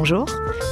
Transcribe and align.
Bonjour, 0.00 0.24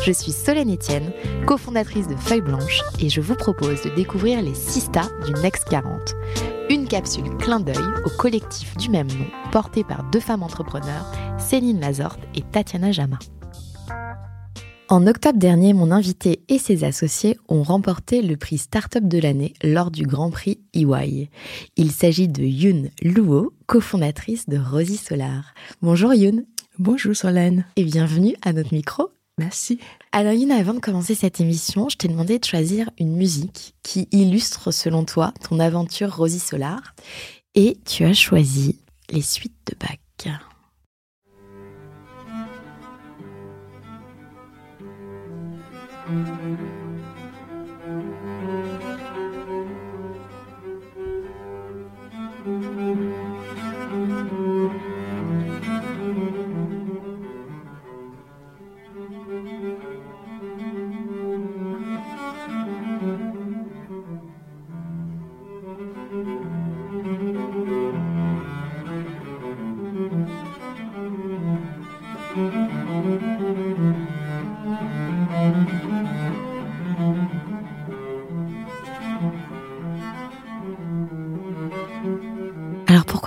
je 0.06 0.10
suis 0.10 0.32
Solène 0.32 0.73
Etienne, 0.73 1.12
cofondatrice 1.45 2.09
de 2.09 2.16
Feuille 2.16 2.41
Blanche 2.41 2.80
et 2.98 3.10
je 3.10 3.20
vous 3.20 3.34
propose 3.34 3.82
de 3.82 3.91
découvrir 3.91 4.41
les 4.41 4.55
6 4.55 4.80
stars 4.80 5.10
du 5.27 5.34
Next 5.42 5.69
40. 5.69 6.14
Une 6.70 6.88
capsule 6.88 7.36
clin 7.36 7.60
d'œil 7.60 7.77
au 8.06 8.08
collectif 8.08 8.75
du 8.78 8.89
même 8.89 9.08
nom 9.08 9.27
porté 9.52 9.84
par 9.84 10.05
deux 10.05 10.20
femmes 10.20 10.42
entrepreneurs, 10.42 11.12
Céline 11.39 11.78
Lazorte 11.78 12.20
et 12.34 12.41
Tatiana 12.41 12.91
Jama. 12.91 13.19
En 14.89 15.06
octobre 15.06 15.39
dernier, 15.39 15.74
mon 15.74 15.91
invité 15.91 16.41
et 16.48 16.58
ses 16.58 16.83
associés 16.84 17.36
ont 17.50 17.62
remporté 17.62 18.22
le 18.22 18.39
prix 18.39 18.56
Startup 18.56 19.06
de 19.06 19.19
l'année 19.19 19.52
lors 19.62 19.91
du 19.91 20.05
Grand 20.06 20.30
Prix 20.30 20.58
EY. 20.72 21.28
Il 21.77 21.91
s'agit 21.91 22.28
de 22.28 22.45
Yoon 22.45 22.89
Luo, 23.02 23.52
cofondatrice 23.67 24.48
de 24.48 24.56
Rosy 24.56 24.97
Solar. 24.97 25.52
Bonjour 25.83 26.14
Yoon. 26.14 26.47
Bonjour 26.78 27.14
Solène. 27.14 27.67
Et 27.77 27.84
bienvenue 27.84 28.34
à 28.41 28.55
notre 28.55 28.72
micro. 28.72 29.11
Merci. 29.39 29.78
Yoon, 30.14 30.50
avant 30.50 30.75
de 30.75 30.81
commencer 30.81 31.14
cette 31.14 31.41
émission, 31.41 31.89
je 31.89 31.97
t'ai 31.97 32.08
demandé 32.08 32.39
de 32.39 32.44
choisir 32.44 32.91
une 32.98 33.17
musique 33.17 33.75
qui 33.83 34.08
illustre 34.11 34.72
selon 34.72 35.05
toi 35.05 35.33
ton 35.48 35.61
aventure 35.61 36.17
Rosy 36.17 36.41
Solar. 36.41 36.95
Et 37.55 37.78
tu 37.86 38.05
as 38.05 38.14
choisi 38.14 38.78
les 39.11 39.22
suites 39.22 39.55
de 39.67 39.75
Bach. 39.78 39.98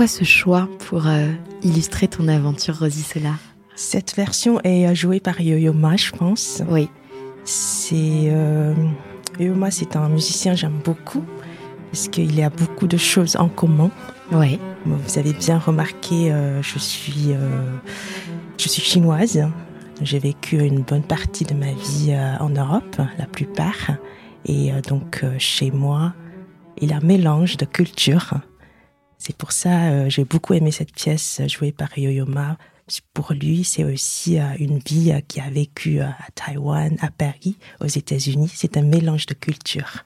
Pourquoi 0.01 0.17
ce 0.17 0.23
choix 0.23 0.67
pour 0.89 1.05
euh, 1.05 1.31
illustrer 1.61 2.07
ton 2.07 2.27
aventure 2.27 2.87
Solar? 2.91 3.37
Cette 3.75 4.15
version 4.15 4.59
est 4.63 4.87
euh, 4.87 4.95
jouée 4.95 5.19
par 5.19 5.39
Yo-Yo 5.39 5.73
Ma, 5.73 5.95
je 5.95 6.09
pense. 6.09 6.63
Oui. 6.69 6.89
C'est 7.43 8.31
euh, 8.31 8.73
Yo-Yo 9.39 9.53
Ma, 9.53 9.69
c'est 9.69 9.95
un 9.95 10.09
musicien 10.09 10.53
que 10.53 10.57
j'aime 10.57 10.79
beaucoup 10.83 11.23
parce 11.91 12.07
qu'il 12.07 12.33
y 12.33 12.41
a 12.41 12.49
beaucoup 12.49 12.87
de 12.87 12.97
choses 12.97 13.35
en 13.35 13.47
commun. 13.47 13.91
Oui. 14.31 14.59
Vous 14.87 15.19
avez 15.19 15.33
bien 15.33 15.59
remarqué, 15.59 16.31
euh, 16.31 16.63
je 16.63 16.79
suis 16.79 17.35
je 18.57 18.69
suis 18.69 18.81
chinoise. 18.81 19.47
J'ai 20.01 20.17
vécu 20.17 20.57
une 20.65 20.81
bonne 20.81 21.03
partie 21.03 21.43
de 21.43 21.53
ma 21.53 21.73
vie 21.73 22.17
en 22.39 22.49
Europe, 22.49 22.99
la 23.19 23.27
plupart, 23.27 23.91
et 24.47 24.71
donc 24.87 25.23
chez 25.37 25.69
moi, 25.69 26.15
il 26.81 26.89
y 26.89 26.93
a 26.93 26.97
un 26.97 27.01
mélange 27.01 27.57
de 27.57 27.65
cultures. 27.65 28.33
C'est 29.23 29.37
pour 29.37 29.51
ça 29.51 29.91
euh, 29.91 30.09
j'ai 30.09 30.25
beaucoup 30.25 30.55
aimé 30.55 30.71
cette 30.71 30.93
pièce 30.93 31.41
euh, 31.41 31.47
jouée 31.47 31.71
par 31.71 31.95
Yo-Yo 31.95 32.25
Ma. 32.25 32.57
Pour 33.13 33.33
lui, 33.33 33.63
c'est 33.63 33.83
aussi 33.83 34.39
euh, 34.39 34.45
une 34.57 34.79
vie 34.79 35.11
euh, 35.11 35.19
qui 35.27 35.39
a 35.39 35.47
vécu 35.47 35.99
à 35.99 36.17
Taïwan, 36.33 36.97
à 37.01 37.11
Paris, 37.11 37.55
aux 37.81 37.87
États-Unis. 37.87 38.51
C'est 38.51 38.77
un 38.77 38.81
mélange 38.81 39.27
de 39.27 39.35
cultures. 39.35 40.05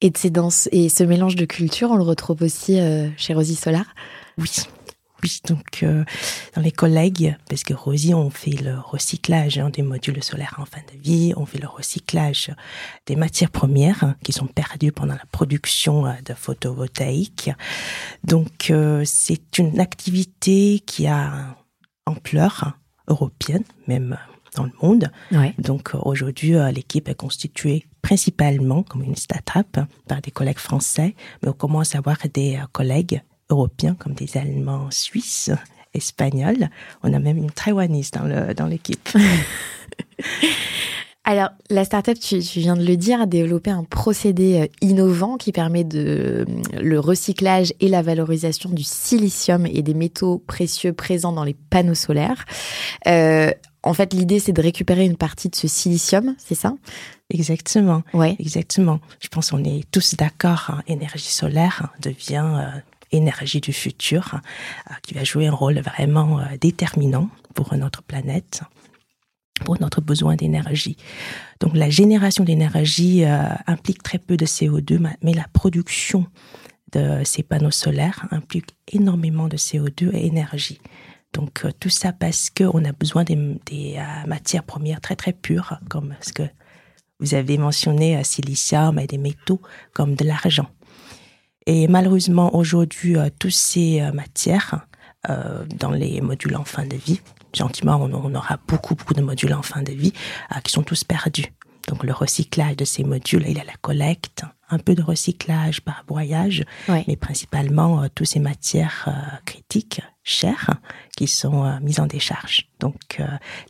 Et, 0.00 0.08
de 0.08 0.16
ces 0.16 0.30
danses, 0.30 0.66
et 0.72 0.88
ce 0.88 1.04
mélange 1.04 1.36
de 1.36 1.44
culture, 1.44 1.90
on 1.90 1.96
le 1.96 2.04
retrouve 2.04 2.42
aussi 2.42 2.80
chez 3.18 3.34
Rosy 3.34 3.54
Solar? 3.54 3.84
Oui, 4.38 4.50
Donc, 5.46 5.82
euh, 5.82 6.04
dans 6.54 6.62
les 6.62 6.72
collègues, 6.72 7.36
parce 7.48 7.62
que 7.62 7.74
Rosie, 7.74 8.14
on 8.14 8.30
fait 8.30 8.50
le 8.62 8.78
recyclage 8.78 9.58
hein, 9.58 9.70
des 9.70 9.82
modules 9.82 10.22
solaires 10.22 10.56
en 10.58 10.64
fin 10.64 10.80
de 10.92 11.00
vie, 11.00 11.32
on 11.36 11.46
fait 11.46 11.60
le 11.60 11.68
recyclage 11.68 12.50
des 13.06 13.16
matières 13.16 13.50
premières 13.50 14.02
hein, 14.02 14.16
qui 14.24 14.32
sont 14.32 14.46
perdues 14.46 14.92
pendant 14.92 15.14
la 15.14 15.26
production 15.30 16.06
euh, 16.06 16.12
de 16.24 16.34
photovoltaïque. 16.34 17.50
Donc, 18.24 18.70
euh, 18.70 19.02
c'est 19.04 19.58
une 19.58 19.80
activité 19.80 20.80
qui 20.84 21.06
a 21.06 21.56
ampleur 22.06 22.76
européenne, 23.06 23.64
même 23.86 24.18
dans 24.56 24.64
le 24.64 24.72
monde. 24.82 25.10
Ouais. 25.30 25.54
Donc 25.58 25.92
aujourd'hui, 25.94 26.54
l'équipe 26.72 27.08
est 27.08 27.14
constituée 27.14 27.86
principalement 28.02 28.82
comme 28.82 29.02
une 29.02 29.16
start-up 29.16 29.78
par 30.08 30.20
des 30.20 30.30
collègues 30.30 30.58
français, 30.58 31.14
mais 31.42 31.48
on 31.48 31.54
commence 31.54 31.94
à 31.94 31.98
avoir 31.98 32.18
des 32.34 32.60
collègues 32.72 33.22
européens 33.52 33.94
comme 33.98 34.14
des 34.14 34.36
Allemands, 34.36 34.88
Suisses, 34.90 35.50
Espagnols. 35.94 36.68
On 37.02 37.12
a 37.12 37.18
même 37.18 37.36
une 37.36 37.50
Taïwanaise 37.50 38.10
dans 38.10 38.24
le 38.24 38.54
dans 38.54 38.66
l'équipe. 38.66 39.08
Alors, 41.24 41.50
la 41.70 41.84
startup, 41.84 42.18
tu, 42.18 42.40
tu 42.40 42.58
viens 42.58 42.74
de 42.76 42.84
le 42.84 42.96
dire, 42.96 43.20
a 43.20 43.26
développé 43.26 43.70
un 43.70 43.84
procédé 43.84 44.62
euh, 44.62 44.66
innovant 44.80 45.36
qui 45.36 45.52
permet 45.52 45.84
de 45.84 46.44
euh, 46.48 46.80
le 46.82 46.98
recyclage 46.98 47.72
et 47.78 47.86
la 47.88 48.02
valorisation 48.02 48.70
du 48.70 48.82
silicium 48.82 49.64
et 49.64 49.82
des 49.82 49.94
métaux 49.94 50.38
précieux 50.38 50.92
présents 50.92 51.30
dans 51.30 51.44
les 51.44 51.54
panneaux 51.54 51.94
solaires. 51.94 52.44
Euh, 53.06 53.52
en 53.84 53.94
fait, 53.94 54.14
l'idée, 54.14 54.40
c'est 54.40 54.52
de 54.52 54.62
récupérer 54.62 55.04
une 55.04 55.16
partie 55.16 55.48
de 55.48 55.54
ce 55.54 55.68
silicium, 55.68 56.34
c'est 56.38 56.56
ça? 56.56 56.74
Exactement, 57.30 58.02
Ouais. 58.14 58.34
exactement. 58.40 58.98
Je 59.20 59.28
pense 59.28 59.50
qu'on 59.52 59.62
est 59.62 59.88
tous 59.92 60.16
d'accord. 60.16 60.70
hein, 60.70 60.82
énergie 60.88 61.30
solaire 61.30 61.82
hein, 61.84 61.90
devient 62.02 62.44
euh, 62.58 62.66
énergie 63.12 63.60
du 63.60 63.72
futur, 63.72 64.40
euh, 64.90 64.94
qui 65.02 65.14
va 65.14 65.24
jouer 65.24 65.46
un 65.46 65.52
rôle 65.54 65.78
vraiment 65.80 66.40
euh, 66.40 66.44
déterminant 66.60 67.28
pour 67.54 67.74
notre 67.76 68.02
planète, 68.02 68.62
pour 69.64 69.80
notre 69.80 70.00
besoin 70.00 70.34
d'énergie. 70.34 70.96
Donc 71.60 71.76
la 71.76 71.90
génération 71.90 72.44
d'énergie 72.44 73.24
euh, 73.24 73.42
implique 73.66 74.02
très 74.02 74.18
peu 74.18 74.36
de 74.36 74.46
CO2, 74.46 74.98
ma- 74.98 75.16
mais 75.22 75.34
la 75.34 75.46
production 75.52 76.26
de 76.92 77.22
ces 77.24 77.42
panneaux 77.42 77.70
solaires 77.70 78.26
implique 78.30 78.74
énormément 78.88 79.48
de 79.48 79.56
CO2 79.56 80.14
et 80.14 80.26
énergie. 80.26 80.80
Donc 81.32 81.64
tout 81.80 81.88
ça 81.88 82.12
parce 82.12 82.50
qu'on 82.50 82.84
a 82.84 82.92
besoin 82.92 83.24
des, 83.24 83.38
matières 84.26 84.64
premières 84.64 85.00
très 85.00 85.16
très 85.16 85.32
pures, 85.32 85.78
comme 85.88 86.14
ce 86.20 86.34
que 86.34 86.42
vous 87.20 87.34
avez 87.34 87.56
mentionné, 87.56 88.22
silicium 88.22 88.98
et 88.98 89.06
des 89.06 89.16
métaux 89.16 89.62
comme 89.94 90.14
de 90.14 90.26
l'argent. 90.26 90.68
Et 91.66 91.88
malheureusement, 91.88 92.54
aujourd'hui, 92.56 93.16
euh, 93.16 93.28
toutes 93.38 93.52
ces 93.52 94.00
euh, 94.00 94.12
matières 94.12 94.86
euh, 95.28 95.64
dans 95.78 95.90
les 95.90 96.20
modules 96.20 96.56
en 96.56 96.64
fin 96.64 96.84
de 96.86 96.96
vie, 96.96 97.20
gentiment, 97.54 97.96
on, 97.96 98.12
on 98.12 98.34
aura 98.34 98.58
beaucoup, 98.66 98.94
beaucoup 98.94 99.14
de 99.14 99.22
modules 99.22 99.54
en 99.54 99.62
fin 99.62 99.82
de 99.82 99.92
vie 99.92 100.12
qui 100.64 100.72
sont 100.72 100.82
tous 100.82 101.04
perdus. 101.04 101.46
Donc 101.88 102.04
le 102.04 102.12
recyclage 102.12 102.76
de 102.76 102.84
ces 102.84 103.04
modules, 103.04 103.44
il 103.48 103.56
y 103.56 103.60
a 103.60 103.64
la 103.64 103.74
collecte, 103.80 104.44
un 104.70 104.78
peu 104.78 104.94
de 104.94 105.02
recyclage 105.02 105.80
par 105.82 106.04
broyage, 106.06 106.64
Ouais. 106.88 107.04
mais 107.06 107.16
principalement 107.16 108.02
euh, 108.02 108.06
toutes 108.14 108.26
ces 108.28 108.40
matières 108.40 109.04
euh, 109.08 109.36
critiques, 109.44 110.00
chères, 110.24 110.70
qui 111.16 111.26
sont 111.28 111.64
euh, 111.64 111.78
mises 111.80 112.00
en 112.00 112.06
décharge. 112.06 112.68
Donc 112.80 113.20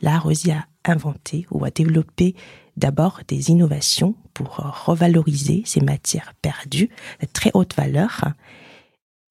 là, 0.01 0.19
Rosie 0.19 0.51
a 0.51 0.65
inventé 0.85 1.45
ou 1.51 1.65
a 1.65 1.71
développé 1.71 2.35
d'abord 2.77 3.21
des 3.27 3.49
innovations 3.49 4.15
pour 4.33 4.55
revaloriser 4.85 5.63
ces 5.65 5.81
matières 5.81 6.33
perdues 6.41 6.89
de 7.21 7.27
très 7.31 7.51
haute 7.53 7.75
valeur. 7.75 8.25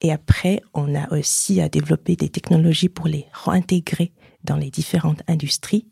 Et 0.01 0.11
après, 0.11 0.61
on 0.73 0.95
a 0.95 1.11
aussi 1.13 1.61
à 1.61 1.69
développer 1.69 2.15
des 2.15 2.29
technologies 2.29 2.89
pour 2.89 3.07
les 3.07 3.25
réintégrer 3.31 4.11
dans 4.43 4.57
les 4.57 4.69
différentes 4.69 5.23
industries. 5.27 5.87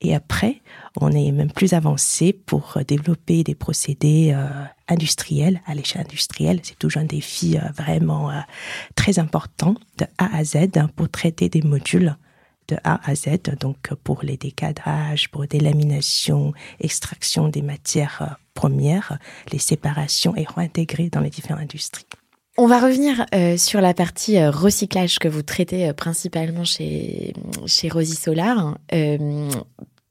Et 0.00 0.14
après, 0.14 0.60
on 1.00 1.10
est 1.12 1.30
même 1.32 1.50
plus 1.50 1.72
avancé 1.72 2.32
pour 2.32 2.78
développer 2.86 3.42
des 3.42 3.54
procédés 3.54 4.32
euh, 4.34 4.48
industriels 4.88 5.62
à 5.66 5.74
l'échelle 5.74 6.02
industrielle. 6.02 6.60
C'est 6.62 6.78
toujours 6.78 7.02
un 7.02 7.06
défi 7.06 7.56
euh, 7.56 7.60
vraiment 7.74 8.30
euh, 8.30 8.40
très 8.96 9.18
important 9.18 9.76
de 9.98 10.04
A 10.18 10.36
à 10.36 10.44
Z 10.44 10.56
hein, 10.76 10.90
pour 10.94 11.08
traiter 11.08 11.48
des 11.48 11.62
modules 11.62 12.16
de 12.68 12.76
A 12.84 13.00
à 13.08 13.14
Z, 13.14 13.38
donc 13.60 13.92
pour 14.02 14.20
les 14.22 14.36
décadrages, 14.36 15.30
pour 15.30 15.46
délamination, 15.46 16.52
extraction 16.80 17.48
des 17.48 17.62
matières 17.62 18.38
premières, 18.54 19.18
les 19.52 19.58
séparations 19.58 20.36
et 20.36 20.44
réintégrer 20.44 21.10
dans 21.10 21.20
les 21.20 21.30
différentes 21.30 21.62
industries. 21.62 22.06
On 22.56 22.66
va 22.66 22.78
revenir 22.78 23.26
sur 23.58 23.80
la 23.80 23.94
partie 23.94 24.44
recyclage 24.46 25.18
que 25.18 25.26
vous 25.26 25.42
traitez 25.42 25.92
principalement 25.92 26.64
chez, 26.64 27.32
chez 27.66 27.88
Rosy 27.88 28.14
Solar 28.14 28.76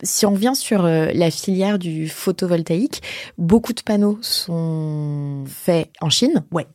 si 0.04 0.26
on 0.26 0.34
vient 0.34 0.54
sur 0.54 0.86
euh, 0.86 1.08
la 1.14 1.32
filière 1.32 1.80
du 1.80 2.08
photovoltaïque, 2.08 3.02
beaucoup 3.38 3.74
de 3.74 3.82
panneaux 3.82 4.20
sont 4.22 5.46
faits 5.48 5.90
en 6.02 6.10
Chine. 6.10 6.44
Ouais. 6.52 6.68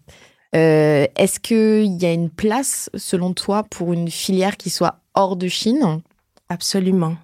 Euh, 0.56 1.06
est-ce 1.16 1.38
qu'il 1.38 2.02
y 2.02 2.06
a 2.06 2.12
une 2.12 2.30
place, 2.30 2.90
selon 2.94 3.34
toi, 3.34 3.64
pour 3.64 3.92
une 3.92 4.10
filière 4.10 4.56
qui 4.56 4.70
soit 4.70 5.00
hors 5.18 5.36
de 5.36 5.48
Chine 5.48 6.00
Absolument. 6.48 7.16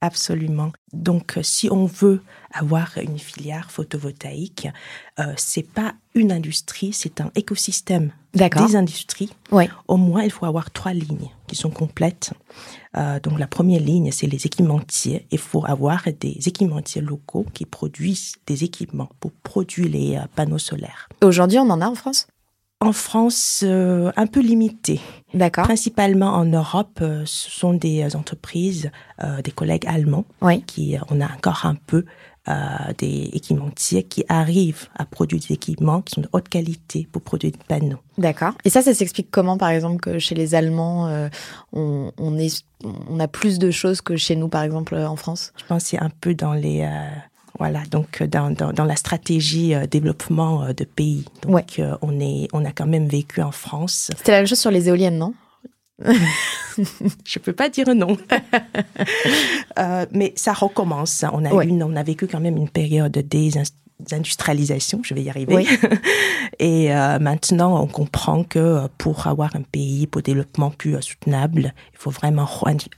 Absolument. 0.00 0.72
Donc, 0.92 1.36
euh, 1.36 1.42
si 1.44 1.70
on 1.70 1.86
veut 1.86 2.22
avoir 2.50 2.98
une 3.00 3.18
filière 3.18 3.70
photovoltaïque, 3.70 4.66
euh, 5.20 5.32
c'est 5.36 5.62
pas 5.62 5.94
une 6.14 6.32
industrie, 6.32 6.92
c'est 6.92 7.20
un 7.20 7.30
écosystème 7.36 8.10
des 8.34 8.76
industries. 8.76 9.30
Ouais. 9.50 9.68
Au 9.86 9.96
moins, 9.96 10.24
il 10.24 10.30
faut 10.30 10.46
avoir 10.46 10.70
trois 10.70 10.92
lignes 10.92 11.28
qui 11.46 11.54
sont 11.54 11.70
complètes. 11.70 12.32
Euh, 12.96 13.20
donc, 13.20 13.38
la 13.38 13.46
première 13.46 13.80
ligne, 13.80 14.10
c'est 14.10 14.26
les 14.26 14.46
équipementiers. 14.46 15.26
Il 15.30 15.38
faut 15.38 15.64
avoir 15.66 16.02
des 16.18 16.38
équipementiers 16.46 17.02
locaux 17.02 17.46
qui 17.52 17.66
produisent 17.66 18.34
des 18.46 18.64
équipements 18.64 19.10
pour 19.20 19.32
produire 19.32 19.88
les 19.88 20.16
euh, 20.16 20.22
panneaux 20.34 20.58
solaires. 20.58 21.08
Aujourd'hui, 21.22 21.58
on 21.58 21.70
en 21.70 21.80
a 21.80 21.86
en 21.86 21.94
France? 21.94 22.26
En 22.82 22.92
France, 22.92 23.60
euh, 23.62 24.10
un 24.16 24.26
peu 24.26 24.40
limité. 24.40 25.00
D'accord. 25.34 25.64
Principalement 25.64 26.34
en 26.34 26.44
Europe, 26.44 26.98
euh, 27.00 27.22
ce 27.24 27.50
sont 27.50 27.74
des 27.74 28.02
euh, 28.02 28.18
entreprises, 28.18 28.90
des 29.44 29.52
collègues 29.52 29.86
allemands, 29.86 30.24
oui. 30.40 30.62
qui 30.62 30.96
on 31.08 31.20
a 31.20 31.26
encore 31.26 31.64
un 31.64 31.76
peu 31.76 32.04
des 32.98 33.30
équipementiers 33.32 34.02
qui 34.02 34.24
arrivent 34.28 34.88
à 34.96 35.04
produire 35.04 35.40
des 35.40 35.54
équipements 35.54 36.02
qui 36.02 36.16
sont 36.16 36.22
de 36.22 36.28
haute 36.32 36.48
qualité 36.48 37.06
pour 37.12 37.22
produire 37.22 37.52
des 37.52 37.58
panneaux. 37.68 38.00
D'accord. 38.18 38.54
Et 38.64 38.70
ça, 38.70 38.82
ça 38.82 38.92
s'explique 38.94 39.28
comment, 39.30 39.56
par 39.56 39.68
exemple, 39.68 40.00
que 40.00 40.18
chez 40.18 40.34
les 40.34 40.56
Allemands, 40.56 41.28
on, 41.72 42.10
on, 42.18 42.36
est, 42.36 42.64
on 42.82 43.20
a 43.20 43.28
plus 43.28 43.60
de 43.60 43.70
choses 43.70 44.00
que 44.00 44.16
chez 44.16 44.34
nous, 44.34 44.48
par 44.48 44.64
exemple, 44.64 44.96
en 44.96 45.14
France? 45.14 45.52
Je 45.56 45.64
pense 45.66 45.84
que 45.84 45.90
c'est 45.90 46.00
un 46.00 46.10
peu 46.20 46.34
dans 46.34 46.52
les 46.54 46.84
voilà, 47.62 47.82
donc 47.88 48.20
euh, 48.20 48.26
dans, 48.26 48.50
dans, 48.50 48.84
la 48.84 48.96
stratégie 48.96 49.72
euh, 49.72 49.86
développement 49.86 50.64
euh, 50.64 50.72
de 50.72 50.82
pays. 50.82 51.24
Donc 51.42 51.80
on, 52.02 52.18
est, 52.18 52.48
on 52.52 52.64
a 52.64 52.72
quand 52.72 52.86
même 52.86 53.06
vécu 53.06 53.40
en 53.40 53.52
France. 53.52 54.10
C'était 54.16 54.32
la 54.32 54.38
même 54.38 54.48
chose 54.48 54.58
sur 54.58 54.72
les 54.72 54.88
éoliennes, 54.88 55.16
non? 55.16 55.32
Je 57.24 57.38
peux 57.38 57.52
pas 57.52 57.68
dire 57.68 57.94
non. 57.94 58.16
mais 60.10 60.32
ça 60.34 60.54
recommence. 60.54 61.24
On 61.32 61.44
a, 61.44 61.62
une, 61.62 61.84
on 61.84 61.94
a 61.94 62.02
vécu 62.02 62.26
quand 62.26 62.40
même 62.40 62.56
une 62.56 62.68
période 62.68 63.12
de 63.12 63.20
désindustrialisation, 63.20 65.00
je 65.04 65.14
vais 65.14 65.22
y 65.22 65.30
arriver. 65.30 65.64
Et 66.58 66.88
maintenant, 67.20 67.80
on 67.80 67.86
comprend 67.86 68.42
que 68.42 68.88
pour 68.98 69.28
avoir 69.28 69.54
un 69.54 69.62
pays, 69.62 70.08
pour 70.08 70.22
développement 70.22 70.70
plus 70.70 71.00
soutenable, 71.00 71.74
il 71.92 71.98
faut 71.98 72.10
vraiment 72.10 72.48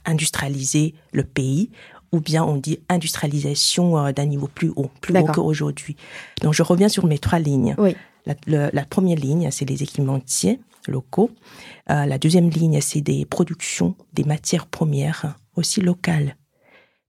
industrialiser 0.05 0.95
le 1.11 1.23
pays 1.23 1.69
ou 2.15 2.21
bien 2.21 2.43
on 2.43 2.55
dit 2.55 2.79
industrialisation 2.89 3.97
euh, 3.97 4.11
d'un 4.13 4.25
niveau 4.25 4.47
plus 4.47 4.71
haut, 4.75 4.89
plus 5.01 5.15
haut 5.17 5.25
qu'aujourd'hui. 5.25 5.97
Donc 6.41 6.53
je 6.53 6.63
reviens 6.63 6.89
sur 6.89 7.05
mes 7.05 7.19
trois 7.19 7.39
lignes. 7.39 7.75
Oui. 7.77 7.95
La, 8.47 8.85
première 8.85 9.19
ligne, 9.19 9.49
c'est 9.51 9.69
les 9.69 9.83
équipementiers 9.83 10.59
locaux. 10.87 11.29
Euh, 11.91 12.05
la 12.07 12.17
deuxième 12.17 12.49
ligne, 12.49 12.81
c'est 12.81 13.01
des 13.01 13.23
productions, 13.25 13.95
des 14.13 14.23
matières 14.23 14.65
premières 14.65 15.35
aussi 15.55 15.79
locales. 15.81 16.35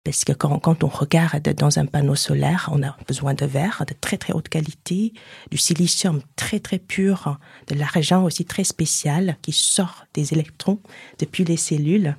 Parce 0.04 0.24
que 0.24 0.32
quand, 0.32 0.58
quand, 0.58 0.84
on 0.84 0.88
regarde 0.88 1.48
dans 1.54 1.78
un 1.78 1.86
panneau 1.86 2.14
solaire, 2.16 2.68
on 2.72 2.82
a 2.82 2.96
besoin 3.08 3.34
de 3.34 3.46
verre 3.46 3.84
de 3.88 3.94
très 3.98 4.18
très 4.18 4.34
haute 4.34 4.48
qualité, 4.48 5.14
du 5.50 5.56
silicium 5.56 6.20
très 6.36 6.60
très 6.60 6.78
pur, 6.78 7.38
de 7.68 7.74
l'argent 7.74 8.24
aussi 8.24 8.44
très 8.44 8.64
spécial 8.64 9.36
qui 9.40 9.52
sort 9.52 10.04
des 10.14 10.32
électrons 10.32 10.80
depuis 11.18 11.44
les 11.44 11.56
cellules 11.56 12.14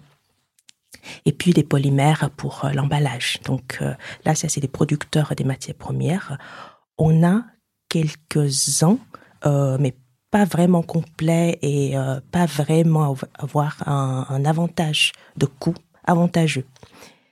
et 1.26 1.32
puis 1.32 1.52
les 1.54 1.64
polymères 1.64 2.30
pour 2.38 2.66
euh, 2.66 2.72
l'emballage. 2.72 3.40
Donc 3.46 3.80
euh, 3.82 3.94
là, 4.26 4.36
ça 4.36 4.50
c'est 4.50 4.62
des 4.62 4.68
producteurs 4.68 5.34
des 5.36 5.44
matières 5.44 5.76
premières. 5.76 6.38
On 6.98 7.24
a 7.24 7.44
quelques-uns, 7.90 8.98
euh, 9.46 9.78
mais 9.80 9.96
pas 10.32 10.46
vraiment 10.46 10.84
complets 10.84 11.58
et 11.62 11.96
pas 12.32 12.46
vraiment 12.46 13.16
avoir 13.40 13.78
un, 13.88 14.44
avantage 14.44 15.14
de 15.38 15.46
coût 15.46 15.74
avantageux. 16.04 16.66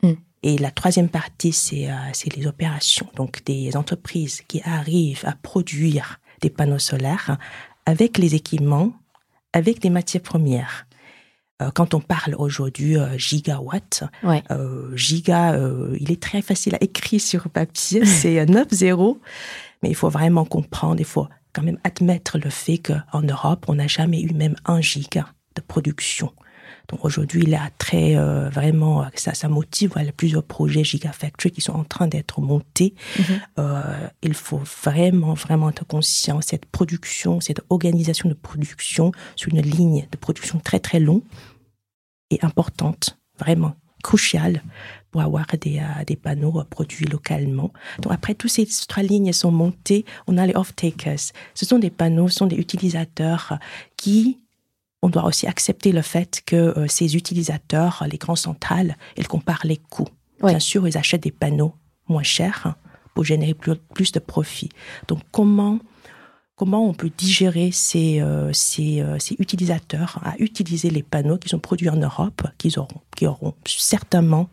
Hmm. 0.01 0.13
Et 0.43 0.57
la 0.57 0.71
troisième 0.71 1.09
partie, 1.09 1.51
c'est 1.51 1.89
les 2.37 2.47
opérations. 2.47 3.09
Donc 3.17 3.43
des 3.43 3.75
entreprises 3.75 4.41
qui 4.47 4.61
arrivent 4.63 5.25
à 5.25 5.33
produire 5.33 6.21
des 6.39 6.49
panneaux 6.49 6.79
solaires 6.79 7.37
avec 7.85 8.17
les 8.17 8.33
équipements, 8.33 8.93
avec 9.51 9.79
des 9.79 9.89
matières 9.89 10.23
premières. 10.23 10.87
Euh, 11.61 11.71
quand 11.73 11.93
on 11.93 12.01
parle 12.01 12.35
aujourd'hui 12.37 12.97
euh, 12.97 13.17
gigawatt, 13.17 14.03
euh, 14.25 14.95
giga, 14.95 15.57
il 15.97 16.11
est 16.11 16.21
très 16.21 16.41
facile 16.41 16.75
à 16.75 16.83
écrire 16.83 17.21
sur 17.21 17.49
papier, 17.49 18.05
c'est 18.05 18.45
9 18.45 18.67
zéros, 18.71 19.21
mais 19.81 19.89
il 19.89 19.95
faut 19.95 20.09
vraiment 20.09 20.45
comprendre, 20.45 20.99
il 20.99 21.05
faut 21.05 21.27
quand 21.53 21.63
même 21.63 21.79
admettre 21.85 22.37
le 22.37 22.49
fait 22.49 22.79
qu'en 22.79 23.21
Europe, 23.21 23.65
on 23.67 23.75
n'a 23.75 23.87
jamais 23.87 24.21
eu 24.21 24.33
même 24.33 24.55
un 24.65 24.81
giga 24.81 25.27
de 25.55 25.61
production. 25.61 26.33
Donc 26.89 27.03
aujourd'hui, 27.03 27.43
il 27.43 27.55
a 27.55 27.69
très 27.77 28.15
euh, 28.15 28.49
vraiment 28.49 29.03
euh, 29.03 29.05
ça, 29.15 29.33
ça 29.33 29.47
motive. 29.47 29.91
Voilà, 29.93 30.11
plusieurs 30.11 30.43
projets 30.43 30.83
Gigafactory 30.83 31.51
qui 31.51 31.61
sont 31.61 31.73
en 31.73 31.83
train 31.83 32.07
d'être 32.07 32.41
montés. 32.41 32.93
Mhm. 33.17 33.25
Euh, 33.59 34.07
il 34.21 34.33
faut 34.33 34.61
vraiment 34.83 35.33
vraiment 35.33 35.69
être 35.69 35.85
conscient 35.85 36.41
cette 36.41 36.65
production, 36.65 37.39
cette 37.41 37.61
organisation 37.69 38.29
de 38.29 38.33
production 38.33 39.11
sur 39.35 39.53
une 39.53 39.61
ligne 39.61 40.07
de 40.11 40.17
production 40.17 40.59
très 40.59 40.79
très 40.79 40.99
longue 40.99 41.23
et 42.31 42.39
importante, 42.43 43.17
vraiment 43.39 43.75
cruciale 44.03 44.61
pour 45.09 45.21
avoir 45.21 45.47
des, 45.59 45.81
des 46.05 46.15
panneaux 46.15 46.63
produits 46.69 47.05
localement. 47.05 47.71
Donc 48.01 48.13
après, 48.13 48.35
toutes 48.35 48.51
ces 48.51 48.67
trois 48.87 49.01
lignes 49.01 49.33
sont 49.33 49.51
montées, 49.51 50.05
on 50.27 50.37
a 50.37 50.45
les 50.45 50.55
off-takers. 50.55 51.31
Ce 51.55 51.65
sont 51.65 51.79
des 51.79 51.89
panneaux, 51.89 52.27
ce 52.27 52.35
sont 52.35 52.45
des 52.45 52.57
utilisateurs 52.57 53.57
qui 53.97 54.39
on 55.05 55.09
doit 55.09 55.25
aussi 55.25 55.45
accepter 55.45 55.91
le 55.91 56.01
fait 56.01 56.41
que 56.47 56.55
euh, 56.55 56.87
ces 56.87 57.15
utilisateurs, 57.15 58.03
les 58.09 58.17
grands 58.17 58.35
centrales, 58.35 58.97
ils 59.17 59.27
comparent 59.27 59.65
les 59.65 59.77
coûts. 59.77 60.09
Bien 60.43 60.59
sûr, 60.59 60.87
ils 60.87 60.97
achètent 60.97 61.23
des 61.23 61.31
panneaux 61.31 61.75
moins 62.07 62.23
chers 62.23 62.63
hein, 62.65 62.75
pour 63.13 63.23
générer 63.23 63.53
plus, 63.53 64.11
de 64.11 64.19
profit. 64.19 64.69
Donc, 65.07 65.19
comment 65.31 65.79
comment 66.55 66.87
on 66.87 66.93
peut 66.93 67.11
digérer 67.15 67.69
ces, 67.71 68.19
euh, 68.21 68.51
ces, 68.53 69.01
euh, 69.01 69.19
ces, 69.19 69.35
utilisateurs 69.37 70.19
à 70.23 70.35
utiliser 70.39 70.89
les 70.89 71.03
panneaux 71.03 71.37
qui 71.37 71.49
sont 71.49 71.59
produits 71.59 71.89
en 71.89 71.97
Europe, 71.97 72.41
auront, 72.77 73.01
qui 73.15 73.27
auront 73.27 73.53
certainement 73.65 74.49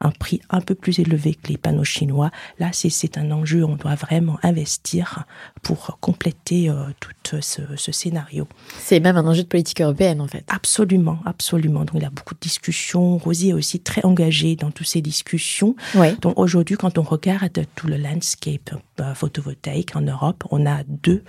un 0.00 0.10
prix 0.10 0.40
un 0.48 0.60
peu 0.60 0.74
plus 0.74 0.98
élevé 0.98 1.34
que 1.34 1.48
les 1.48 1.58
panneaux 1.58 1.84
chinois. 1.84 2.30
Là, 2.58 2.70
c'est 2.72 3.18
un 3.18 3.30
enjeu, 3.30 3.64
on 3.64 3.76
doit 3.76 3.94
vraiment 3.94 4.38
investir 4.42 5.24
pour 5.62 5.98
compléter 6.00 6.70
euh, 6.70 6.84
tout 6.98 7.40
ce, 7.40 7.62
ce 7.76 7.92
scénario. 7.92 8.48
C'est 8.78 9.00
même 9.00 9.16
un 9.16 9.26
enjeu 9.26 9.42
de 9.42 9.48
politique 9.48 9.80
européenne, 9.80 10.20
en 10.20 10.26
fait. 10.26 10.44
Absolument, 10.48 11.18
absolument. 11.26 11.80
Donc, 11.80 11.92
il 11.94 12.02
y 12.02 12.06
a 12.06 12.10
beaucoup 12.10 12.34
de 12.34 12.40
discussions. 12.40 13.18
Rosie 13.18 13.50
est 13.50 13.52
aussi 13.52 13.80
très 13.80 14.04
engagée 14.04 14.56
dans 14.56 14.70
toutes 14.70 14.86
ces 14.86 15.02
discussions. 15.02 15.76
Oui. 15.94 16.16
Donc, 16.20 16.38
aujourd'hui, 16.38 16.76
quand 16.76 16.96
on 16.98 17.02
regarde 17.02 17.64
tout 17.74 17.86
le 17.86 17.96
landscape 17.96 18.74
euh, 19.00 19.14
photovoltaïque 19.14 19.96
en 19.96 20.00
Europe, 20.00 20.44
on 20.50 20.66
a 20.66 20.82
deux 20.84 21.22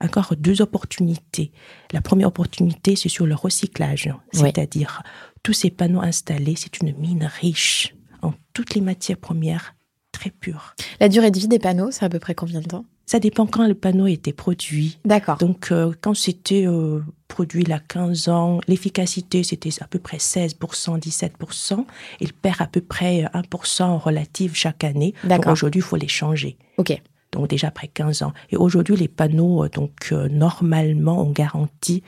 encore 0.00 0.34
deux 0.36 0.60
opportunités. 0.60 1.50
La 1.92 2.02
première 2.02 2.28
opportunité, 2.28 2.94
c'est 2.94 3.08
sur 3.08 3.26
le 3.26 3.34
recyclage, 3.34 4.12
c'est-à-dire 4.32 5.02
tous 5.42 5.52
ces 5.52 5.70
panneaux 5.70 6.02
installés, 6.02 6.56
c'est 6.56 6.80
une 6.80 6.94
mine 6.98 7.30
riche 7.40 7.94
toutes 8.54 8.74
les 8.74 8.80
matières 8.80 9.18
premières 9.18 9.74
très 10.12 10.30
pures. 10.30 10.74
La 11.00 11.08
durée 11.10 11.30
de 11.30 11.38
vie 11.38 11.48
des 11.48 11.58
panneaux, 11.58 11.90
c'est 11.90 12.04
à 12.04 12.08
peu 12.08 12.20
près 12.20 12.34
combien 12.34 12.60
de 12.60 12.66
temps? 12.66 12.86
Ça 13.04 13.18
dépend 13.20 13.44
quand 13.44 13.66
le 13.66 13.74
panneau 13.74 14.06
a 14.06 14.10
été 14.10 14.32
produit. 14.32 14.98
D'accord. 15.04 15.36
Donc, 15.36 15.70
euh, 15.70 15.92
quand 16.00 16.14
c'était 16.14 16.66
euh, 16.66 17.00
produit 17.28 17.62
il 17.62 17.72
a 17.72 17.78
15 17.78 18.28
ans, 18.28 18.60
l'efficacité 18.66 19.42
c'était 19.42 19.70
à 19.82 19.86
peu 19.86 19.98
près 19.98 20.16
16%, 20.16 20.98
17%. 20.98 21.84
Il 22.20 22.32
perd 22.32 22.62
à 22.62 22.66
peu 22.66 22.80
près 22.80 23.24
1% 23.34 23.82
en 23.82 23.98
relative 23.98 24.54
chaque 24.54 24.84
année. 24.84 25.12
Donc 25.24 25.46
aujourd'hui, 25.46 25.80
il 25.80 25.84
faut 25.84 25.96
les 25.96 26.08
changer. 26.08 26.56
OK. 26.78 26.98
Donc 27.32 27.48
déjà 27.48 27.68
après 27.68 27.88
15 27.88 28.22
ans. 28.22 28.32
Et 28.50 28.56
aujourd'hui, 28.56 28.96
les 28.96 29.08
panneaux, 29.08 29.68
donc 29.68 30.12
normalement, 30.30 31.20
on 31.20 31.30
garantit 31.30 32.02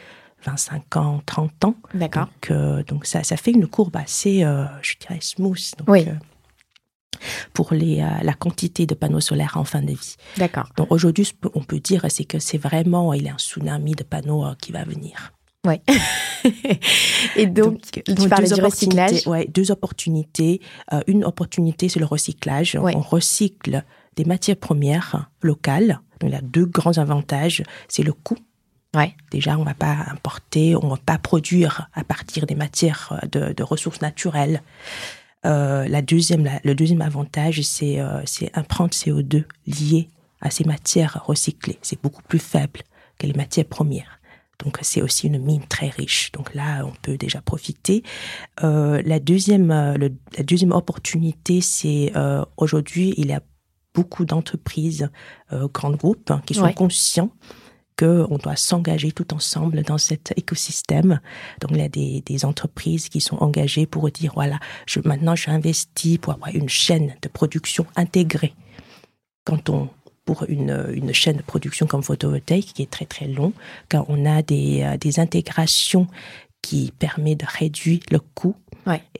25 0.47 0.97
ans, 0.97 1.23
30 1.27 1.65
ans. 1.67 1.75
D'accord. 1.93 2.29
Donc, 2.49 2.87
donc 2.87 3.07
ça, 3.07 3.23
ça 3.23 3.37
fait 3.37 3.51
une 3.51 3.67
courbe 3.67 3.97
assez, 3.97 4.47
je 4.81 4.95
dirais, 4.99 5.19
smooth. 5.21 5.73
Donc, 5.79 5.89
oui 5.89 6.07
pour 7.53 7.75
les, 7.75 8.01
euh, 8.01 8.09
la 8.23 8.35
quantité 8.35 8.87
de 8.87 8.95
panneaux 8.95 9.21
solaires 9.21 9.57
en 9.57 9.65
fin 9.65 9.83
de 9.83 9.93
vie. 9.93 10.17
D'accord. 10.37 10.71
Donc 10.77 10.89
aujourd'hui, 10.91 11.31
on 11.55 11.63
peut 11.63 11.81
dire 11.81 12.05
c'est 12.09 12.25
que 12.25 12.39
c'est 12.39 12.59
vraiment 12.59 13.13
il 13.13 13.25
y 13.25 13.29
a 13.29 13.35
un 13.35 13.39
tsunami 13.39 13.93
de 13.93 14.03
panneaux 14.03 14.45
euh, 14.45 14.55
qui 14.61 14.73
va 14.73 14.85
venir. 14.85 15.33
Oui. 15.67 15.81
Et 17.37 17.47
donc, 17.47 17.81
tu 18.05 18.29
parlais 18.29 18.49
du 18.49 18.61
recyclage? 18.61 19.27
Ouais, 19.27 19.49
deux 19.53 19.73
opportunités. 19.73 20.61
Euh, 20.93 21.01
une 21.09 21.25
opportunité, 21.25 21.89
c'est 21.89 21.99
le 21.99 22.07
recyclage. 22.07 22.79
On 22.81 23.01
recycle 23.01 23.83
des 24.15 24.25
matières 24.25 24.57
premières 24.57 25.29
locales. 25.43 26.01
Donc, 26.21 26.31
il 26.31 26.35
y 26.35 26.37
a 26.37 26.41
deux 26.41 26.67
grands 26.67 26.99
avantages. 26.99 27.65
C'est 27.89 28.05
le 28.05 28.13
coût. 28.13 28.39
Ouais. 28.95 29.15
Déjà, 29.31 29.59
on 29.59 29.65
va 29.65 29.75
pas 29.75 29.97
importer, 30.11 30.77
on 30.77 30.89
va 30.89 30.97
pas 31.05 31.19
produire 31.19 31.89
à 31.95 32.05
partir 32.05 32.47
des 32.47 32.55
matières 32.55 33.21
de, 33.31 33.53
de 33.53 33.63
ressources 33.63 34.01
naturelles. 34.01 34.63
Euh, 35.47 35.87
la 35.89 36.03
deuxième, 36.03 36.49
le 36.65 36.75
deuxième 36.75 37.03
avantage, 37.03 37.63
c'est 37.63 38.01
euh, 38.01 38.23
prendre 38.69 38.91
CO2 38.91 39.45
lié 39.67 40.09
à 40.41 40.51
ces 40.51 40.65
matières 40.65 41.23
recyclées. 41.25 41.79
C'est 41.83 42.01
beaucoup 42.03 42.23
plus 42.23 42.39
faible 42.39 42.81
que 43.19 43.27
les 43.27 43.33
matières 43.33 43.67
premières. 43.67 44.21
Donc 44.65 44.79
c'est 44.83 45.03
aussi 45.03 45.27
une 45.27 45.39
mine 45.39 45.63
très 45.69 45.89
riche. 45.89 46.33
Donc 46.33 46.55
là, 46.55 46.85
on 46.85 46.93
peut 47.03 47.17
déjà 47.17 47.41
profiter. 47.43 48.03
Euh, 48.65 49.03
la 49.05 49.21
deuxième, 49.21 49.69
la 49.69 50.43
deuxième 50.43 50.73
opportunité, 50.73 51.61
c'est 51.61 52.13
aujourd'hui, 52.57 53.15
il 53.19 53.27
y 53.27 53.33
a 53.33 53.43
beaucoup 53.95 54.25
d'entreprises, 54.25 55.11
grands 55.53 55.93
groupes, 55.93 56.31
hein, 56.31 56.43
qui 56.45 56.55
sont 56.55 56.73
conscients 56.73 57.31
qu'on 57.99 58.37
doit 58.37 58.57
s'engager 58.57 59.13
tout 59.13 59.33
ensemble 59.35 59.83
dans 59.83 59.99
cet 59.99 60.33
écosystème. 60.37 61.21
Donc, 61.61 61.71
il 61.73 61.79
y 61.79 61.83
a 61.83 61.89
des, 61.89 62.45
entreprises 62.45 63.09
qui 63.09 63.21
sont 63.21 63.37
engagées 63.37 63.87
pour 63.87 64.11
dire, 64.11 64.33
voilà, 64.35 64.59
je, 64.87 65.01
maintenant, 65.05 65.35
j'investis 65.35 66.19
pour 66.19 66.35
avoir 66.35 66.55
une 66.55 66.69
chaîne 66.69 67.15
de 67.23 67.29
production 67.29 67.87
intégrée. 67.97 68.55
Quand 69.45 69.71
on 69.71 69.89
pour 70.27 70.45
une, 70.49 71.13
chaîne 71.13 71.37
de 71.37 71.43
production 71.43 71.87
comme 71.87 72.03
photovoltaïque 72.03 72.75
qui 72.75 72.83
est 72.83 72.91
très 72.91 73.05
très 73.05 73.29
long, 73.29 73.53
quand 73.89 74.05
on 74.09 74.27
a 74.27 74.43
des, 74.43 74.83
euh, 74.83 74.97
des 74.97 75.21
intégrations 75.21 76.09
qui 76.63 76.93
permet 76.99 77.37
de 77.37 77.47
réduire 77.47 78.01
le 78.11 78.19
coût 78.19 78.57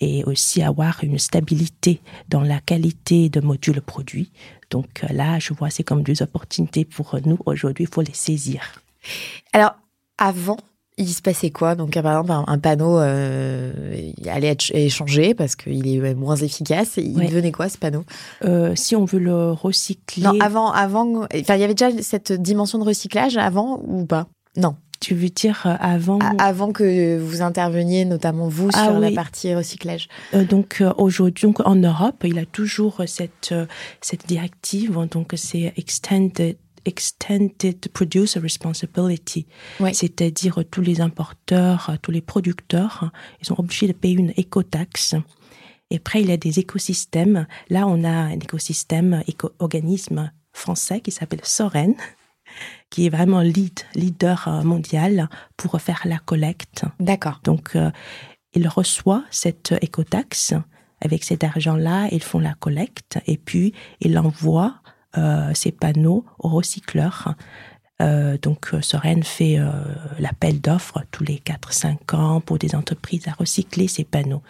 et 0.01 0.25
aussi 0.25 0.63
avoir 0.63 1.03
une 1.03 1.19
stabilité 1.19 2.01
dans 2.29 2.43
la 2.43 2.61
qualité 2.61 3.29
de 3.29 3.41
modules 3.41 3.81
produits. 3.81 4.31
Donc 4.71 5.05
euh, 5.05 5.13
là, 5.13 5.39
je 5.39 5.53
vois 5.53 5.71
c'est 5.71 5.85
comme 5.85 6.03
deux 6.03 6.23
opportunités 6.23 6.85
pour 6.85 7.17
nous 7.25 7.39
aujourd'hui, 7.47 7.85
il 7.85 7.93
faut 7.93 8.03
les 8.03 8.15
saisir. 8.15 8.61
Alors, 9.53 9.75
avant, 10.19 10.59
il 10.99 11.09
se 11.09 11.21
passait 11.21 11.51
quoi? 11.51 11.75
Donc, 11.75 11.93
par 11.93 12.21
exemple, 12.21 12.51
un, 12.51 12.59
panneau 12.59 12.99
euh, 12.99 13.73
allait 14.27 14.49
être 14.49 14.75
échangé 14.75 15.35
parce 15.35 15.55
qu'il 15.55 15.87
est 15.87 16.15
moins 16.15 16.37
efficace. 16.37 16.97
Il 16.97 17.15
devenait 17.15 17.53
quoi 17.53 17.69
ce 17.69 17.77
panneau? 17.77 18.05
Euh, 18.45 18.75
Si 18.75 18.97
on 18.97 19.05
veut 19.05 19.19
le 19.19 19.53
recycler. 19.53 20.23
Non, 20.23 20.41
avant, 20.41 20.73
avant. 20.73 21.25
Enfin, 21.35 21.57
il 21.57 21.61
y 21.61 21.65
avait 21.65 21.75
déjà 21.75 21.91
cette 22.03 22.33
dimension 22.33 22.79
de 22.79 22.85
recyclage 22.85 23.37
avant 23.37 23.83
ou 23.87 24.07
pas? 24.07 24.27
Non. 24.57 24.77
Tu 25.01 25.15
veux 25.15 25.29
dire 25.29 25.63
euh, 25.67 25.77
avant 25.81 26.19
Avant 26.39 26.73
que 26.73 27.19
vous 27.19 27.43
interveniez, 27.43 28.05
notamment 28.05 28.49
vous, 28.49 28.71
ah 28.73 28.85
sur 28.85 28.99
la 28.99 29.11
partie 29.11 29.55
recyclage. 29.55 30.09
Euh, 30.35 30.45
donc 30.45 30.81
euh, 30.81 30.93
aujourd'hui, 30.97 31.49
en 31.65 31.77
Europe, 31.77 32.23
il 32.25 32.37
y 32.37 32.39
a 32.39 32.47
toujours 32.47 33.03
cette 33.07 33.55
cette 34.01 34.27
directive. 34.27 34.99
Donc 35.11 35.33
c'est 35.37 35.73
extended 35.77 36.57
extended 36.85 37.89
producer 37.93 38.39
responsibility, 38.39 39.47
c'est-à-dire 39.93 40.63
tous 40.71 40.83
les 40.83 41.01
importeurs, 41.01 41.97
tous 42.01 42.13
les 42.13 42.21
producteurs, 42.21 43.11
ils 43.41 43.47
sont 43.47 43.59
obligés 43.59 43.89
de 43.89 43.93
payer 43.93 44.15
une 44.15 44.33
écotaxe. 44.37 45.17
Et 45.91 45.97
après, 45.97 46.21
il 46.21 46.29
y 46.29 46.33
a 46.33 46.37
des 46.37 46.61
écosystèmes. 46.61 47.49
Là, 47.71 47.89
on 47.89 48.05
a 48.05 48.11
un 48.11 48.39
écosystème, 48.39 49.25
éco-organisme 49.27 50.31
français 50.53 51.01
qui 51.01 51.11
s'appelle 51.11 51.41
Soren, 51.43 51.95
qui 52.91 53.07
est 53.07 53.11
vraiment 53.11 53.41
lead, 53.41 53.81
leader 53.95 54.49
euh, 54.49 54.63
mondial 54.63 55.29
pour 55.57 55.81
faire 55.81 56.03
la 56.05 56.19
collecte. 56.19 56.85
D'accord. 57.01 57.41
Donc, 57.45 57.77
euh, 57.77 57.91
il 58.55 58.69
reçoit 58.69 59.23
cette 59.31 59.75
écotaxe. 59.81 60.55
Avec 61.03 61.25
cet 61.25 61.45
argent-là, 61.45 62.09
ils 62.11 62.23
font 62.23 62.39
la 62.39 62.55
collecte 62.55 63.19
et 63.27 63.37
puis 63.37 63.75
il 64.01 64.19
envoie 64.19 64.77
euh, 65.19 65.51
ces 65.55 65.73
panneaux 65.73 66.25
aux 66.39 66.49
recycleurs 66.49 67.35
euh, 68.03 68.37
donc, 68.41 68.75
euh, 68.75 68.83
Soren 68.83 69.23
fait 69.23 69.59
euh, 69.59 69.71
l'appel 70.19 70.61
d'offres 70.61 71.03
tous 71.11 71.25
les 71.25 71.37
4-5 71.37 72.15
ans 72.15 72.41
pour 72.41 72.59
des 72.59 72.75
entreprises 72.75 73.27
à 73.27 73.33
recycler 73.33 73.89
ces 73.89 74.05
panneaux. 74.05 74.43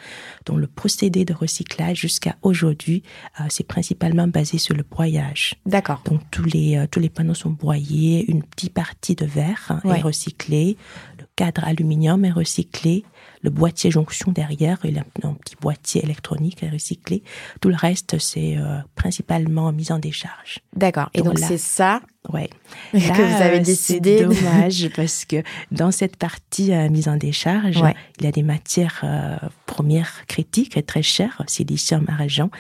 Donc, 0.47 0.59
le 0.59 0.67
procédé 0.67 1.25
de 1.25 1.33
recyclage 1.33 1.99
jusqu'à 1.99 2.37
aujourd'hui, 2.43 3.03
c'est 3.49 3.67
principalement 3.67 4.27
basé 4.27 4.59
sur 4.59 4.75
le 4.75 4.83
broyage. 4.83 5.55
D'accord. 5.65 6.03
Donc, 6.05 6.21
tous 6.31 6.45
les, 6.45 6.85
tous 6.91 7.01
les 7.01 7.09
panneaux 7.09 7.35
sont 7.35 7.51
broyés, 7.51 8.31
une 8.31 8.43
petite 8.43 8.75
partie 8.75 9.15
de 9.15 9.27
verre 9.27 9.81
est 9.85 10.01
recyclée, 10.01 10.77
le 11.19 11.27
cadre 11.37 11.65
aluminium 11.65 12.25
est 12.25 12.33
recyclé, 12.33 13.05
le 13.43 13.51
boîtier 13.51 13.91
jonction 13.91 14.33
derrière, 14.33 14.79
il 14.85 14.99
a 14.99 15.05
un 15.23 15.35
petit 15.35 15.57
boîtier 15.61 16.03
électronique 16.03 16.63
à 16.63 16.71
recycler. 16.71 17.23
Tout 17.61 17.69
le 17.69 17.77
reste, 17.77 18.19
c'est 18.19 18.57
euh, 18.57 18.79
principalement 18.95 19.73
mis 19.73 19.93
en 19.93 19.99
décharge. 19.99 20.61
D'accord. 20.75 21.11
Et 21.15 21.23
donc, 21.23 21.39
c'est 21.39 21.59
ça 21.59 22.01
ouais. 22.33 22.49
que 22.93 22.99
vous 22.99 23.43
avez 23.43 23.61
décidé. 23.61 24.19
C'est 24.19 24.25
dommage 24.25 24.91
parce 24.95 25.25
que 25.25 25.43
dans 25.71 25.91
cette 25.91 26.17
partie 26.17 26.73
euh, 26.73 26.89
mise 26.89 27.09
en 27.09 27.17
décharge, 27.17 27.83
il 28.19 28.25
y 28.25 28.29
a 28.29 28.33
des 28.33 28.43
matières 28.43 29.01
euh, 29.05 29.37
premières 29.67 30.27
critiques 30.27 30.85
très 30.87 31.03
chères, 31.03 31.43
silicium, 31.47 32.07
argent. 32.09 32.51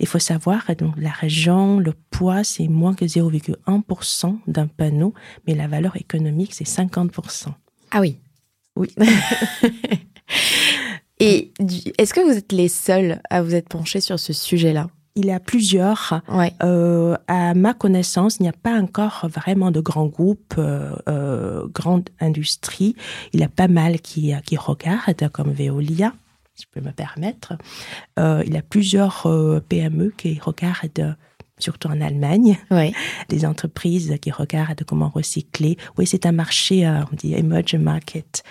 Il 0.00 0.06
faut 0.06 0.18
savoir, 0.18 0.64
donc 0.78 0.94
l'argent, 0.96 1.78
le 1.78 1.94
poids, 2.10 2.44
c'est 2.44 2.68
moins 2.68 2.94
que 2.94 3.04
0,1% 3.04 4.38
d'un 4.46 4.66
panneau, 4.66 5.14
mais 5.46 5.54
la 5.54 5.68
valeur 5.68 5.96
économique, 5.96 6.54
c'est 6.54 6.66
50%. 6.66 7.48
Ah 7.90 8.00
oui. 8.00 8.18
Oui. 8.76 8.94
Et 11.20 11.52
est-ce 11.98 12.14
que 12.14 12.20
vous 12.20 12.36
êtes 12.36 12.52
les 12.52 12.68
seuls 12.68 13.20
à 13.30 13.42
vous 13.42 13.54
être 13.54 13.68
penchés 13.68 14.00
sur 14.00 14.18
ce 14.18 14.32
sujet-là? 14.32 14.88
Il 15.14 15.26
y 15.26 15.30
a 15.30 15.40
plusieurs. 15.40 16.22
Euh, 16.62 17.16
à 17.28 17.52
ma 17.54 17.74
connaissance, 17.74 18.38
il 18.38 18.44
n'y 18.44 18.48
a 18.48 18.54
pas 18.54 18.80
encore 18.80 19.28
vraiment 19.28 19.70
de 19.70 19.80
grands 19.80 20.06
groupes, 20.06 20.54
euh, 20.56 20.96
euh, 21.08 21.66
grandes 21.68 22.08
industries. 22.18 22.96
Il 23.32 23.40
y 23.40 23.44
a 23.44 23.48
pas 23.48 23.68
mal 23.68 24.00
qui, 24.00 24.32
qui 24.46 24.56
regardent, 24.56 25.28
comme 25.28 25.52
Veolia, 25.52 26.14
si 26.54 26.64
je 26.64 26.68
peux 26.80 26.84
me 26.84 26.92
permettre. 26.92 27.54
Euh, 28.18 28.42
il 28.46 28.54
y 28.54 28.56
a 28.56 28.62
plusieurs 28.62 29.26
euh, 29.26 29.60
PME 29.60 30.14
qui 30.16 30.40
regardent 30.40 31.16
surtout 31.58 31.88
en 31.88 32.00
Allemagne, 32.00 32.58
oui. 32.72 32.92
des 33.28 33.44
entreprises 33.44 34.16
qui 34.20 34.32
regardent 34.32 34.82
comment 34.84 35.10
recycler. 35.10 35.76
Oui, 35.98 36.06
c'est 36.06 36.26
un 36.26 36.32
marché, 36.32 36.88
on 36.88 37.14
dit 37.14 37.34
emerging 37.34 37.82
market, 37.82 38.42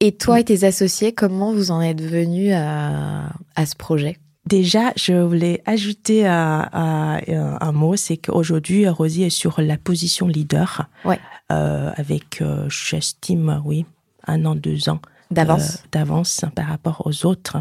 et 0.00 0.12
toi 0.12 0.40
et 0.40 0.44
tes 0.44 0.64
associés, 0.64 1.12
comment 1.12 1.52
vous 1.52 1.70
en 1.70 1.80
êtes 1.80 2.02
venus 2.02 2.52
à, 2.54 3.30
à 3.54 3.66
ce 3.66 3.76
projet? 3.76 4.18
Déjà, 4.46 4.92
je 4.96 5.12
voulais 5.12 5.60
ajouter 5.66 6.24
à, 6.24 6.70
un 6.72 7.72
mot, 7.72 7.96
c'est 7.96 8.16
qu'aujourd'hui, 8.16 8.88
Rosie 8.88 9.24
est 9.24 9.30
sur 9.30 9.60
la 9.60 9.76
position 9.76 10.28
leader. 10.28 10.88
Ouais. 11.04 11.18
Euh, 11.50 11.90
avec, 11.96 12.40
euh, 12.40 12.68
j'estime, 12.68 13.60
oui, 13.64 13.86
un 14.26 14.44
an, 14.44 14.54
deux 14.54 14.88
ans 14.88 15.00
d'avance 15.30 15.76
euh, 15.76 15.88
d'avance 15.92 16.44
par 16.54 16.66
rapport 16.66 17.02
aux 17.04 17.26
autres 17.26 17.58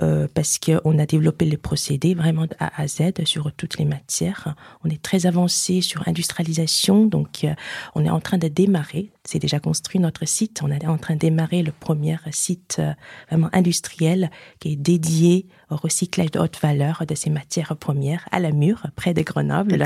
euh, 0.00 0.28
parce 0.32 0.60
qu'on 0.60 0.96
a 0.98 1.06
développé 1.06 1.44
les 1.44 1.56
procédés 1.56 2.14
vraiment 2.14 2.46
de 2.46 2.54
A 2.60 2.70
à 2.80 2.86
Z 2.86 3.24
sur 3.24 3.50
toutes 3.52 3.78
les 3.78 3.84
matières. 3.84 4.54
On 4.84 4.90
est 4.90 5.02
très 5.02 5.26
avancé 5.26 5.80
sur 5.80 6.06
industrialisation, 6.06 7.06
donc 7.06 7.42
euh, 7.42 7.52
on 7.96 8.04
est 8.04 8.10
en 8.10 8.20
train 8.20 8.38
de 8.38 8.46
démarrer. 8.46 9.10
C'est 9.24 9.40
déjà 9.40 9.58
construit 9.58 9.98
notre 9.98 10.24
site. 10.24 10.60
On 10.62 10.70
est 10.70 10.86
en 10.86 10.98
train 10.98 11.14
de 11.14 11.18
démarrer 11.18 11.64
le 11.64 11.72
premier 11.72 12.16
site 12.30 12.76
euh, 12.78 12.92
vraiment 13.28 13.50
industriel 13.52 14.30
qui 14.60 14.72
est 14.72 14.76
dédié 14.76 15.46
au 15.70 15.76
recyclage 15.76 16.30
de 16.30 16.38
haute 16.38 16.60
valeur 16.62 17.04
de 17.06 17.14
ces 17.16 17.30
matières 17.30 17.76
premières 17.76 18.28
à 18.30 18.38
la 18.38 18.52
Mure, 18.52 18.86
près 18.94 19.14
de 19.14 19.22
Grenoble. 19.22 19.84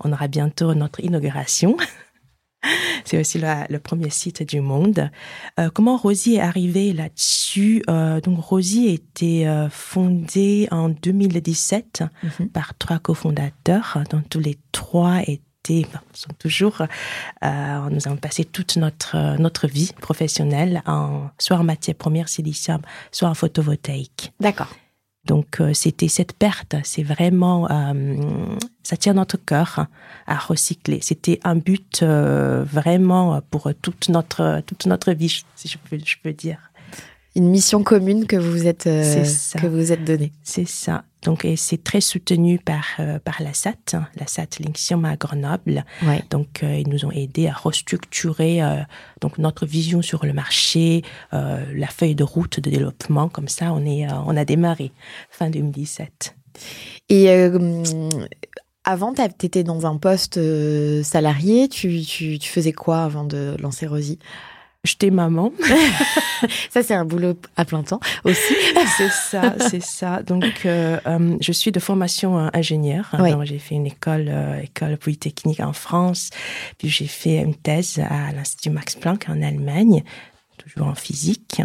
On 0.00 0.12
aura 0.12 0.28
bientôt 0.28 0.74
notre 0.74 1.00
inauguration. 1.00 1.76
C'est 3.04 3.18
aussi 3.18 3.38
le 3.40 3.78
premier 3.78 4.10
site 4.10 4.42
du 4.48 4.60
monde. 4.60 5.10
Euh, 5.58 5.70
comment 5.72 5.96
Rosie 5.96 6.36
est 6.36 6.40
arrivée 6.40 6.92
là-dessus? 6.92 7.82
Euh, 7.88 8.20
Donc 8.20 8.40
Rosie 8.40 8.88
a 8.88 8.92
été 8.92 9.48
euh, 9.48 9.68
fondée 9.68 10.68
en 10.70 10.88
2017 10.88 12.02
mhm. 12.22 12.48
par 12.48 12.76
trois 12.78 12.98
cofondateurs, 12.98 13.98
dont 14.10 14.22
tous 14.28 14.40
les 14.40 14.58
trois 14.72 15.20
été, 15.26 15.86
sont 16.12 16.32
toujours, 16.38 16.82
nous 17.42 18.06
avons 18.06 18.18
passé 18.20 18.44
toute 18.44 18.76
notre 18.76 19.38
notre 19.38 19.66
vie 19.66 19.92
professionnelle 19.98 20.82
en 20.84 21.30
soit 21.38 21.56
en 21.56 21.64
matière 21.64 21.96
première 21.96 22.28
silicium, 22.28 22.82
soit 23.10 23.30
en 23.30 23.34
photovoltaïque. 23.34 24.34
D'accord. 24.40 24.68
Donc 25.26 25.60
euh, 25.60 25.72
c'était 25.72 26.08
cette 26.08 26.34
perte, 26.34 26.76
c'est 26.84 27.02
vraiment, 27.02 27.68
euh, 27.70 28.16
ça 28.82 28.96
tient 28.96 29.14
notre 29.14 29.38
cœur 29.38 29.86
à 30.26 30.36
recycler. 30.36 30.98
C'était 31.02 31.40
un 31.44 31.56
but 31.56 32.02
euh, 32.02 32.64
vraiment 32.64 33.40
pour 33.50 33.70
toute 33.80 34.08
notre 34.10 34.62
toute 34.66 34.86
notre 34.86 35.12
vie, 35.12 35.44
si 35.56 35.68
je 35.68 35.78
peux 35.78 35.98
je 36.04 36.16
peux 36.22 36.32
dire. 36.32 36.58
Une 37.36 37.48
mission 37.48 37.82
commune 37.82 38.26
que 38.26 38.36
vous 38.36 38.66
êtes 38.66 38.84
que 38.84 39.66
vous 39.66 39.92
êtes 39.92 40.04
donnée. 40.04 40.32
C'est 40.42 40.68
ça. 40.68 41.04
Donc, 41.24 41.46
c'est 41.56 41.82
très 41.82 42.02
soutenu 42.02 42.58
par, 42.58 42.84
euh, 43.00 43.18
par 43.18 43.42
la 43.42 43.54
SAT, 43.54 43.94
hein, 43.94 44.06
la 44.16 44.26
SAT 44.26 44.60
Linxium 44.60 45.04
à 45.06 45.16
Grenoble. 45.16 45.84
Donc, 46.30 46.62
euh, 46.62 46.76
ils 46.76 46.88
nous 46.88 47.06
ont 47.06 47.10
aidés 47.10 47.48
à 47.48 47.54
restructurer 47.54 48.62
euh, 48.62 48.76
donc 49.22 49.38
notre 49.38 49.64
vision 49.66 50.02
sur 50.02 50.24
le 50.26 50.34
marché, 50.34 51.02
la 51.32 51.86
feuille 51.88 52.14
de 52.14 52.24
route 52.24 52.60
de 52.60 52.70
développement. 52.70 53.28
Comme 53.28 53.48
ça, 53.48 53.72
on, 53.72 53.84
est, 53.86 54.06
on 54.26 54.36
a 54.36 54.44
démarré 54.44 54.92
fin 55.30 55.48
2017. 55.48 56.36
Et 57.08 57.30
avant, 58.84 59.14
tu 59.14 59.46
étais 59.46 59.64
dans 59.64 59.86
un 59.86 59.96
poste 59.96 60.38
salarié. 61.02 61.68
Tu, 61.68 62.02
tu, 62.02 62.38
tu, 62.38 62.48
faisais 62.48 62.72
quoi 62.72 63.02
avant 63.02 63.24
de 63.24 63.56
lancer 63.60 63.86
Rosie 63.86 64.18
J'étais 64.84 65.10
maman. 65.10 65.50
ça, 66.70 66.82
c'est 66.82 66.92
un 66.92 67.06
boulot 67.06 67.38
à 67.56 67.64
plein 67.64 67.82
temps 67.82 68.00
aussi. 68.22 68.54
c'est 68.98 69.08
ça, 69.08 69.54
c'est 69.70 69.82
ça. 69.82 70.22
Donc, 70.22 70.66
euh, 70.66 71.00
euh, 71.06 71.36
je 71.40 71.52
suis 71.52 71.72
de 71.72 71.80
formation 71.80 72.38
euh, 72.38 72.48
ingénieur. 72.52 73.10
J'ai 73.44 73.58
fait 73.58 73.76
une 73.76 73.86
école, 73.86 74.30
école 74.62 74.98
polytechnique 74.98 75.60
en 75.60 75.72
France. 75.72 76.28
Puis 76.76 76.90
j'ai 76.90 77.06
fait 77.06 77.38
une 77.38 77.54
thèse 77.54 77.98
à 77.98 78.32
l'Institut 78.32 78.70
Max 78.70 78.94
Planck 78.94 79.26
en 79.28 79.40
Allemagne 79.42 80.04
toujours 80.56 80.86
en 80.86 80.94
physique. 80.94 81.60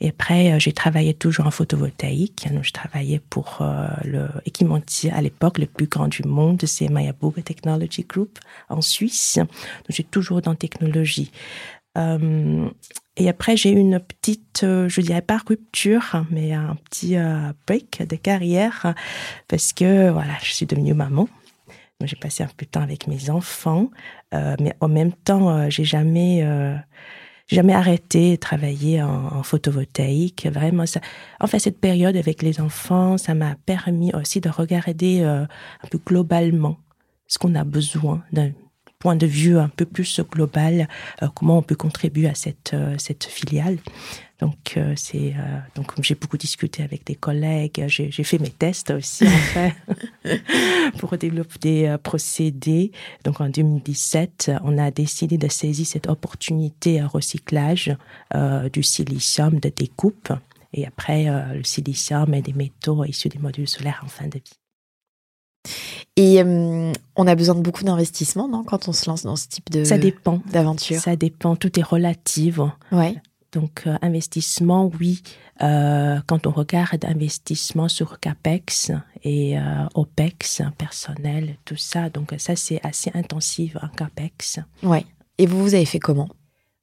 Et 0.00 0.08
après, 0.10 0.58
j'ai 0.60 0.72
travaillé 0.72 1.14
toujours 1.14 1.46
en 1.46 1.50
photovoltaïque. 1.50 2.48
Donc, 2.52 2.64
je 2.64 2.72
travaillais 2.72 3.20
pour 3.30 3.64
le 4.04 4.28
équipementier 4.44 5.10
à 5.10 5.22
l'époque 5.22 5.58
le 5.58 5.66
plus 5.66 5.86
grand 5.86 6.08
du 6.08 6.22
monde, 6.24 6.62
c'est 6.66 6.88
Mayabuga 6.88 7.40
Technology 7.40 8.04
Group 8.06 8.38
en 8.68 8.82
Suisse. 8.82 9.36
Donc, 9.36 9.48
j'ai 9.88 10.04
toujours 10.04 10.42
dans 10.42 10.54
technologie. 10.54 11.30
Euh, 11.98 12.68
et 13.16 13.28
après, 13.28 13.56
j'ai 13.56 13.70
eu 13.72 13.76
une 13.76 14.00
petite, 14.00 14.62
euh, 14.64 14.88
je 14.88 15.00
dirais 15.00 15.22
pas 15.22 15.38
rupture, 15.46 16.24
mais 16.30 16.52
un 16.52 16.76
petit 16.88 17.16
euh, 17.16 17.52
break 17.66 18.06
de 18.08 18.16
carrière 18.16 18.94
parce 19.48 19.72
que 19.72 20.10
voilà, 20.10 20.34
je 20.42 20.52
suis 20.52 20.66
devenue 20.66 20.94
maman. 20.94 21.28
J'ai 22.04 22.16
passé 22.16 22.42
un 22.42 22.48
peu 22.56 22.66
de 22.66 22.70
temps 22.70 22.80
avec 22.80 23.06
mes 23.06 23.30
enfants, 23.30 23.88
mais 24.32 24.74
en 24.80 24.88
même 24.88 25.12
temps, 25.12 25.70
j'ai 25.70 25.84
jamais, 25.84 26.44
jamais 27.46 27.74
arrêté 27.74 28.32
de 28.32 28.36
travailler 28.40 29.00
en, 29.00 29.44
photovoltaïque. 29.44 30.48
Vraiment, 30.52 30.84
ça. 30.84 31.00
En 31.38 31.46
fait, 31.46 31.60
cette 31.60 31.78
période 31.78 32.16
avec 32.16 32.42
les 32.42 32.60
enfants, 32.60 33.18
ça 33.18 33.34
m'a 33.34 33.54
permis 33.54 34.12
aussi 34.14 34.40
de 34.40 34.48
regarder 34.48 35.22
un 35.22 35.46
peu 35.92 36.00
globalement 36.04 36.76
ce 37.28 37.38
qu'on 37.38 37.54
a 37.54 37.62
besoin 37.62 38.24
d'un 38.32 38.50
point 39.02 39.16
de 39.16 39.26
vue 39.26 39.58
un 39.58 39.68
peu 39.68 39.84
plus 39.84 40.20
global, 40.20 40.88
euh, 41.24 41.28
comment 41.34 41.58
on 41.58 41.62
peut 41.62 41.74
contribuer 41.74 42.28
à 42.28 42.36
cette, 42.36 42.72
euh, 42.72 42.96
filiale. 43.28 43.78
Donc, 44.38 44.74
euh, 44.76 44.94
c'est 44.96 45.34
donc 45.74 45.92
j'ai 46.02 46.14
beaucoup 46.14 46.36
discuté 46.36 46.82
avec 46.82 47.04
des 47.04 47.14
collègues. 47.14 47.84
J'ai 47.88 48.24
fait 48.24 48.38
mes 48.38 48.50
tests 48.50 48.90
aussi 48.90 49.24
en 49.24 49.30
fait 49.54 49.74
pour 50.98 51.16
développer 51.16 51.58
des 51.60 51.96
procédés. 52.02 52.92
Donc, 53.24 53.40
en 53.40 53.48
2017, 53.48 54.52
on 54.64 54.78
a 54.78 54.90
décidé 54.90 55.36
de 55.36 55.48
saisir 55.48 55.86
cette 55.86 56.08
opportunité 56.08 57.00
à 57.00 57.06
recyclage 57.06 57.96
du 58.72 58.82
silicium 58.82 59.60
de 59.60 59.68
découpe 59.68 60.32
et 60.72 60.86
après 60.86 61.26
le 61.54 61.62
silicium 61.62 62.34
et 62.34 62.42
des 62.42 62.52
métaux 62.52 63.04
issus 63.04 63.28
des 63.28 63.38
modules 63.38 63.68
solaires 63.68 64.02
en 64.04 64.08
fin 64.08 64.26
de 64.26 64.38
vie. 64.38 64.61
Et 66.16 66.42
euh, 66.42 66.92
on 67.16 67.26
a 67.26 67.34
besoin 67.34 67.54
de 67.54 67.60
beaucoup 67.60 67.84
d'investissement, 67.84 68.48
non, 68.48 68.64
quand 68.64 68.88
on 68.88 68.92
se 68.92 69.08
lance 69.08 69.22
dans 69.22 69.36
ce 69.36 69.48
type 69.48 69.70
de 69.70 69.84
ça 69.84 69.98
dépend 69.98 70.40
d'aventure? 70.50 71.00
Ça 71.00 71.16
dépend, 71.16 71.56
tout 71.56 71.78
est 71.78 71.82
relatif. 71.82 72.58
Ouais. 72.90 73.16
Donc 73.52 73.84
euh, 73.86 73.96
investissement, 74.02 74.90
oui. 75.00 75.22
Euh, 75.62 76.20
quand 76.26 76.46
on 76.46 76.50
regarde 76.50 77.04
investissement 77.04 77.88
sur 77.88 78.18
capex 78.18 78.90
et 79.24 79.56
opex 79.94 80.62
personnel, 80.76 81.56
tout 81.64 81.76
ça, 81.76 82.10
donc 82.10 82.34
ça 82.38 82.56
c'est 82.56 82.80
assez 82.84 83.10
intensif 83.14 83.76
en 83.80 83.88
capex. 83.88 84.58
Ouais. 84.82 85.06
Et 85.38 85.46
vous, 85.46 85.62
vous 85.62 85.74
avez 85.74 85.84
fait 85.84 86.00
comment? 86.00 86.28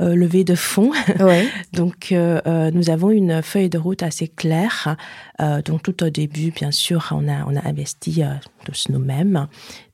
Euh, 0.01 0.15
levée 0.15 0.43
de 0.43 0.55
fonds. 0.55 0.91
Ouais. 1.19 1.47
donc, 1.73 2.11
euh, 2.11 2.39
euh, 2.47 2.71
nous 2.71 2.89
avons 2.89 3.09
une 3.11 3.41
feuille 3.41 3.69
de 3.69 3.77
route 3.77 4.03
assez 4.03 4.27
claire. 4.27 4.95
Euh, 5.41 5.61
donc, 5.61 5.83
tout 5.83 6.03
au 6.03 6.09
début, 6.09 6.51
bien 6.51 6.71
sûr, 6.71 7.09
on 7.11 7.27
a, 7.27 7.43
on 7.45 7.55
a 7.55 7.67
investi 7.67 8.23
euh, 8.23 8.33
tous 8.65 8.85
nous-mêmes. 8.89 9.47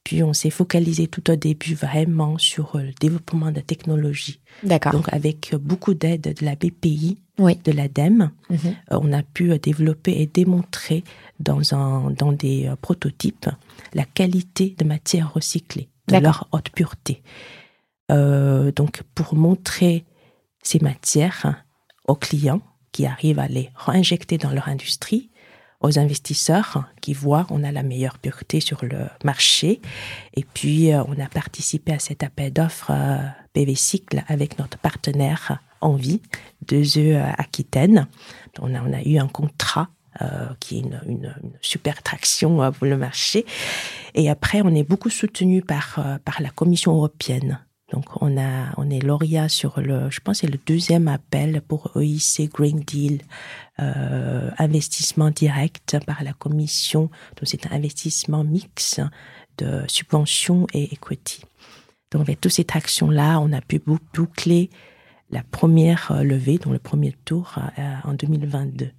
Puis, 0.04 0.22
on 0.22 0.34
s'est 0.34 0.52
focalisé 0.52 1.08
tout 1.08 1.32
au 1.32 1.36
début 1.36 1.74
vraiment 1.74 2.38
sur 2.38 2.78
le 2.78 2.92
développement 3.00 3.52
de 3.52 3.60
technologies. 3.62 4.40
D'accord. 4.64 4.92
Donc, 4.92 5.12
avec 5.12 5.56
beaucoup 5.60 5.96
d'aide 5.96 6.36
de 6.40 6.46
la 6.46 6.56
BPI, 6.56 7.18
oui. 7.40 7.58
de 7.64 7.72
l'ADEME, 7.72 8.30
Mhm. 8.50 8.76
on 8.92 9.12
a 9.14 9.24
pu 9.24 9.58
développer 9.58 10.12
et 10.22 10.28
démontrer 10.28 11.04
dans, 11.40 11.74
un, 11.74 12.12
dans 12.12 12.32
des 12.32 12.70
prototypes 12.82 13.50
la 13.96 14.04
qualité 14.04 14.76
de 14.78 14.86
matières 14.86 15.34
recyclées, 15.34 15.90
de 16.10 16.18
leur 16.18 16.48
haute 16.52 16.70
pureté. 16.70 17.24
Euh, 18.12 18.72
donc 18.72 19.02
pour 19.16 19.36
montrer 19.36 20.06
ces 20.62 20.80
matières 20.80 21.64
aux 22.08 22.16
clients 22.16 22.62
qui 22.92 23.06
arrivent 23.06 23.40
à 23.40 23.48
les 23.48 23.72
réinjecter 23.76 24.38
dans 24.38 24.52
leur 24.52 24.68
industrie, 24.68 25.32
aux 25.82 26.00
investisseurs 26.00 26.86
qui 27.02 27.14
voient 27.14 27.46
on 27.50 27.64
a 27.64 27.72
la 27.72 27.84
meilleure 27.84 28.18
pureté 28.18 28.60
sur 28.60 28.86
le 28.86 29.08
marché. 29.24 29.82
Et 30.36 30.44
puis 30.44 30.94
euh, 30.94 31.04
on 31.08 31.20
a 31.20 31.28
participé 31.28 31.94
à 31.94 32.00
cet 32.00 32.24
appel 32.24 32.54
d'offres 32.54 32.92
euh, 32.92 33.18
PV 33.54 33.76
avec 34.28 34.60
notre 34.60 34.78
partenaire 34.78 35.60
Envie, 35.82 36.22
deux 36.68 36.98
œufs 36.98 37.22
Aquitaine. 37.38 38.08
On 38.60 38.74
a, 38.74 38.82
on 38.82 38.94
a 38.94 39.04
eu 39.04 39.18
un 39.18 39.28
contrat 39.28 39.90
euh, 40.22 40.48
qui 40.60 40.78
est 40.78 40.80
une, 40.80 41.02
une, 41.06 41.36
une, 41.44 41.52
super 41.62 42.02
traction 42.02 42.64
euh, 42.64 42.72
pour 42.72 42.88
le 42.88 42.98
marché. 42.98 43.46
Et 44.14 44.30
après, 44.30 44.62
on 44.64 44.74
est 44.74 44.88
beaucoup 44.88 45.10
soutenu 45.10 45.62
par, 45.62 46.00
par 46.24 46.42
la 46.42 46.50
Commission 46.50 46.96
européenne. 46.96 47.60
Donc, 47.92 48.06
on, 48.22 48.38
a, 48.38 48.74
on 48.78 48.90
est 48.90 49.00
lauréat 49.00 49.48
sur 49.48 49.80
le, 49.80 50.10
je 50.10 50.20
pense, 50.20 50.40
c'est 50.40 50.48
le 50.48 50.58
deuxième 50.66 51.08
appel 51.08 51.62
pour 51.62 51.92
EIC 51.96 52.52
Green 52.52 52.80
Deal, 52.80 53.22
euh, 53.80 54.50
investissement 54.58 55.30
direct 55.30 55.98
par 56.06 56.24
la 56.24 56.34
Commission. 56.34 57.04
Donc, 57.36 57.44
c'est 57.44 57.68
un 57.68 57.72
investissement 57.76 58.44
mix 58.44 59.00
de 59.60 59.84
subventions 59.88 60.66
et 60.74 60.94
equity. 60.94 61.42
Donc, 62.12 62.22
avec 62.22 62.42
toutes 62.42 62.54
ces 62.54 62.66
actions-là, 62.74 63.40
on 63.40 63.54
a 63.54 63.62
pu 63.62 63.80
boucler 63.80 64.72
la 65.30 65.44
première 65.44 66.12
euh, 66.12 66.24
levée, 66.24 66.58
donc 66.58 66.74
le 66.74 66.80
premier 66.80 67.14
tour, 67.26 67.56
euh, 67.78 67.96
en 68.04 68.14
2022. 68.14 68.90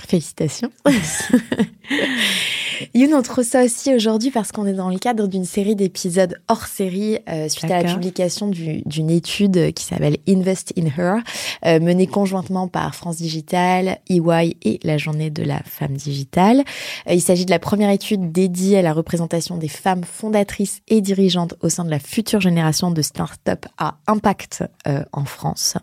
Félicitations. 0.00 0.70
Youn, 2.94 3.14
on 3.14 3.22
trouve 3.22 3.44
ça 3.44 3.64
aussi 3.64 3.94
aujourd'hui 3.94 4.30
parce 4.30 4.52
qu'on 4.52 4.66
est 4.66 4.72
dans 4.72 4.88
le 4.88 4.98
cadre 4.98 5.26
d'une 5.26 5.44
série 5.44 5.76
d'épisodes 5.76 6.38
hors 6.48 6.66
série 6.66 7.18
euh, 7.28 7.48
suite 7.48 7.70
à 7.70 7.82
la 7.82 7.94
publication 7.94 8.48
d'une 8.48 9.10
étude 9.10 9.72
qui 9.74 9.84
s'appelle 9.84 10.16
Invest 10.28 10.72
in 10.78 10.86
Her, 10.86 11.22
euh, 11.66 11.80
menée 11.80 12.06
conjointement 12.06 12.68
par 12.68 12.94
France 12.94 13.16
Digital, 13.16 13.98
EY 14.08 14.56
et 14.62 14.80
la 14.82 14.98
Journée 14.98 15.30
de 15.30 15.42
la 15.42 15.60
femme 15.64 15.94
digitale. 15.94 16.62
Euh, 17.08 17.14
il 17.14 17.20
s'agit 17.20 17.46
de 17.46 17.50
la 17.50 17.58
première 17.58 17.90
étude 17.90 18.32
dédiée 18.32 18.78
à 18.78 18.82
la 18.82 18.92
représentation 18.92 19.56
des 19.56 19.68
femmes 19.68 20.04
fondatrices 20.04 20.80
et 20.88 21.00
dirigeantes 21.00 21.54
au 21.62 21.68
sein 21.68 21.84
de 21.84 21.90
la 21.90 21.98
future 21.98 22.40
génération 22.40 22.90
de 22.90 23.02
start-up 23.02 23.66
à 23.78 23.96
impact 24.06 24.64
euh, 24.86 25.02
en 25.12 25.24
France. 25.24 25.76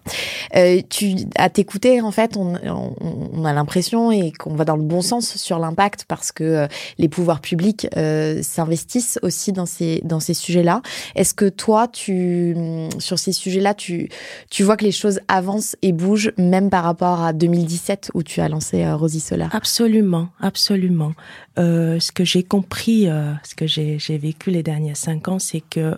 Euh, 0.55 0.81
tu, 0.89 1.15
à 1.35 1.49
t'écouter, 1.49 2.01
en 2.01 2.11
fait, 2.11 2.37
on, 2.37 2.55
on, 2.63 2.95
on 3.33 3.45
a 3.45 3.53
l'impression 3.53 4.11
et 4.11 4.31
qu'on 4.31 4.55
va 4.55 4.65
dans 4.65 4.75
le 4.75 4.83
bon 4.83 5.01
sens 5.01 5.35
sur 5.35 5.59
l'impact 5.59 6.05
parce 6.07 6.31
que 6.31 6.43
euh, 6.43 6.67
les 6.97 7.09
pouvoirs 7.09 7.41
publics 7.41 7.87
euh, 7.97 8.41
s'investissent 8.41 9.19
aussi 9.21 9.51
dans 9.51 9.65
ces 9.65 10.01
dans 10.03 10.19
ces 10.19 10.33
sujets-là. 10.33 10.81
Est-ce 11.15 11.33
que 11.33 11.49
toi, 11.49 11.87
tu 11.87 12.55
sur 12.99 13.19
ces 13.19 13.31
sujets-là, 13.31 13.73
tu 13.73 14.09
tu 14.49 14.63
vois 14.63 14.77
que 14.77 14.85
les 14.85 14.91
choses 14.91 15.19
avancent 15.27 15.75
et 15.81 15.91
bougent 15.91 16.31
même 16.37 16.69
par 16.69 16.83
rapport 16.83 17.21
à 17.21 17.33
2017 17.33 18.11
où 18.13 18.23
tu 18.23 18.41
as 18.41 18.49
lancé 18.49 18.83
euh, 18.83 19.07
Solar? 19.07 19.53
Absolument, 19.53 20.29
absolument. 20.39 21.13
Euh, 21.57 21.99
ce 21.99 22.11
que 22.11 22.23
j'ai 22.23 22.43
compris, 22.43 23.07
euh, 23.07 23.33
ce 23.43 23.55
que 23.55 23.67
j'ai 23.67 24.17
vécu 24.17 24.51
les 24.51 24.63
derniers 24.63 24.95
cinq 24.95 25.27
ans, 25.27 25.39
c'est 25.39 25.61
que 25.61 25.95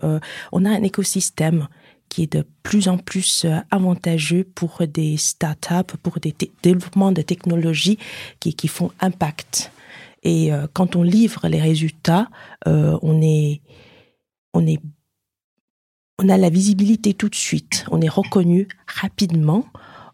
on 0.52 0.66
a 0.66 0.70
un 0.70 0.84
écosystème 0.84 1.68
qui 2.10 2.24
est 2.24 2.34
de 2.34 2.46
plus 2.64 2.90
en 2.90 2.98
plus 2.98 3.46
avantageux 3.72 4.46
pour 4.56 4.82
des 4.86 5.16
startups, 5.18 5.96
pour 6.04 6.20
des 6.20 6.36
développements 6.62 7.12
de 7.12 7.22
technologies 7.22 7.98
qui, 8.40 8.54
qui 8.54 8.68
font 8.68 8.92
impact. 9.00 9.72
Et 10.24 10.54
euh, 10.54 10.68
quand 10.72 10.96
on 10.96 11.04
livre 11.04 11.48
les 11.48 11.60
résultats, 11.60 12.30
euh, 12.68 12.98
on 13.02 13.22
est 13.22 13.62
on 14.54 14.66
est 14.68 14.80
on 16.20 16.30
a 16.30 16.38
la 16.38 16.50
visibilité 16.50 17.14
tout 17.14 17.30
de 17.30 17.36
suite, 17.36 17.86
on 17.90 18.00
est 18.00 18.10
reconnu 18.10 18.68
rapidement, 18.86 19.66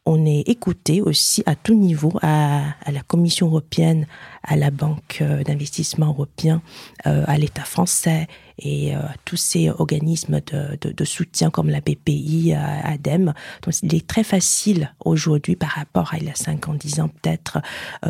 on 0.07 0.25
est 0.25 0.47
écouté 0.47 1.01
aussi 1.01 1.43
à 1.45 1.55
tout 1.55 1.75
niveau, 1.75 2.13
à, 2.21 2.61
la 2.89 3.01
Commission 3.05 3.47
européenne, 3.47 4.07
à 4.41 4.55
la 4.55 4.71
Banque 4.71 5.19
euh, 5.21 5.43
d'investissement 5.43 6.07
européen, 6.07 6.61
euh, 7.05 7.25
à 7.27 7.37
l'État 7.37 7.63
français 7.63 8.27
et 8.59 8.95
à 8.95 9.13
tous 9.25 9.35
ces 9.35 9.69
organismes 9.69 10.41
de, 10.41 11.05
soutien 11.05 11.51
comme 11.51 11.69
la 11.69 11.81
BPI, 11.81 12.53
ADEME. 12.53 13.33
Donc 13.61 13.73
il 13.83 13.93
est 13.93 14.07
très 14.07 14.23
facile 14.23 14.91
aujourd'hui 15.05 15.55
par 15.55 15.69
rapport 15.69 16.13
à 16.13 16.17
il 16.17 16.23
y 16.23 16.29
a 16.29 16.35
5 16.35 16.69
ans, 16.69 16.73
10 16.73 17.01
ans 17.01 17.09
peut-être, 17.09 17.59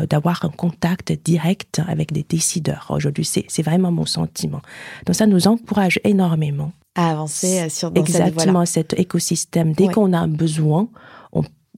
d'avoir 0.08 0.46
un 0.46 0.48
contact 0.48 1.12
direct 1.12 1.82
avec 1.86 2.12
des 2.12 2.24
décideurs. 2.26 2.86
Aujourd'hui, 2.88 3.26
c'est 3.26 3.62
vraiment 3.62 3.92
mon 3.92 4.06
sentiment. 4.06 4.62
Donc 5.04 5.16
ça 5.16 5.26
nous 5.26 5.48
encourage 5.48 6.00
énormément 6.02 6.72
à 6.98 7.10
avancer 7.10 7.60
euh, 7.60 7.68
sur 7.68 7.90
dans 7.90 8.02
exactement 8.02 8.66
cet 8.66 8.98
écosystème. 8.98 9.72
Dès 9.72 9.88
qu'on 9.88 10.12
a 10.12 10.18
un 10.18 10.28
besoin, 10.28 10.88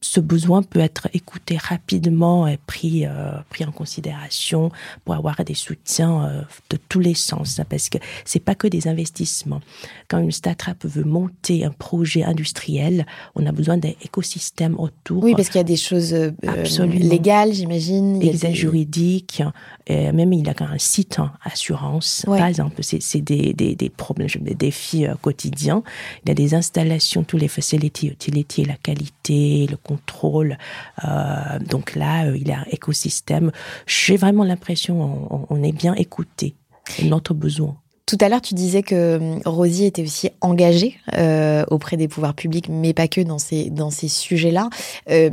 ce 0.03 0.21
besoin 0.21 0.63
peut 0.63 0.81
être 0.81 1.09
écouté 1.13 1.59
rapidement 1.59 2.47
et 2.47 2.59
pris, 2.67 3.05
euh, 3.05 3.33
pris 3.51 3.65
en 3.65 3.71
considération 3.71 4.71
pour 5.05 5.15
avoir 5.15 5.45
des 5.45 5.55
soutiens 5.55 6.25
euh, 6.25 6.43
de 6.71 6.79
tous 6.89 7.01
les 7.01 7.15
sens. 7.15 7.59
Hein, 7.59 7.67
parce 7.69 7.91
que 7.91 7.99
c'est 8.25 8.41
pas 8.41 8.55
que 8.55 8.67
des 8.67 8.89
investissements. 8.89 9.61
Quand 10.09 10.19
une 10.19 10.33
start-up 10.33 10.79
veut 10.85 11.05
monter 11.05 11.65
un 11.65 11.71
projet 11.71 12.23
industriel, 12.23 13.05
on 13.35 13.45
a 13.45 13.53
besoin 13.53 13.77
d'un 13.77 13.93
écosystème 14.03 14.79
autour. 14.79 15.23
Oui, 15.23 15.35
parce 15.35 15.49
qu'il 15.49 15.59
y 15.59 15.61
a 15.61 15.65
des 15.65 15.77
choses 15.77 16.15
euh, 16.15 16.31
légales, 16.87 17.53
j'imagine. 17.53 18.19
Des 18.19 18.55
juridiques. 18.55 19.43
Et 19.87 20.13
même 20.13 20.33
il 20.33 20.49
a 20.49 20.55
un 20.61 20.79
site 20.79 21.19
en 21.19 21.31
assurance. 21.43 22.23
Par 22.25 22.47
exemple, 22.47 22.83
c'est 22.83 23.21
des, 23.21 23.53
des, 23.53 23.75
des, 23.75 23.91
problèmes, 23.91 24.29
des 24.41 24.55
défis 24.55 25.07
quotidiens. 25.21 25.83
Il 26.25 26.29
y 26.29 26.33
a 26.33 26.35
des 26.35 26.55
installations, 26.55 27.25
tous 27.25 27.39
les 27.39 27.49
facilities, 27.49 28.07
utilities, 28.07 28.65
la 28.65 28.77
qualité, 28.77 29.67
le 29.69 29.77
Euh, 31.05 31.59
donc 31.59 31.95
là, 31.95 32.27
euh, 32.27 32.37
il 32.37 32.49
y 32.49 32.53
a 32.53 32.61
un 32.61 32.67
écosystème. 32.71 33.51
J'ai 33.87 34.17
vraiment 34.17 34.45
l'impression 34.45 35.47
on, 35.51 35.63
est 35.63 35.73
bien 35.73 35.95
écouté, 35.95 36.55
notre 37.03 37.35
besoin. 37.35 37.80
Tout 38.07 38.19
à 38.21 38.29
l'heure, 38.29 38.41
tu 38.41 38.55
disais 38.55 38.83
que 38.83 39.17
hum, 39.17 39.41
Rosie 39.45 39.85
était 39.85 40.03
aussi 40.03 40.31
engagée 40.41 40.97
euh, 41.17 41.65
auprès 41.71 41.97
des 41.97 42.09
pouvoirs 42.09 42.35
publics, 42.35 42.69
mais 42.69 42.93
pas 42.93 43.07
que 43.07 43.21
dans 43.21 43.39
ces, 43.39 43.71
dans 43.71 43.91
ces 43.91 44.09
sujets-là. 44.09 44.69
Euh, 45.11 45.31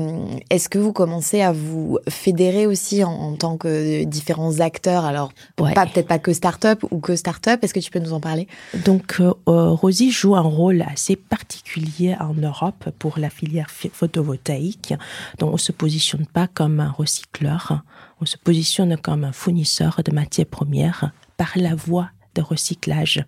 Est-ce 0.50 0.70
que 0.70 0.78
vous 0.78 0.94
commencez 0.94 1.42
à 1.42 1.52
vous 1.52 1.98
fédérer 2.08 2.68
aussi 2.68 3.04
en, 3.04 3.36
tant 3.36 3.58
que 3.58 4.04
différents 4.04 4.60
acteurs? 4.60 5.06
Alors, 5.06 5.32
pas 5.56 5.88
peut-être 5.88 6.08
pas 6.08 6.20
que 6.20 6.34
start-up 6.34 6.84
ou 6.92 7.00
que 7.00 7.16
start-up. 7.16 7.64
Est-ce 7.64 7.74
que 7.74 7.80
tu 7.80 7.90
peux 7.90 8.00
nous 8.00 8.14
en 8.14 8.20
parler? 8.20 8.48
Donc, 8.86 9.18
euh, 9.20 9.34
euh, 9.48 9.72
Rosie 9.72 10.12
joue 10.12 10.36
un 10.36 10.42
rôle 10.42 10.84
assez 10.84 11.16
particulier 11.16 12.16
en 12.20 12.34
Europe 12.34 12.90
pour 13.00 13.18
la 13.18 13.30
filière 13.30 13.70
photovoltaïque. 13.70 14.94
Donc, 15.40 15.54
on 15.54 15.58
se 15.58 15.72
positionne 15.72 16.28
pas 16.28 16.48
comme 16.48 16.80
un 16.80 16.92
recycleur, 16.92 17.82
on 18.22 18.26
se 18.26 18.38
positionne 18.38 18.98
comme 18.98 19.24
un 19.24 19.32
fournisseur 19.32 20.02
de 20.06 20.12
matières 20.12 20.46
premières 20.46 21.12
par 21.38 21.52
la 21.56 21.76
voie 21.76 22.10
de 22.38 22.42
recyclage. 22.42 23.26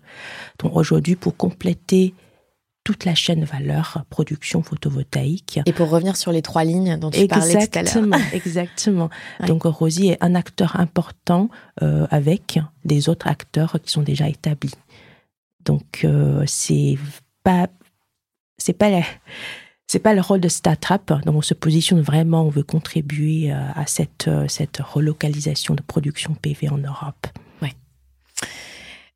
Donc 0.58 0.76
aujourd'hui, 0.76 1.16
pour 1.16 1.36
compléter 1.36 2.14
toute 2.84 3.04
la 3.04 3.14
chaîne 3.14 3.44
valeur 3.44 4.04
production 4.08 4.62
photovoltaïque. 4.62 5.60
Et 5.66 5.72
pour 5.72 5.90
revenir 5.90 6.16
sur 6.16 6.32
les 6.32 6.42
trois 6.42 6.64
lignes 6.64 6.98
dont 6.98 7.10
tu 7.10 7.26
parlais 7.26 7.66
tout 7.66 7.78
à 7.78 7.82
l'heure. 7.82 8.20
Exactement. 8.32 9.10
Donc 9.46 9.64
Rosie 9.64 10.08
est 10.08 10.18
un 10.22 10.34
acteur 10.34 10.80
important 10.80 11.50
euh, 11.82 12.06
avec 12.10 12.58
des 12.84 13.08
autres 13.08 13.26
acteurs 13.26 13.76
qui 13.84 13.92
sont 13.92 14.02
déjà 14.02 14.28
établis. 14.28 14.74
Donc 15.64 16.00
euh, 16.04 16.42
c'est 16.46 16.98
pas 17.44 17.68
c'est 18.56 18.72
pas 18.72 19.02
c'est 19.86 19.98
pas 19.98 20.14
le 20.14 20.22
rôle 20.22 20.40
de 20.40 20.48
start-up. 20.48 21.12
Donc 21.26 21.36
on 21.36 21.42
se 21.42 21.54
positionne 21.54 22.00
vraiment, 22.00 22.44
on 22.44 22.50
veut 22.50 22.62
contribuer 22.62 23.52
euh, 23.52 23.58
à 23.74 23.86
cette 23.86 24.30
cette 24.48 24.78
relocalisation 24.78 25.74
de 25.74 25.82
production 25.82 26.34
PV 26.34 26.70
en 26.70 26.78
Europe. 26.78 27.26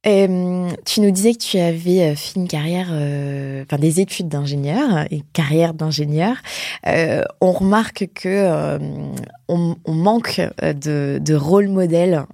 Euh, 0.07 0.71
tu 0.85 1.01
nous 1.01 1.11
disais 1.11 1.33
que 1.33 1.39
tu 1.39 1.59
avais 1.59 2.11
euh, 2.11 2.15
fait 2.15 2.39
une 2.39 2.49
carrière, 2.49 2.89
euh, 2.91 3.65
enfin 3.65 3.79
des 3.79 4.01
études 4.01 4.29
d'ingénieur 4.29 5.07
et 5.11 5.23
carrière 5.33 5.75
d'ingénieur. 5.75 6.37
on 7.41 7.53
remarque 7.53 8.09
que 8.15 8.79
on, 9.49 9.77
manque 9.87 10.41
de, 10.63 11.19
de 11.21 11.35
rôle 11.35 11.69
modèle 11.69 12.25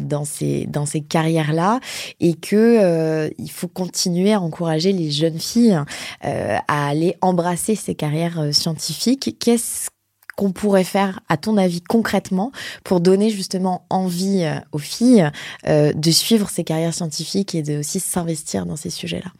dans 0.00 0.24
ces 0.24 0.66
dans 0.66 0.86
ces 0.86 1.00
carrières-là 1.00 1.80
et 2.20 2.34
que 2.34 3.30
il 3.38 3.50
faut 3.50 3.68
continuer 3.68 4.32
à 4.32 4.40
encourager 4.40 4.92
les 4.92 5.10
jeunes 5.10 5.38
filles 5.38 5.78
à 6.22 6.88
aller 6.88 7.16
embrasser 7.20 7.74
ces 7.74 7.94
carrières 7.94 8.48
scientifiques. 8.52 9.36
Qu'est-ce 9.38 9.90
qu'on 10.38 10.52
pourrait 10.52 10.84
faire, 10.84 11.18
à 11.28 11.36
ton 11.36 11.56
avis, 11.56 11.80
concrètement, 11.80 12.52
pour 12.84 13.00
donner 13.00 13.28
justement 13.28 13.84
envie 13.90 14.44
euh, 14.44 14.60
aux 14.70 14.78
filles 14.78 15.28
euh, 15.66 15.92
de 15.92 16.10
suivre 16.12 16.48
ces 16.48 16.62
carrières 16.62 16.94
scientifiques 16.94 17.56
et 17.56 17.62
de 17.64 17.80
aussi 17.80 17.98
s'investir 17.98 18.64
dans 18.64 18.76
ces 18.76 18.90
sujets-là? 18.90 19.32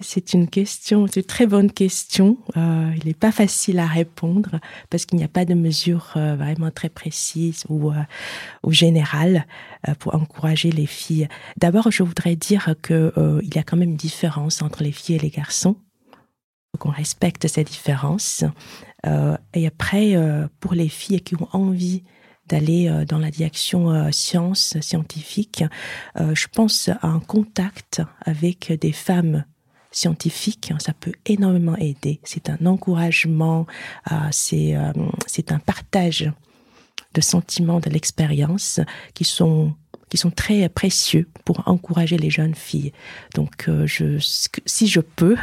C'est 0.00 0.32
une 0.32 0.48
question, 0.48 1.06
c'est 1.08 1.20
une 1.20 1.26
très 1.26 1.46
bonne 1.46 1.70
question. 1.70 2.38
Euh, 2.56 2.92
il 2.96 3.08
n'est 3.08 3.12
pas 3.12 3.32
facile 3.32 3.80
à 3.80 3.86
répondre 3.86 4.60
parce 4.88 5.04
qu'il 5.04 5.18
n'y 5.18 5.24
a 5.24 5.28
pas 5.28 5.44
de 5.44 5.52
mesures 5.52 6.12
vraiment 6.14 6.70
très 6.70 6.88
précises 6.88 7.64
ou, 7.68 7.92
ou 8.62 8.72
générales 8.72 9.46
pour 9.98 10.14
encourager 10.14 10.70
les 10.70 10.86
filles. 10.86 11.28
D'abord, 11.58 11.90
je 11.90 12.02
voudrais 12.02 12.34
dire 12.34 12.76
que 12.80 13.12
il 13.42 13.54
y 13.54 13.58
a 13.58 13.62
quand 13.62 13.76
même 13.76 13.90
une 13.90 13.96
différence 13.96 14.62
entre 14.62 14.82
les 14.82 14.92
filles 14.92 15.16
et 15.16 15.18
les 15.18 15.28
garçons. 15.28 15.76
Qu'on 16.78 16.90
respecte 16.90 17.46
ces 17.46 17.64
différences. 17.64 18.44
Euh, 19.06 19.36
et 19.52 19.66
après, 19.66 20.16
euh, 20.16 20.48
pour 20.60 20.74
les 20.74 20.88
filles 20.88 21.20
qui 21.20 21.34
ont 21.36 21.48
envie 21.52 22.02
d'aller 22.46 22.88
euh, 22.88 23.04
dans 23.04 23.18
la 23.18 23.30
direction 23.30 24.10
science 24.12 24.78
scientifique, 24.80 25.64
je 26.16 26.46
pense 26.48 26.88
à 26.88 27.06
un 27.06 27.20
contact 27.20 28.02
avec 28.20 28.72
des 28.72 28.92
femmes 28.92 29.44
scientifiques, 29.90 30.72
ça 30.78 30.92
peut 30.92 31.12
énormément 31.24 31.76
aider. 31.76 32.20
C'est 32.24 32.50
un 32.50 32.66
encouragement, 32.66 33.66
c'est 34.32 34.74
un 34.74 35.58
partage 35.64 36.30
de 37.14 37.20
sentiments 37.20 37.78
de 37.78 37.90
l'expérience 37.90 38.80
qui 39.14 39.24
sont 39.24 39.74
qui 40.14 40.18
sont 40.18 40.30
très 40.30 40.68
précieux 40.68 41.26
pour 41.44 41.66
encourager 41.66 42.16
les 42.16 42.30
jeunes 42.30 42.54
filles. 42.54 42.92
Donc, 43.34 43.64
euh, 43.66 43.88
si 44.64 44.86
je 44.86 45.00
peux, 45.00 45.34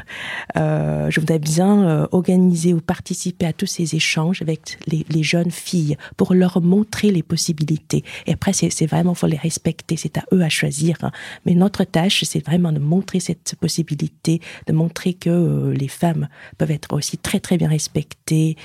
euh, 0.55 1.09
je 1.09 1.19
voudrais 1.19 1.39
bien 1.39 1.83
euh, 1.83 2.07
organiser 2.13 2.73
ou 2.73 2.79
participer 2.79 3.45
à 3.47 3.51
tous 3.51 3.65
ces 3.65 3.95
échanges 3.95 4.41
avec 4.41 4.77
les, 4.87 5.05
les, 5.09 5.23
jeunes 5.23 5.51
filles 5.51 5.97
pour 6.15 6.33
leur 6.33 6.61
montrer 6.61 7.11
les 7.11 7.21
possibilités. 7.21 8.05
Et 8.27 8.31
après, 8.31 8.53
c'est 8.53 8.85
vraiment 8.85 9.13
faut 9.13 9.27
les 9.27 9.35
respecter, 9.35 9.97
c'est 9.97 10.17
à 10.17 10.23
eux 10.31 10.41
à 10.41 10.47
choisir. 10.47 10.95
Hein. 11.01 11.11
Mais 11.45 11.53
notre 11.53 11.83
tâche, 11.83 12.23
c'est 12.23 12.45
vraiment 12.45 12.71
de 12.71 12.79
montrer 12.79 13.19
cette 13.19 13.55
possibilité, 13.59 14.39
de 14.67 14.71
montrer 14.71 15.15
que 15.15 15.73
les 15.77 15.89
femmes 15.89 16.29
peuvent 16.57 16.71
être 16.71 16.93
aussi 16.93 17.17
très 17.17 17.41
très 17.41 17.57
bien 17.57 17.67
respectées, 17.67 18.55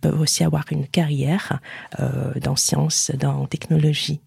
peuvent 0.00 0.20
aussi 0.20 0.42
avoir 0.42 0.64
une 0.72 0.88
carrière 0.88 1.60
dans 2.42 2.56
sciences, 2.56 3.12
dans 3.16 3.46
technologie 3.46 4.20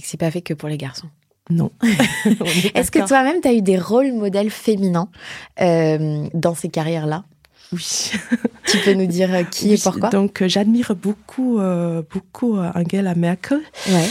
et 0.00 0.02
que 0.02 0.08
c'est 0.08 0.16
pas 0.16 0.30
fait 0.30 0.40
que 0.40 0.54
pour 0.54 0.70
les 0.70 0.78
garçons. 0.78 1.08
Non. 1.50 1.70
Est-ce 2.74 2.90
que 2.90 3.06
toi-même, 3.06 3.42
tu 3.42 3.48
as 3.48 3.52
eu 3.52 3.60
des 3.60 3.78
rôles 3.78 4.12
modèles 4.12 4.50
féminins 4.50 5.10
euh, 5.60 6.26
dans 6.32 6.54
ces 6.54 6.70
carrières-là? 6.70 7.24
Oui. 7.72 8.12
tu 8.66 8.78
peux 8.78 8.94
nous 8.94 9.06
dire 9.06 9.32
euh, 9.34 9.42
qui 9.44 9.74
et 9.74 9.78
pourquoi? 9.78 10.08
Donc, 10.08 10.40
euh, 10.40 10.48
j'admire 10.48 10.94
beaucoup, 10.96 11.60
beaucoup 12.10 12.56
Angela 12.58 13.14
Merkel. 13.14 13.60
Ouais. 13.88 14.08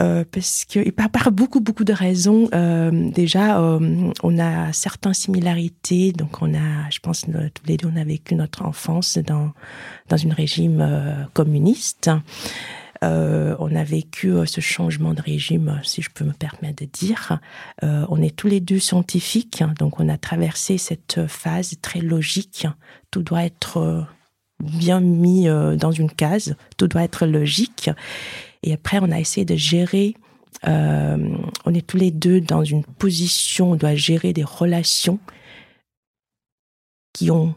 Euh, 0.00 0.24
parce 0.30 0.64
que 0.64 0.88
par, 0.90 1.10
par 1.10 1.32
beaucoup 1.32 1.58
beaucoup 1.60 1.82
de 1.82 1.92
raisons. 1.92 2.48
Euh, 2.54 3.10
déjà, 3.10 3.60
on 3.60 4.38
a 4.38 4.72
certaines 4.72 5.12
similarités. 5.12 6.12
Donc, 6.12 6.40
on 6.40 6.54
a, 6.54 6.88
je 6.88 7.00
pense, 7.00 7.22
tous 7.22 7.66
les 7.66 7.76
deux, 7.76 7.90
on 7.92 8.00
a 8.00 8.04
vécu 8.04 8.34
notre 8.36 8.64
enfance 8.64 9.18
dans 9.18 9.50
dans 10.08 10.26
un 10.26 10.32
régime 10.32 11.26
communiste. 11.34 12.10
Euh, 13.04 13.54
on 13.58 13.74
a 13.74 13.84
vécu 13.84 14.30
euh, 14.30 14.44
ce 14.44 14.60
changement 14.60 15.14
de 15.14 15.22
régime, 15.22 15.80
si 15.84 16.02
je 16.02 16.10
peux 16.10 16.24
me 16.24 16.32
permettre 16.32 16.84
de 16.84 16.90
dire. 16.90 17.38
Euh, 17.84 18.04
on 18.08 18.20
est 18.20 18.34
tous 18.34 18.48
les 18.48 18.60
deux 18.60 18.80
scientifiques, 18.80 19.62
hein, 19.62 19.72
donc 19.78 20.00
on 20.00 20.08
a 20.08 20.18
traversé 20.18 20.78
cette 20.78 21.26
phase 21.26 21.74
très 21.80 22.00
logique. 22.00 22.66
Tout 23.10 23.22
doit 23.22 23.44
être 23.44 24.06
bien 24.60 25.00
mis 25.00 25.46
dans 25.46 25.92
une 25.92 26.10
case, 26.10 26.56
tout 26.76 26.88
doit 26.88 27.04
être 27.04 27.26
logique. 27.26 27.90
Et 28.62 28.72
après, 28.72 28.98
on 29.00 29.10
a 29.10 29.20
essayé 29.20 29.44
de 29.44 29.56
gérer. 29.56 30.14
on 30.64 31.74
est 31.74 31.86
tous 31.86 31.96
les 31.96 32.10
deux 32.10 32.40
dans 32.40 32.64
une 32.64 32.84
position, 32.84 33.72
on 33.72 33.76
doit 33.76 33.94
gérer 33.94 34.32
des 34.32 34.44
relations 34.44 35.20
qui 37.14 37.30
ont 37.30 37.54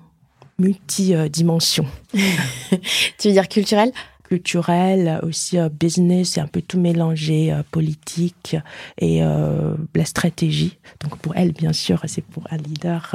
multidimensions. 0.60 1.88
tu 2.14 3.28
veux 3.28 3.34
dire 3.34 3.50
culturelles? 3.50 3.92
Culturel, 4.32 5.20
aussi 5.24 5.58
business, 5.78 6.38
et 6.38 6.40
un 6.40 6.48
peu 6.48 6.62
tout 6.62 6.80
mélangé, 6.80 7.54
politique 7.72 8.56
et 8.98 9.20
la 9.22 10.06
stratégie. 10.06 10.78
Donc 11.02 11.18
pour 11.18 11.36
elle, 11.36 11.52
bien 11.52 11.74
sûr, 11.74 12.02
c'est 12.08 12.24
pour 12.24 12.48
un 12.50 12.56
leader 12.56 13.14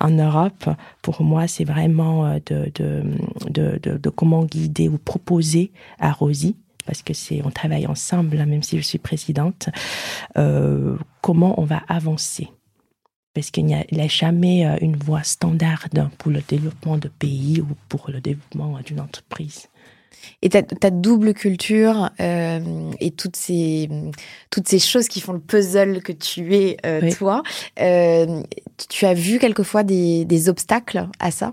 en 0.00 0.10
Europe. 0.10 0.68
Pour 1.00 1.22
moi, 1.22 1.46
c'est 1.46 1.64
vraiment 1.64 2.40
de, 2.46 2.72
de, 2.74 3.78
de, 3.78 4.10
comment 4.10 4.44
guider 4.44 4.88
ou 4.88 4.98
proposer 4.98 5.70
à 6.00 6.10
Rosie 6.10 6.56
parce 6.84 7.02
que 7.02 7.14
c'est 7.14 7.42
on 7.44 7.50
travaille 7.50 7.86
ensemble, 7.86 8.38
hein, 8.38 8.46
même 8.46 8.62
si 8.62 8.76
je 8.78 8.82
suis 8.82 8.98
présidente, 8.98 9.68
euh, 10.36 10.96
comment 11.20 11.60
on 11.60 11.64
va 11.64 11.82
avancer. 11.88 12.48
Parce 13.34 13.50
qu'il 13.50 13.64
n'y 13.64 13.74
a, 13.74 13.84
jamais 14.08 14.66
euh, 14.66 14.76
une 14.80 14.96
voie 14.96 15.22
standard 15.22 15.88
pour 16.18 16.30
le 16.30 16.42
développement 16.46 16.98
de 16.98 17.08
pays 17.08 17.60
ou 17.60 17.68
pour 17.88 18.10
le 18.10 18.20
développement 18.20 18.78
d'une 18.84 19.00
entreprise. 19.00 19.68
Et 20.42 20.48
ta, 20.48 20.62
ta 20.62 20.90
double 20.90 21.34
culture 21.34 22.10
euh, 22.20 22.90
et 23.00 23.10
toutes 23.10 23.36
ces, 23.36 23.88
toutes 24.50 24.68
ces 24.68 24.78
choses 24.78 25.08
qui 25.08 25.20
font 25.20 25.32
le 25.32 25.40
puzzle 25.40 26.02
que 26.02 26.12
tu 26.12 26.54
es, 26.54 26.76
toi, 27.16 27.42
tu 27.76 29.06
as 29.06 29.14
vu 29.14 29.38
quelquefois 29.38 29.82
des, 29.82 30.24
des 30.24 30.48
obstacles 30.48 31.08
à 31.18 31.30
ça? 31.30 31.52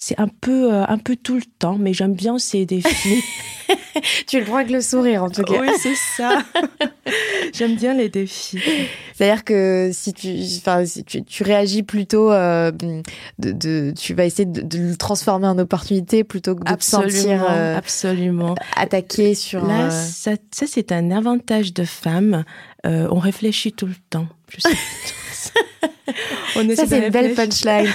C'est 0.00 0.18
un 0.20 0.28
peu, 0.28 0.72
euh, 0.72 0.84
un 0.86 0.96
peu 0.96 1.16
tout 1.16 1.34
le 1.34 1.42
temps, 1.58 1.76
mais 1.76 1.92
j'aime 1.92 2.14
bien 2.14 2.38
ces 2.38 2.64
défis. 2.64 3.24
tu 4.28 4.38
le 4.38 4.44
prends 4.44 4.58
avec 4.58 4.70
le 4.70 4.80
sourire, 4.80 5.24
en 5.24 5.28
tout 5.28 5.42
cas. 5.42 5.60
Oui, 5.60 5.70
c'est 5.76 5.96
ça. 5.96 6.44
j'aime 7.52 7.74
bien 7.74 7.94
les 7.94 8.08
défis. 8.08 8.60
C'est-à-dire 9.12 9.42
que 9.42 9.90
si 9.92 10.12
tu, 10.12 10.38
enfin, 10.58 10.86
si 10.86 11.02
tu, 11.02 11.24
tu 11.24 11.42
réagis 11.42 11.82
plutôt, 11.82 12.30
euh, 12.30 12.70
de, 12.70 13.02
de, 13.50 13.92
tu 13.98 14.14
vas 14.14 14.24
essayer 14.24 14.46
de, 14.46 14.78
le 14.78 14.96
transformer 14.96 15.48
en 15.48 15.58
opportunité 15.58 16.22
plutôt 16.22 16.54
que 16.54 16.62
de 16.62 16.76
te 16.76 16.84
sentir 16.84 17.44
euh, 17.50 17.76
absolument 17.76 18.54
attaqué 18.76 19.34
sur. 19.34 19.66
Là, 19.66 19.90
ça, 19.90 20.34
ça 20.52 20.66
c'est 20.68 20.92
un 20.92 21.10
avantage 21.10 21.74
de 21.74 21.82
femme. 21.82 22.44
on 22.84 23.18
réfléchit 23.18 23.72
tout 23.72 23.86
le 23.86 23.96
temps. 24.10 24.28
Je 24.48 24.60
sais. 24.60 24.76
ça, 26.76 26.86
c'est 26.86 27.04
une 27.04 27.10
belle 27.10 27.34
punchline. 27.34 27.92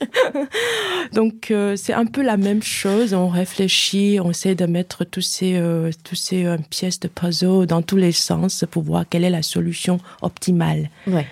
Donc 1.12 1.50
euh, 1.50 1.76
c'est 1.76 1.92
un 1.92 2.06
peu 2.06 2.22
la 2.22 2.36
même 2.36 2.62
chose. 2.62 3.14
On 3.14 3.28
réfléchit, 3.28 4.18
on 4.22 4.30
essaie 4.30 4.54
de 4.54 4.66
mettre 4.66 5.04
tous 5.04 5.20
ces, 5.20 5.56
euh, 5.56 5.90
ces 6.12 6.44
euh, 6.44 6.56
pièces 6.70 7.00
de 7.00 7.08
puzzle 7.08 7.66
dans 7.66 7.82
tous 7.82 7.96
les 7.96 8.12
sens 8.12 8.64
pour 8.70 8.82
voir 8.82 9.04
quelle 9.08 9.24
est 9.24 9.30
la 9.30 9.42
solution 9.42 9.98
optimale. 10.22 10.90
Ouais. 11.06 11.26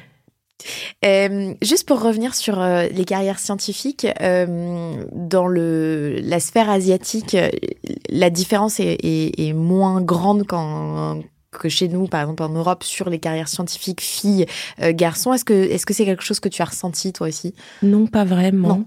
juste 1.62 1.86
pour 1.86 2.02
revenir 2.02 2.34
sur 2.34 2.60
les 2.60 3.04
carrières 3.04 3.38
scientifiques, 3.38 4.06
dans 4.18 5.46
le, 5.46 6.18
la 6.20 6.40
sphère 6.40 6.68
asiatique, 6.68 7.36
la 8.08 8.30
différence 8.30 8.80
est 8.80 9.52
moins 9.54 10.00
grande 10.00 10.44
qu'en 10.46 11.22
que 11.50 11.68
chez 11.68 11.88
nous, 11.88 12.06
par 12.06 12.22
exemple 12.22 12.42
en 12.42 12.50
Europe, 12.50 12.84
sur 12.84 13.08
les 13.10 13.18
carrières 13.18 13.48
scientifiques 13.48 14.00
filles, 14.00 14.46
euh, 14.82 14.92
garçons. 14.92 15.32
Est-ce 15.32 15.44
que 15.44 15.54
est-ce 15.54 15.86
que 15.86 15.94
c'est 15.94 16.04
quelque 16.04 16.22
chose 16.22 16.40
que 16.40 16.48
tu 16.48 16.62
as 16.62 16.66
ressenti 16.66 17.12
toi 17.12 17.28
aussi? 17.28 17.54
Non, 17.82 18.06
pas 18.06 18.24
vraiment. 18.24 18.84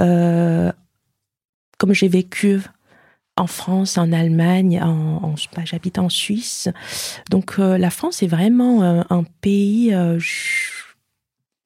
Euh, 0.00 0.70
comme 1.78 1.92
j'ai 1.92 2.08
vécu 2.08 2.60
en 3.36 3.46
France, 3.46 3.98
en 3.98 4.12
Allemagne, 4.12 4.80
en, 4.82 5.34
j'habite 5.64 5.98
en 5.98 6.08
Suisse, 6.08 6.68
donc 7.30 7.58
euh, 7.58 7.76
la 7.76 7.90
France 7.90 8.22
est 8.22 8.26
vraiment 8.26 8.82
un 8.82 9.24
pays. 9.42 9.90
Je, 9.90 10.72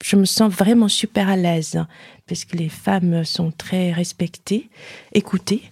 je, 0.03 0.17
me 0.17 0.25
sens 0.25 0.53
vraiment 0.53 0.89
super 0.89 1.29
à 1.29 1.37
l'aise 1.37 1.85
parce 2.27 2.45
que 2.45 2.57
les 2.57 2.69
femmes 2.69 3.25
sont 3.25 3.53
très 3.53 3.93
respectées, 3.93 4.69
écoutées 5.13 5.63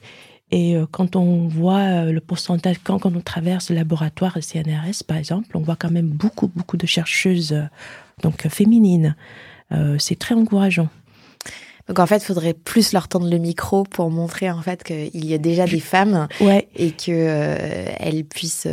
et 0.50 0.76
euh, 0.76 0.87
quand 0.90 1.16
on 1.16 1.46
voit 1.48 1.80
euh, 1.80 2.12
le 2.12 2.20
pourcentage, 2.20 2.76
quand, 2.82 2.98
quand 2.98 3.14
on 3.14 3.20
traverse 3.20 3.70
le 3.70 3.76
laboratoire 3.76 4.38
CNRS, 4.40 5.04
par 5.06 5.16
exemple, 5.16 5.56
on 5.56 5.61
voit 5.61 5.76
quand 5.76 5.90
même 5.90 6.08
beaucoup, 6.08 6.50
beaucoup 6.54 6.76
de 6.76 6.87
chercheuses 6.87 7.52
euh, 7.52 7.64
donc 8.22 8.48
féminines. 8.48 9.14
c'est 9.98 10.18
très 10.18 10.34
encourageant. 10.34 10.88
Donc 11.87 12.00
en 12.00 12.06
fait, 12.06 12.16
il 12.16 12.24
faudrait 12.24 12.54
plus 12.54 12.92
leur 12.92 13.06
tendre 13.06 13.30
le 13.30 13.38
micro 13.38 13.84
pour 13.84 14.11
montrer 14.11 14.50
en 14.50 14.61
fait 14.61 14.82
qu'il 14.82 15.24
y 15.24 15.34
a 15.34 15.38
déjà 15.38 15.66
des 15.66 15.78
femmes 15.78 16.26
ouais. 16.40 16.68
et 16.74 16.90
qu'elles 16.90 17.94
elles 18.00 18.24
puissent 18.24 18.66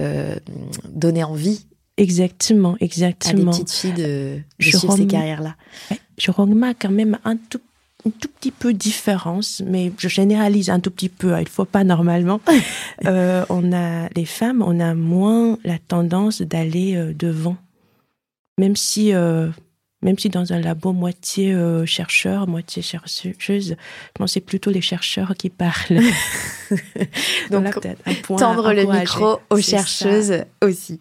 donner 0.89 1.23
envie. 1.23 1.67
Exactement, 1.97 2.75
exactement. 2.79 3.51
À 3.51 3.53
des 3.53 3.63
petites 3.63 3.71
filles 3.71 3.93
de, 3.93 4.39
de 4.59 4.63
suivre 4.63 4.97
ces 4.97 5.05
carrières-là. 5.05 5.55
Je 6.17 6.31
remarque 6.31 6.77
quand 6.81 6.91
même 6.91 7.19
un 7.23 7.38
tout 7.38 7.61
un 8.06 8.12
tout 8.12 8.28
petit 8.39 8.52
peu 8.52 8.74
différence, 8.74 9.62
mais 9.65 9.91
je 9.98 10.08
généralise 10.08 10.70
un 10.70 10.80
tout 10.80 10.91
petit 10.91 11.10
peu. 11.10 11.34
Hein, 11.34 11.41
il 11.41 11.50
faut 11.50 11.65
pas 11.65 11.84
normalement. 11.84 12.39
euh, 13.06 13.46
on 13.50 13.74
a 13.74 14.10
les 14.15 14.26
femmes, 14.26 14.63
on 14.65 14.80
a 14.80 14.94
moins 14.94 15.58
la 15.63 15.78
tendance 15.80 16.41
d'aller 16.41 16.96
euh, 16.96 17.13
devant, 17.13 17.58
même 18.58 18.76
si 18.76 19.13
euh, 19.13 19.50
même 20.06 20.20
si 20.20 20.30
dans 20.30 20.54
un 20.54 20.60
labo 20.60 20.94
moitié 20.94 21.52
euh, 21.52 21.86
chercheur, 21.88 22.48
moitié 22.48 22.84
chercheuse, 22.84 23.76
c'est 24.28 24.39
plutôt 24.39 24.70
les 24.70 24.82
chercheurs 24.82 25.34
qui 25.36 25.50
parlent. 25.50 26.00
Donc, 27.50 27.65
un 28.06 28.13
point 28.22 28.38
tendre 28.38 28.72
le 28.72 28.86
micro 28.86 29.39
aux 29.50 29.60
chercheuses 29.60 30.44
aussi. 30.62 31.00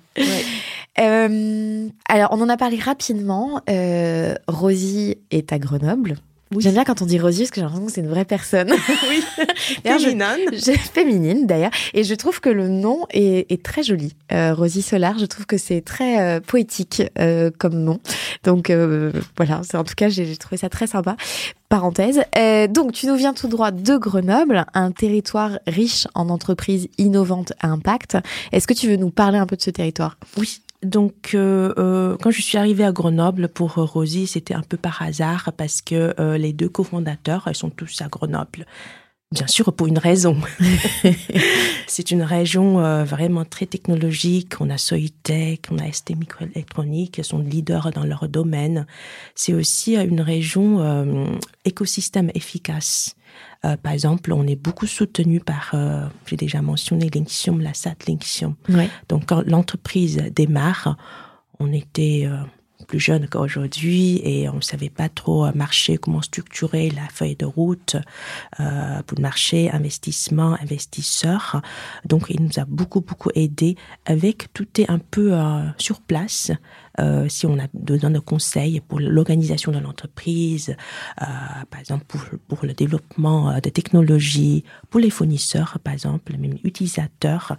Euh, 0.99 1.88
alors, 2.09 2.29
on 2.33 2.40
en 2.40 2.49
a 2.49 2.57
parlé 2.57 2.79
rapidement. 2.79 3.61
Euh, 3.69 4.37
Rosie 4.49 5.19
est 5.31 5.53
à 5.53 5.59
Grenoble. 5.59 6.17
J'aime 6.59 6.74
bien 6.74 6.85
quand 6.85 7.02
on 7.02 7.07
dit 7.07 7.18
Rosie 7.18 7.42
parce 7.42 7.50
que 7.50 7.57
j'ai 7.57 7.62
l'impression 7.62 7.87
que 7.87 7.92
c'est 7.92 8.00
une 8.00 8.09
vraie 8.09 8.24
personne. 8.24 8.70
oui. 9.11 9.22
féminine. 9.83 10.50
Je, 10.52 10.72
féminine 10.92 11.46
d'ailleurs. 11.46 11.70
Et 11.94 12.04
je 12.04 12.14
trouve 12.14 12.40
que 12.40 12.50
le 12.50 12.68
nom 12.68 13.07
est, 13.11 13.50
est 13.50 13.62
très 13.62 13.83
joli. 13.83 14.14
Euh, 14.33 14.54
Rosie 14.54 14.83
Solar, 14.83 15.18
je 15.18 15.26
trouve 15.26 15.46
que 15.46 15.59
c'est 15.59 15.80
très 15.80 16.20
euh, 16.20 16.40
poétique 16.40 17.02
euh, 17.18 17.50
comme 17.59 17.74
nom. 17.74 18.00
Donc 18.44 18.70
euh, 18.70 19.12
voilà, 19.37 19.62
en 19.74 19.85
tout 19.85 19.94
cas, 19.96 20.09
j'ai 20.09 20.37
trouvé 20.37 20.57
ça 20.57 20.68
très 20.68 20.87
sympa. 20.87 21.16
Parenthèse. 21.68 22.22
Donc 22.70 22.92
tu 22.92 23.07
nous 23.09 23.16
viens 23.16 23.35
tout 23.35 23.48
droit 23.48 23.72
de 23.72 23.96
Grenoble, 23.96 24.64
un 24.74 24.92
territoire 24.92 25.59
riche 25.66 26.07
en 26.14 26.28
entreprises 26.28 26.88
innovantes 26.98 27.52
à 27.59 27.68
impact. 27.68 28.16
Est-ce 28.52 28.68
que 28.68 28.74
tu 28.74 28.87
veux 28.88 28.96
nous 28.96 29.11
parler 29.11 29.38
un 29.38 29.46
peu 29.46 29.57
de 29.57 29.62
ce 29.62 29.70
territoire? 29.70 30.16
Oui. 30.37 30.61
Donc, 30.85 31.31
euh, 31.35 31.73
euh, 31.79 32.16
quand 32.20 32.31
je 32.31 32.42
suis 32.42 32.59
arrivée 32.59 32.85
à 32.85 32.92
Grenoble 32.92 33.49
pour 33.49 33.79
euh, 33.79 33.85
Rosie, 33.85 34.27
c'était 34.27 34.55
un 34.55 34.62
peu 34.62 34.77
par 34.77 35.01
hasard 35.03 35.53
parce 35.57 35.81
que 35.81 36.14
les 36.37 36.53
deux 36.53 36.68
cofondateurs, 36.68 37.44
elles 37.47 37.57
sont 37.57 37.70
tous 37.70 38.03
à 38.03 38.09
Grenoble. 38.09 38.66
Bien 39.33 39.47
sûr, 39.49 39.73
pour 39.73 39.88
une 39.88 39.99
raison. 39.99 40.37
c'est 41.88 42.12
une 42.12 42.23
région 42.23 43.05
vraiment 43.05 43.44
très 43.44 43.66
technologique. 43.66 44.61
On 44.61 44.70
a 44.70 44.79
Soitec, 44.79 45.66
on 45.73 45.79
a 45.79 45.90
ST 45.90 46.11
Microélectronique, 46.11 47.18
elles 47.18 47.25
sont 47.25 47.40
leaders 47.40 47.90
dans 47.90 48.05
leur 48.05 48.29
domaine. 48.29 48.87
C'est 49.35 49.55
aussi 49.55 49.97
une 49.97 50.20
région 50.20 51.35
écosystème 51.64 52.31
efficace. 52.35 53.16
Euh, 53.64 53.77
par 53.77 53.92
exemple, 53.92 54.33
on 54.33 54.47
est 54.47 54.57
beaucoup 54.57 54.87
soutenu 54.87 55.40
par, 55.40 55.70
euh, 55.75 56.07
j'ai 56.27 56.37
déjà 56.37 56.62
mentionné 56.62 57.09
Linxium, 57.12 57.61
la 57.61 57.75
SAT 57.75 57.97
Linxium. 58.09 58.55
Donc, 59.09 59.27
quand 59.27 59.42
l'entreprise 59.47 60.23
démarre, 60.35 60.97
on 61.59 61.73
était 61.73 62.25
euh, 62.27 62.37
plus 62.87 63.01
jeune 63.01 63.29
qu'aujourd'hui 63.29 64.20
et 64.25 64.49
on 64.49 64.57
ne 64.57 64.61
savait 64.61 64.90
pas 64.90 65.09
trop 65.09 65.51
marcher, 65.55 65.97
comment 65.97 66.20
structurer 66.20 66.90
la 66.90 67.09
feuille 67.09 67.37
de 67.37 67.47
route 67.47 67.97
pour 68.59 69.16
le 69.16 69.23
marché, 69.23 69.70
investissement, 69.70 70.59
investisseur. 70.61 71.62
Donc, 72.05 72.27
il 72.29 72.42
nous 72.42 72.59
a 72.59 72.66
beaucoup, 72.66 73.01
beaucoup 73.01 73.31
aidé 73.35 73.77
avec 74.05 74.53
tout 74.53 74.66
est 74.79 74.90
un 74.90 74.99
peu 74.99 75.33
sur 75.79 76.03
place. 76.03 76.51
Euh, 77.00 77.28
si 77.28 77.46
on 77.46 77.59
a 77.59 77.66
besoin 77.74 78.11
de 78.11 78.18
conseils 78.18 78.80
pour 78.80 79.00
l'organisation 79.00 79.72
de 79.72 79.78
l'entreprise, 79.78 80.76
euh, 81.20 81.24
par 81.70 81.80
exemple 81.80 82.04
pour, 82.48 82.64
le 82.64 82.72
développement 82.72 83.50
euh, 83.50 83.61
de 83.61 83.68
technologies, 83.68 84.64
pour 84.90 85.00
les 85.00 85.11
fournisseurs, 85.11 85.78
par 85.83 85.92
exemple, 85.92 86.37
même 86.37 86.57
utilisateurs, 86.62 87.57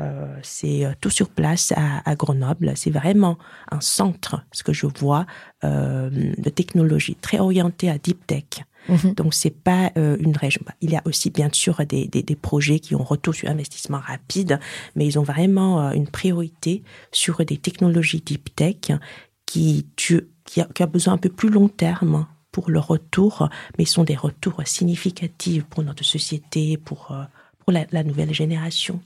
euh, 0.00 0.36
c'est 0.42 0.84
euh, 0.84 0.92
tout 1.00 1.10
sur 1.10 1.28
place 1.28 1.72
à, 1.76 2.08
à 2.08 2.14
Grenoble. 2.14 2.72
C'est 2.76 2.90
vraiment 2.90 3.38
un 3.70 3.80
centre, 3.80 4.42
ce 4.52 4.62
que 4.62 4.72
je 4.72 4.86
vois, 4.86 5.26
euh, 5.64 6.10
de 6.10 6.50
technologie 6.50 7.16
très 7.20 7.38
orienté 7.38 7.90
à 7.90 7.98
deep 7.98 8.26
tech. 8.26 8.44
Mhm. 8.88 9.14
Donc 9.14 9.34
c'est 9.34 9.50
pas 9.50 9.92
euh, 9.96 10.16
une 10.20 10.36
région. 10.36 10.62
Il 10.80 10.90
y 10.90 10.96
a 10.96 11.02
aussi 11.04 11.30
bien 11.30 11.48
sûr 11.52 11.84
des, 11.86 12.06
des, 12.06 12.36
projets 12.36 12.78
qui 12.78 12.94
ont 12.94 13.02
retour 13.02 13.34
sur 13.34 13.48
investissement 13.48 13.98
rapide, 13.98 14.60
mais 14.94 15.06
ils 15.06 15.18
ont 15.18 15.22
vraiment 15.22 15.80
euh, 15.80 15.92
une 15.92 16.06
priorité 16.06 16.82
sur 17.12 17.44
des 17.44 17.56
technologies 17.56 18.22
deep 18.24 18.54
tech 18.54 18.98
qui, 19.46 19.86
tu, 19.96 20.28
qui, 20.44 20.60
a, 20.60 20.86
besoin 20.86 21.14
un 21.14 21.18
peu 21.18 21.28
plus 21.28 21.48
long 21.48 21.68
terme 21.68 22.26
pour 22.52 22.70
le 22.70 22.78
retour, 22.78 23.48
mais 23.78 23.84
sont 23.84 24.04
des 24.04 24.16
retours 24.16 24.60
significatifs 24.64 25.64
pour 25.64 25.82
notre 25.82 26.04
société, 26.04 26.76
pour, 26.76 27.08
euh, 27.10 27.24
pour 27.58 27.72
la 27.72 28.04
nouvelle 28.04 28.32
génération. 28.32 29.00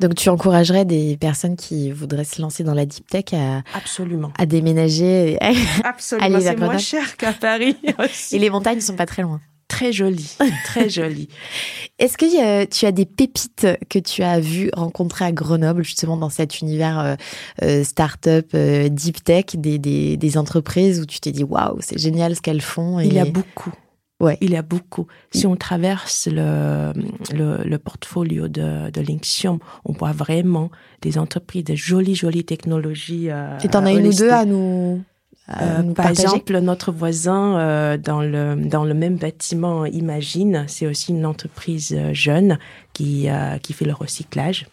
Donc 0.00 0.16
tu 0.16 0.28
encouragerais 0.28 0.84
des 0.84 1.16
personnes 1.16 1.56
qui 1.56 1.92
voudraient 1.92 2.24
se 2.24 2.42
lancer 2.42 2.64
dans 2.64 2.74
la 2.74 2.84
deep 2.84 3.06
tech 3.06 3.26
à, 3.32 3.62
Absolument. 3.74 4.32
à 4.38 4.44
déménager 4.44 5.38
Absolument, 5.84 6.40
c'est 6.40 6.58
moins 6.58 6.78
cher 6.78 7.16
qu'à 7.16 7.32
Paris 7.32 7.76
Et 8.32 8.38
les 8.38 8.50
montagnes 8.50 8.76
ne 8.76 8.82
sont 8.82 8.96
pas 8.96 9.06
très 9.06 9.22
loin. 9.22 9.40
très 9.68 9.92
joli, 9.92 10.36
très 10.64 10.88
joli. 10.88 11.28
Est-ce 12.00 12.18
que 12.18 12.64
tu 12.66 12.86
as 12.86 12.92
des 12.92 13.06
pépites 13.06 13.68
que 13.88 14.00
tu 14.00 14.24
as 14.24 14.40
vues 14.40 14.68
rencontrer 14.72 15.26
à 15.26 15.32
Grenoble, 15.32 15.84
justement 15.84 16.16
dans 16.16 16.28
cet 16.28 16.60
univers 16.60 16.98
euh, 16.98 17.14
euh, 17.62 17.84
start-up, 17.84 18.48
euh, 18.54 18.88
deep 18.88 19.22
tech, 19.22 19.44
des, 19.54 19.78
des, 19.78 20.38
entreprises 20.38 21.00
où 21.00 21.06
tu 21.06 21.20
t'es 21.20 21.30
dit 21.30 21.44
waouh, 21.44 21.78
c'est 21.80 21.98
génial 21.98 22.34
ce 22.34 22.40
qu'elles 22.40 22.60
font 22.60 22.98
Il 22.98 23.12
y 23.12 23.20
a 23.20 23.24
beaucoup. 23.24 23.72
Ouais. 24.20 24.38
Il 24.40 24.50
y 24.50 24.56
a 24.56 24.62
beaucoup. 24.62 25.06
Si 25.32 25.46
on 25.46 25.56
traverse 25.56 26.28
le, 26.30 26.92
le, 27.32 27.76
portfolio 27.78 28.48
de, 28.48 28.90
de 28.90 29.00
Linxium, 29.00 29.58
on 29.84 29.92
voit 29.92 30.12
vraiment 30.12 30.70
des 31.02 31.18
entreprises, 31.18 31.64
de 31.64 31.74
jolies, 31.74 32.14
jolies 32.14 32.44
technologies. 32.44 33.28
Et 33.62 33.68
t'en 33.68 33.84
as 33.84 33.92
une 33.92 34.06
ou 34.06 34.14
deux 34.14 34.30
à 34.30 34.44
nous 34.44 35.02
euh, 35.50 35.92
par 35.92 36.08
exemple, 36.08 36.58
notre 36.60 36.90
voisin 36.90 37.58
euh, 37.58 37.98
dans, 37.98 38.22
le, 38.22 38.56
dans 38.56 38.84
le 38.84 38.94
même 38.94 39.16
bâtiment 39.16 39.84
Imagine, 39.84 40.64
c'est 40.68 40.86
aussi 40.86 41.12
une 41.12 41.26
entreprise 41.26 41.94
euh, 41.94 42.14
jeune 42.14 42.58
qui, 42.94 43.28
qui 43.62 43.72
fait 43.72 43.84
le 43.84 43.92
recyclage 43.92 44.66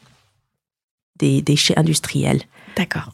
des 1.18 1.42
déchets 1.42 1.78
industriels. 1.78 2.42
D'accord. 2.78 3.14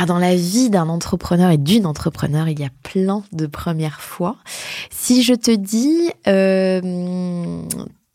Alors 0.00 0.16
dans 0.16 0.18
la 0.18 0.34
vie 0.34 0.70
d'un 0.70 0.88
entrepreneur 0.88 1.50
et 1.50 1.58
d'une 1.58 1.84
entrepreneur, 1.84 2.48
il 2.48 2.58
y 2.58 2.64
a 2.64 2.70
plein 2.82 3.22
de 3.32 3.44
premières 3.46 4.00
fois. 4.00 4.36
Si 4.88 5.22
je 5.22 5.34
te 5.34 5.50
dis, 5.50 6.10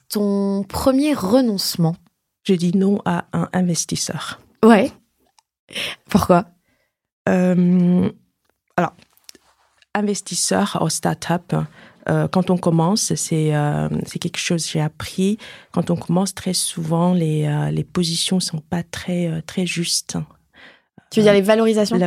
ton 0.10 0.64
premier 0.64 1.14
renoncement 1.14 1.96
Je 2.42 2.56
dis 2.56 2.76
non 2.76 3.04
à 3.06 3.26
un 3.34 3.50
investisseur. 3.54 4.40
Ouais. 4.64 4.92
Pourquoi? 6.10 6.46
Euh, 7.30 8.10
Alors, 8.78 8.94
investisseur 9.94 10.80
au 10.82 10.90
start-up, 10.90 11.54
euh, 12.10 12.28
quand 12.28 12.50
on 12.50 12.58
commence, 12.58 13.12
euh, 13.12 13.90
c'est 14.08 14.20
quelque 14.20 14.40
chose 14.40 14.66
que 14.66 14.72
j'ai 14.72 14.82
appris. 14.82 15.38
Quand 15.72 15.92
on 15.92 15.96
commence, 15.96 16.34
très 16.34 16.56
souvent, 16.56 17.14
les, 17.14 17.70
les 17.72 17.84
positions 17.84 18.40
sont 18.40 18.60
pas 18.60 18.82
très, 18.82 19.44
très 19.44 19.68
justes. 19.68 20.18
Tu 21.16 21.22
veux 21.22 21.24
dire 21.24 21.34
les 21.34 21.42
valorisations? 21.42 21.98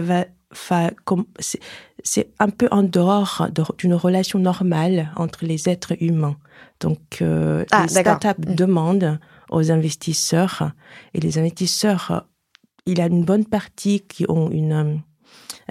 C'est 2.04 2.30
un 2.38 2.50
peu 2.50 2.68
en 2.70 2.82
dehors 2.82 3.48
d'une 3.78 3.94
relation 3.94 4.38
normale 4.38 5.12
entre 5.16 5.46
les 5.46 5.70
êtres 5.70 5.94
humains. 6.02 6.36
Donc, 6.80 7.22
euh, 7.22 7.64
ah, 7.70 7.86
les 7.88 7.88
startups 7.88 8.50
mm. 8.50 8.54
demandent 8.54 9.18
aux 9.48 9.70
investisseurs, 9.70 10.72
et 11.14 11.20
les 11.20 11.38
investisseurs, 11.38 12.26
il 12.84 12.98
y 12.98 13.00
a 13.00 13.06
une 13.06 13.24
bonne 13.24 13.46
partie 13.46 14.00
qui 14.00 14.26
ont 14.28 14.50
une, 14.50 14.72
euh, 14.72 14.94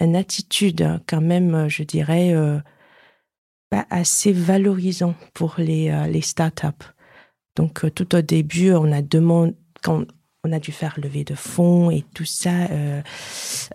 une 0.02 0.16
attitude 0.16 1.00
quand 1.08 1.22
même, 1.22 1.70
je 1.70 1.84
dirais, 1.84 2.34
euh, 2.34 2.58
pas 3.70 3.86
assez 3.92 4.32
valorisant 4.32 5.14
pour 5.36 5.56
les, 5.60 6.08
les 6.10 6.22
startups. 6.22 6.88
Donc, 7.56 7.86
tout 7.94 8.16
au 8.16 8.22
début, 8.22 8.72
on 8.74 8.92
a 8.92 9.04
demandé, 9.04 9.56
quand 9.84 10.06
on 10.48 10.52
a 10.52 10.60
dû 10.60 10.72
faire 10.72 10.96
lever 10.98 11.24
de 11.24 11.36
fonds 11.36 11.92
et 11.92 12.04
tout 12.14 12.26
ça, 12.26 12.52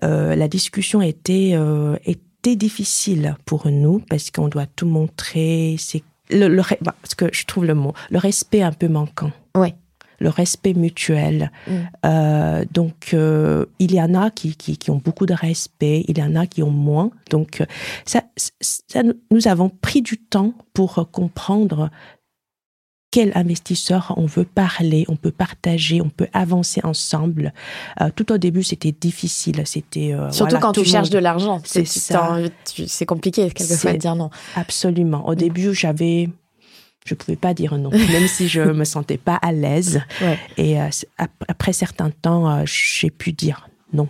la 0.02 0.48
discussion 0.48 1.02
était, 1.02 1.56
était 2.04 2.56
difficile 2.56 3.36
pour 3.44 3.68
nous 3.68 4.00
parce 4.08 4.30
qu'on 4.30 4.48
doit 4.48 4.66
tout 4.66 4.86
montrer, 4.86 5.76
c'est 5.78 6.02
le, 6.32 6.62
bah, 6.80 6.94
parce 7.00 7.14
que 7.14 7.26
je 7.32 7.44
trouve 7.44 7.64
le 7.64 7.74
mot, 7.74 7.92
le 8.10 8.18
respect 8.18 8.62
un 8.62 8.72
peu 8.72 8.88
manquant. 8.88 9.30
Oui. 9.56 9.74
Le 10.18 10.28
respect 10.28 10.74
mutuel. 10.74 11.50
Mm. 11.66 11.72
Euh, 12.06 12.64
donc, 12.72 13.10
euh, 13.12 13.66
il 13.80 13.92
y 13.92 14.00
en 14.00 14.14
a 14.14 14.30
qui, 14.30 14.54
qui, 14.54 14.90
ont 14.90 15.00
beaucoup 15.04 15.26
de 15.26 15.34
respect, 15.34 16.04
il 16.06 16.18
y 16.18 16.22
en 16.22 16.36
a 16.36 16.46
qui 16.46 16.62
ont 16.62 16.70
moins. 16.70 17.10
Donc, 17.30 17.60
euh, 17.60 17.66
ça, 18.04 18.22
ça, 18.36 19.02
nous 19.30 19.48
avons 19.48 19.68
pris 19.68 20.00
du 20.00 20.18
temps 20.18 20.54
pour 20.74 21.08
comprendre 21.10 21.90
quel 23.12 23.30
investisseur 23.36 24.14
on 24.16 24.24
veut 24.26 24.46
parler, 24.46 25.04
on 25.06 25.16
peut 25.16 25.30
partager, 25.30 26.00
on 26.00 26.08
peut 26.08 26.28
avancer 26.32 26.80
ensemble. 26.82 27.52
Euh, 28.00 28.08
tout 28.16 28.32
au 28.32 28.38
début, 28.38 28.64
c'était 28.64 28.90
difficile. 28.90 29.62
C'était 29.66 30.14
euh, 30.14 30.30
surtout 30.32 30.58
quand 30.58 30.72
tu 30.72 30.84
cherches 30.84 31.10
de 31.10 31.18
l'argent. 31.18 31.60
C'est 31.64 31.86
C'est 31.86 33.06
compliqué 33.06 33.50
quelquefois 33.50 33.92
de 33.92 33.98
dire 33.98 34.16
non. 34.16 34.30
Absolument. 34.56 35.28
Au 35.28 35.36
début, 35.36 35.72
j'avais 35.74 36.30
je 37.04 37.14
pouvais 37.14 37.36
pas 37.36 37.52
dire 37.52 37.76
non, 37.76 37.90
même 38.12 38.28
si 38.28 38.48
je 38.48 38.62
me 38.62 38.84
sentais 38.84 39.18
pas 39.18 39.34
à 39.34 39.52
l'aise. 39.52 40.00
Et 40.56 40.80
euh, 40.80 40.88
après 41.48 41.72
certains 41.72 42.10
temps, 42.10 42.64
j'ai 42.64 43.10
pu 43.10 43.32
dire 43.32 43.68
non. 43.92 44.08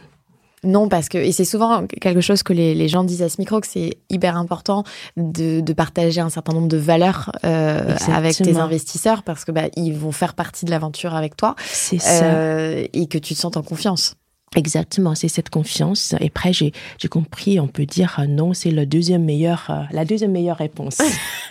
Non, 0.64 0.88
parce 0.88 1.08
que, 1.08 1.18
et 1.18 1.32
c'est 1.32 1.44
souvent 1.44 1.86
quelque 1.86 2.20
chose 2.20 2.44
que 2.44 2.52
les, 2.52 2.88
gens 2.88 3.02
disent 3.02 3.22
à 3.22 3.28
ce 3.28 3.40
micro, 3.40 3.60
que 3.60 3.66
c'est 3.66 3.98
hyper 4.10 4.36
important 4.36 4.84
de, 5.16 5.72
partager 5.72 6.20
un 6.20 6.30
certain 6.30 6.52
nombre 6.52 6.68
de 6.68 6.76
valeurs 6.76 7.32
euh, 7.44 7.96
avec 8.12 8.36
tes 8.36 8.56
investisseurs, 8.56 9.24
parce 9.24 9.44
que 9.44 9.50
bah, 9.50 9.64
ils 9.76 9.94
vont 9.94 10.12
faire 10.12 10.34
partie 10.34 10.64
de 10.64 10.70
l'aventure 10.70 11.14
avec 11.14 11.36
toi. 11.36 11.56
C'est 11.64 11.98
ça. 11.98 12.24
Euh, 12.24 12.86
et 12.92 13.06
que 13.08 13.18
tu 13.18 13.34
te 13.34 13.40
sens 13.40 13.56
en 13.56 13.62
confiance. 13.62 14.14
Exactement, 14.54 15.14
c'est 15.16 15.28
cette 15.28 15.50
confiance. 15.50 16.14
Et 16.20 16.26
après, 16.26 16.52
j'ai, 16.52 16.72
compris, 17.10 17.58
on 17.58 17.66
peut 17.66 17.86
dire 17.86 18.18
euh, 18.20 18.26
non, 18.26 18.54
c'est 18.54 18.70
le 18.70 18.86
deuxième 18.86 19.24
meilleur, 19.24 19.88
la 19.90 20.04
deuxième 20.04 20.32
meilleure 20.32 20.58
réponse. 20.58 20.98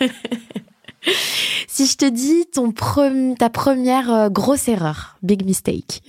si 1.68 1.86
je 1.86 1.96
te 1.96 2.08
dis 2.08 2.46
ton 2.46 2.72
ta 3.34 3.50
première 3.50 4.30
grosse 4.30 4.68
erreur, 4.68 5.18
big 5.22 5.44
mistake. 5.44 6.00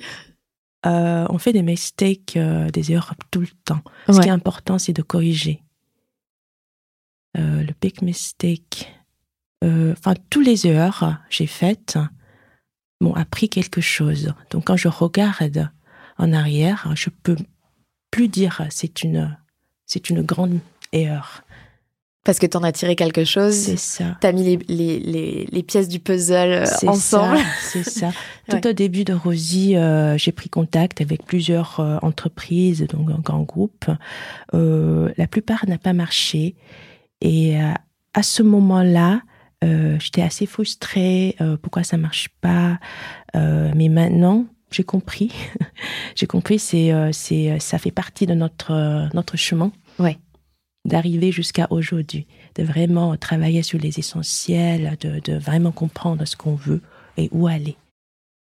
Euh, 0.86 1.26
on 1.30 1.38
fait 1.38 1.54
des 1.54 1.62
mistakes, 1.62 2.36
euh, 2.36 2.70
des 2.70 2.92
erreurs 2.92 3.16
tout 3.32 3.42
le 3.42 3.48
temps. 3.66 3.82
Ce 4.08 4.20
qui 4.20 4.28
est 4.28 4.32
important, 4.32 4.78
c'est 4.78 4.94
de 4.94 5.02
corriger. 5.02 5.64
Euh, 7.38 7.64
le 7.64 7.74
big 7.82 8.02
mistake, 8.02 8.94
enfin, 9.64 10.14
tous 10.30 10.42
les 10.42 10.68
erreurs 10.68 11.20
j'ai 11.30 11.48
faites 11.48 11.98
m'ont 13.02 13.16
appris 13.16 13.50
quelque 13.50 13.82
chose. 13.82 14.34
Donc, 14.52 14.66
quand 14.66 14.76
je 14.76 14.88
regarde 14.88 15.72
en 16.18 16.34
arrière, 16.34 16.92
je 16.96 17.10
peux 17.10 17.38
plus 18.12 18.28
dire 18.28 18.68
c'est 18.70 19.04
une, 19.04 19.38
c'est 19.86 20.10
une 20.10 20.22
grande 20.22 20.60
erreur. 20.92 21.44
Parce 22.24 22.40
que 22.40 22.46
tu 22.46 22.56
en 22.56 22.64
as 22.64 22.72
tiré 22.72 22.96
quelque 22.96 23.26
chose. 23.26 23.54
C'est 23.54 23.78
ça. 23.78 24.18
Tu 24.22 24.28
as 24.28 24.32
mis 24.32 24.44
les, 24.44 25.00
les, 25.00 25.46
les, 25.52 25.64
pièces 25.64 25.90
du 25.90 26.00
puzzle 26.00 26.54
euh, 26.54 26.66
ensemble. 26.88 27.38
C'est 27.62 27.84
ça. 27.84 28.12
Tout 28.50 28.66
au 28.66 28.72
début 28.72 29.04
de 29.04 29.14
Rosie, 29.14 29.76
euh, 29.76 30.18
j'ai 30.18 30.32
pris 30.32 30.50
contact 30.50 31.02
avec 31.02 31.26
plusieurs 31.26 31.82
euh, 31.82 31.98
entreprises, 32.02 32.88
donc 32.88 33.10
un 33.10 33.20
grand 33.20 33.42
groupe. 33.42 33.86
la 34.54 35.28
plupart 35.28 35.66
n'a 35.68 35.78
pas 35.78 35.94
marché. 35.94 36.56
Et 37.20 37.58
à 37.58 38.24
ce 38.24 38.44
moment-là, 38.44 39.22
j'étais 39.62 40.22
assez 40.22 40.46
frustrée. 40.46 41.36
pourquoi 41.62 41.84
ça 41.84 41.98
marche 41.98 42.30
pas 42.42 42.80
Mais 43.34 43.90
maintenant, 43.90 44.46
j'ai 44.72 44.84
compris. 44.84 45.32
j'ai 46.16 46.28
compris, 46.28 46.60
c'est, 46.60 46.94
c'est, 47.12 47.60
ça 47.60 47.78
fait 47.78 47.92
partie 47.92 48.26
de 48.26 48.34
notre, 48.34 49.10
notre 49.14 49.38
chemin. 49.38 49.72
Ouais 50.00 50.18
d'arriver 50.86 51.32
jusqu'à 51.32 51.68
aujourd'hui, 51.70 52.28
de 52.56 52.64
vraiment 52.64 53.16
travailler 53.16 53.64
sur 53.64 53.80
les 53.80 54.00
essentiels, 54.00 54.98
de, 55.00 55.38
vraiment 55.38 55.72
comprendre 55.72 56.26
ce 56.26 56.36
qu'on 56.36 56.56
veut 56.56 56.82
et 57.18 57.30
où 57.32 57.48
aller. 57.48 57.78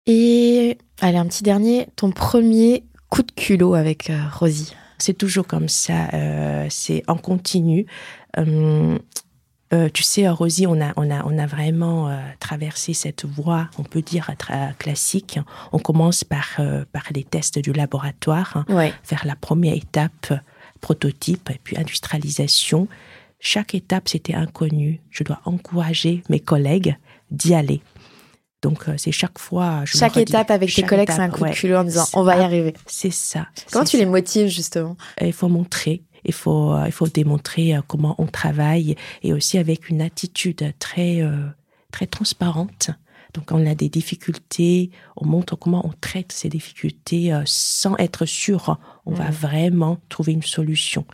Et 0.06 0.78
allez, 1.00 1.18
un 1.18 1.26
petit 1.26 1.44
dernier, 1.44 1.86
ton 1.94 2.10
premier 2.10 2.84
coup 3.08 3.22
de 3.22 3.30
culot 3.30 3.74
avec 3.74 4.10
euh, 4.10 4.18
Rosie. 4.32 4.74
C'est 4.98 5.16
toujours 5.16 5.46
comme 5.46 5.68
ça, 5.68 6.08
euh, 6.14 6.66
c'est 6.70 7.04
en 7.08 7.16
continu. 7.16 7.86
Euh, 8.38 8.98
tu 9.94 10.02
sais, 10.02 10.28
Rosie, 10.28 10.66
on 10.66 10.80
a, 10.80 10.92
on 10.96 11.10
a, 11.10 11.24
on 11.24 11.38
a 11.38 11.46
vraiment 11.46 12.14
traversé 12.40 12.92
cette 12.92 13.24
voie, 13.24 13.68
on 13.78 13.84
peut 13.84 14.02
dire, 14.02 14.30
classique. 14.78 15.40
On 15.72 15.78
commence 15.78 16.24
par, 16.24 16.60
par 16.92 17.04
les 17.14 17.24
tests 17.24 17.58
du 17.58 17.72
laboratoire, 17.72 18.64
hein, 18.68 18.90
faire 19.02 19.22
la 19.24 19.34
première 19.34 19.74
étape 19.74 20.34
prototype 20.82 21.48
et 21.48 21.58
puis 21.62 21.78
industrialisation. 21.78 22.88
Chaque 23.40 23.74
étape, 23.74 24.08
c'était 24.08 24.34
inconnu. 24.34 25.00
Je 25.10 25.24
dois 25.24 25.40
encourager 25.46 26.22
mes 26.28 26.40
collègues 26.40 26.96
d'y 27.30 27.54
aller. 27.54 27.80
Donc, 28.60 28.88
euh, 28.88 28.94
c'est 28.98 29.10
chaque 29.10 29.38
fois. 29.38 29.84
Je 29.86 29.96
chaque 29.96 30.16
étape 30.18 30.50
avec 30.50 30.72
tes 30.72 30.82
collègues, 30.82 31.10
c'est 31.10 31.20
un 31.20 31.30
coup 31.30 31.44
de 31.44 31.50
culot 31.50 31.78
en 31.78 31.84
disant 31.84 32.04
on 32.12 32.22
va 32.22 32.36
y 32.36 32.40
arriver. 32.40 32.74
C'est 32.86 33.10
ça. 33.10 33.48
Comment 33.72 33.84
tu 33.84 33.96
les 33.96 34.06
motives, 34.06 34.48
justement? 34.48 34.96
Il 35.20 35.32
faut 35.32 35.48
montrer. 35.48 36.02
Il 36.24 36.32
faut, 36.32 36.72
euh, 36.72 36.84
il 36.86 36.92
faut 36.92 37.08
démontrer 37.08 37.74
euh, 37.74 37.80
comment 37.84 38.14
on 38.18 38.26
travaille 38.26 38.94
et 39.24 39.32
aussi 39.32 39.58
avec 39.58 39.88
une 39.88 40.00
attitude 40.00 40.72
très, 40.78 41.22
très 41.90 42.06
transparente 42.06 42.90
donc, 43.34 43.46
quand 43.46 43.58
on 43.58 43.66
a 43.66 43.74
des 43.74 43.88
difficultés, 43.88 44.90
on 45.16 45.26
montre 45.26 45.56
comment 45.56 45.86
on 45.86 45.92
traite 46.00 46.32
ces 46.32 46.48
difficultés 46.48 47.32
euh, 47.32 47.42
sans 47.46 47.96
être 47.96 48.26
sûr. 48.26 48.78
On 49.06 49.14
va 49.14 49.30
vraiment 49.30 49.98
trouver 50.08 50.32
une 50.32 50.42
solution. 50.42 51.06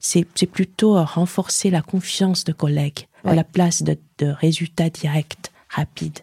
C'est 0.00 0.24
plutôt 0.46 0.96
euh, 0.96 1.02
renforcer 1.02 1.70
la 1.70 1.82
confiance 1.82 2.44
de 2.44 2.52
collègues 2.52 3.06
à 3.24 3.34
la 3.34 3.44
place 3.44 3.82
de, 3.82 3.98
résultats 4.20 4.88
directs, 4.88 5.50
rapides. 5.68 6.20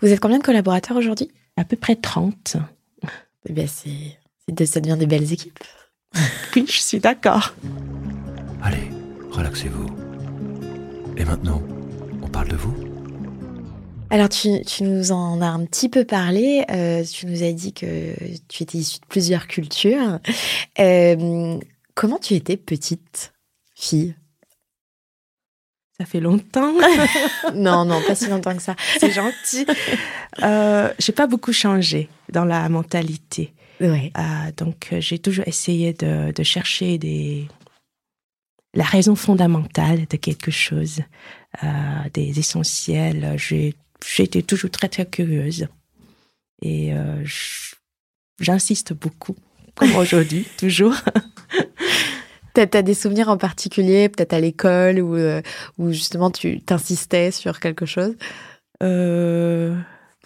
Vous 0.00 0.08
êtes 0.08 0.20
combien 0.20 0.38
de 0.38 0.44
collaborateurs 0.44 0.96
aujourd'hui? 0.96 1.30
À 1.56 1.64
peu 1.64 1.76
près 1.76 1.96
30. 1.96 2.56
Eh 3.48 3.52
bien, 3.52 3.66
c'est 3.66 4.18
ça 4.66 4.80
devient 4.80 4.96
des 4.98 5.06
belles 5.06 5.32
équipes. 5.32 5.58
oui, 6.56 6.64
je 6.66 6.80
suis 6.80 7.00
d'accord. 7.00 7.54
Allez, 8.62 8.90
relaxez-vous. 9.30 9.86
Et 11.16 11.24
maintenant, 11.24 11.62
on 12.22 12.28
parle 12.28 12.48
de 12.48 12.56
vous? 12.56 12.89
Alors, 14.10 14.28
tu, 14.28 14.82
nous 14.82 15.12
en 15.12 15.40
as 15.40 15.46
un 15.46 15.64
petit 15.64 15.88
peu 15.88 16.04
parlé. 16.04 16.64
Euh, 16.70 17.04
tu 17.04 17.26
nous 17.26 17.42
as 17.42 17.52
dit 17.52 17.72
que 17.72 18.14
tu 18.48 18.64
étais 18.64 18.78
issue 18.78 19.00
de 19.00 19.06
plusieurs 19.06 19.46
cultures. 19.46 20.18
Euh, 20.78 21.58
comment 21.94 22.18
tu 22.18 22.34
étais 22.34 22.56
petite 22.56 23.32
fille? 23.74 24.14
Ça 25.98 26.06
fait 26.06 26.20
longtemps. 26.20 26.72
non, 27.54 27.84
non, 27.84 28.00
pas 28.06 28.14
si 28.14 28.26
longtemps 28.26 28.56
que 28.56 28.62
ça. 28.62 28.74
C'est 28.98 29.12
gentil. 29.12 29.66
Euh, 30.42 30.92
j'ai 30.98 31.12
pas 31.12 31.26
beaucoup 31.26 31.52
changé 31.52 32.08
dans 32.32 32.44
la 32.44 32.68
mentalité. 32.68 33.52
Ouais. 33.80 34.10
Euh, 34.16 34.52
donc, 34.56 34.88
j'ai 34.98 35.18
toujours 35.18 35.46
essayé 35.46 35.92
de, 35.92 36.32
de 36.32 36.42
chercher 36.42 36.98
des, 36.98 37.48
la 38.74 38.84
raison 38.84 39.14
fondamentale 39.14 40.06
de 40.06 40.16
quelque 40.16 40.50
chose, 40.50 41.00
euh, 41.62 41.68
des 42.14 42.38
essentiels. 42.38 43.34
J'ai 43.36 43.74
été 44.18 44.42
toujours 44.42 44.70
très 44.70 44.88
très 44.88 45.06
curieuse 45.06 45.68
et 46.62 46.94
euh, 46.94 47.24
j'insiste 48.38 48.92
beaucoup, 48.92 49.36
comme 49.74 49.94
aujourd'hui, 49.96 50.46
toujours. 50.58 50.94
T'as 52.54 52.66
as 52.72 52.82
des 52.82 52.94
souvenirs 52.94 53.28
en 53.28 53.38
particulier, 53.38 54.08
peut-être 54.08 54.32
à 54.32 54.40
l'école, 54.40 55.00
où, 55.00 55.14
euh, 55.14 55.40
où 55.78 55.92
justement 55.92 56.30
tu 56.30 56.60
t'insistais 56.60 57.30
sur 57.30 57.60
quelque 57.60 57.86
chose? 57.86 58.16
Euh, 58.82 59.76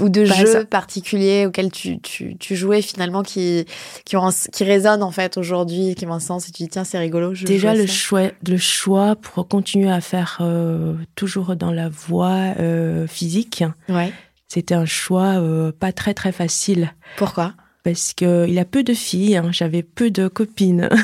ou 0.00 0.08
de 0.08 0.24
jeux 0.24 0.64
particuliers 0.64 1.46
auxquels 1.46 1.70
tu, 1.70 2.00
tu, 2.00 2.36
tu, 2.36 2.56
jouais 2.56 2.82
finalement 2.82 3.22
qui, 3.22 3.64
qui, 4.04 4.16
ont 4.16 4.30
qui 4.52 4.64
résonnent 4.64 5.04
en 5.04 5.12
fait 5.12 5.36
aujourd'hui, 5.36 5.94
qui 5.94 6.04
ont 6.06 6.12
un 6.12 6.20
sens 6.20 6.48
et 6.48 6.52
tu 6.52 6.64
dis 6.64 6.68
tiens 6.68 6.84
c'est 6.84 6.98
rigolo. 6.98 7.34
Je 7.34 7.44
Déjà 7.44 7.74
le 7.74 7.86
choix, 7.86 8.30
le 8.46 8.56
choix 8.56 9.14
pour 9.14 9.46
continuer 9.46 9.92
à 9.92 10.00
faire 10.00 10.38
euh, 10.40 10.94
toujours 11.14 11.54
dans 11.54 11.70
la 11.70 11.88
voie 11.88 12.54
euh, 12.58 13.06
physique, 13.06 13.62
ouais. 13.88 14.12
c'était 14.48 14.74
un 14.74 14.86
choix 14.86 15.40
euh, 15.40 15.70
pas 15.70 15.92
très 15.92 16.12
très 16.12 16.32
facile. 16.32 16.92
Pourquoi? 17.16 17.54
Parce 17.84 18.14
qu'il 18.14 18.50
y 18.50 18.58
a 18.58 18.64
peu 18.64 18.82
de 18.82 18.94
filles, 18.94 19.36
hein, 19.36 19.50
j'avais 19.52 19.82
peu 19.82 20.10
de 20.10 20.26
copines. 20.26 20.88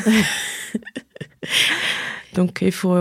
Donc 2.34 2.58
il 2.62 2.72
faut 2.72 2.96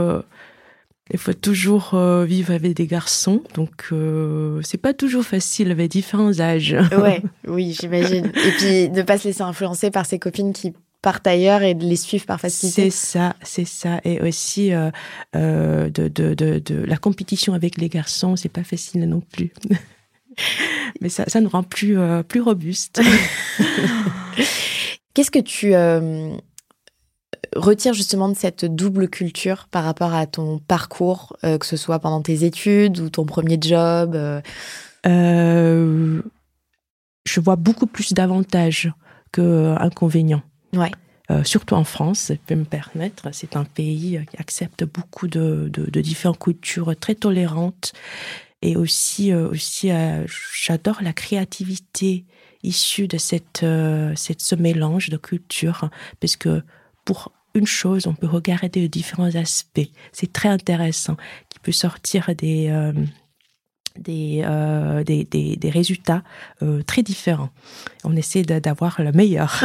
il 1.11 1.19
faut 1.19 1.33
toujours 1.33 1.95
euh, 1.95 2.23
vivre 2.23 2.53
avec 2.53 2.73
des 2.73 2.85
garçons, 2.85 3.41
donc 3.55 3.87
euh, 3.91 4.61
c'est 4.63 4.77
pas 4.77 4.93
toujours 4.93 5.23
facile 5.23 5.71
avec 5.71 5.89
différents 5.89 6.39
âges. 6.39 6.75
ouais, 6.97 7.23
oui, 7.47 7.75
j'imagine. 7.79 8.27
Et 8.27 8.51
puis 8.51 8.89
ne 8.89 9.01
pas 9.01 9.17
se 9.17 9.27
laisser 9.27 9.41
influencer 9.41 9.89
par 9.89 10.05
ses 10.05 10.19
copines 10.19 10.53
qui 10.53 10.73
partent 11.01 11.25
ailleurs 11.25 11.63
et 11.63 11.73
de 11.73 11.83
les 11.83 11.95
suivre 11.95 12.25
par 12.25 12.39
facilité. 12.39 12.91
C'est 12.91 13.07
ça, 13.07 13.35
c'est 13.41 13.65
ça. 13.65 14.01
Et 14.03 14.21
aussi 14.21 14.73
euh, 14.73 14.91
euh 15.35 15.89
de, 15.89 16.09
de, 16.09 16.35
de, 16.35 16.59
de, 16.59 16.75
la 16.75 16.97
compétition 16.97 17.53
avec 17.53 17.77
les 17.77 17.89
garçons, 17.89 18.35
c'est 18.35 18.49
pas 18.49 18.63
facile 18.63 19.05
non 19.05 19.21
plus. 19.21 19.51
Mais 21.01 21.09
ça, 21.09 21.23
ça 21.27 21.41
nous 21.41 21.49
rend 21.49 21.63
plus, 21.63 21.97
plus 22.27 22.41
robustes. 22.41 23.01
Qu'est-ce 25.13 25.31
que 25.31 25.39
tu 25.39 25.73
retire 27.55 27.93
justement 27.93 28.29
de 28.29 28.35
cette 28.35 28.65
double 28.65 29.09
culture 29.09 29.67
par 29.71 29.83
rapport 29.83 30.13
à 30.13 30.25
ton 30.27 30.59
parcours, 30.59 31.35
euh, 31.43 31.57
que 31.57 31.65
ce 31.65 31.77
soit 31.77 31.99
pendant 31.99 32.21
tes 32.21 32.43
études 32.43 32.99
ou 32.99 33.09
ton 33.09 33.25
premier 33.25 33.57
job 33.59 34.15
euh? 34.15 34.41
Euh, 35.05 36.21
Je 37.25 37.39
vois 37.39 37.55
beaucoup 37.55 37.87
plus 37.87 38.13
d'avantages 38.13 38.91
qu'inconvénients. 39.31 40.43
Ouais. 40.73 40.91
surtout 41.43 41.75
en 41.75 41.83
France, 41.83 42.27
je 42.29 42.35
peux 42.45 42.55
me 42.55 42.65
permettre. 42.65 43.29
C'est 43.31 43.55
un 43.55 43.65
pays 43.65 44.19
qui 44.29 44.37
accepte 44.37 44.83
beaucoup 44.83 45.27
de, 45.27 45.69
de, 45.71 45.89
de 45.89 46.01
différentes 46.01 46.39
cultures, 46.39 46.95
très 46.99 47.15
tolérantes. 47.15 47.93
Et 48.61 48.75
aussi, 48.75 49.33
aussi 49.33 49.89
j'adore 50.63 50.99
la 51.01 51.13
créativité 51.13 52.25
issue 52.63 53.07
de 53.07 53.17
cette, 53.17 53.65
cette, 54.15 54.41
ce 54.41 54.55
mélange 54.55 55.09
de 55.09 55.17
cultures, 55.17 55.89
parce 56.19 56.35
que 56.35 56.61
pour 57.05 57.31
une 57.53 57.67
chose, 57.67 58.07
on 58.07 58.13
peut 58.13 58.27
regarder 58.27 58.87
différents 58.87 59.35
aspects. 59.35 59.89
C'est 60.11 60.31
très 60.31 60.49
intéressant, 60.49 61.17
qui 61.49 61.59
peut 61.59 61.71
sortir 61.71 62.29
des, 62.37 62.67
euh, 62.69 62.93
euh, 64.07 65.03
des, 65.03 65.23
des, 65.25 65.55
des, 65.55 65.69
résultats 65.69 66.23
euh, 66.61 66.83
très 66.83 67.03
différents. 67.03 67.49
On 68.03 68.15
essaie 68.15 68.43
d'avoir 68.43 69.01
le 69.01 69.11
meilleur. 69.11 69.63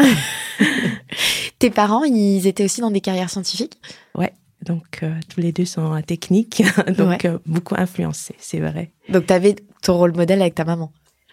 Tes 1.58 1.70
parents, 1.70 2.04
ils 2.04 2.46
étaient 2.46 2.64
aussi 2.64 2.80
dans 2.80 2.90
des 2.90 3.00
carrières 3.00 3.30
scientifiques? 3.30 3.78
Ouais. 4.14 4.32
Donc, 4.62 5.04
tous 5.28 5.40
les 5.40 5.52
deux 5.52 5.66
sont 5.66 6.00
techniques, 6.00 6.62
donc 6.96 7.28
beaucoup 7.44 7.74
influencés, 7.76 8.34
c'est 8.38 8.60
vrai. 8.60 8.92
Donc, 9.10 9.26
tu 9.26 9.32
avais 9.34 9.56
ton 9.82 9.98
rôle 9.98 10.16
modèle 10.16 10.40
avec 10.40 10.54
ta 10.54 10.64
maman? 10.64 10.90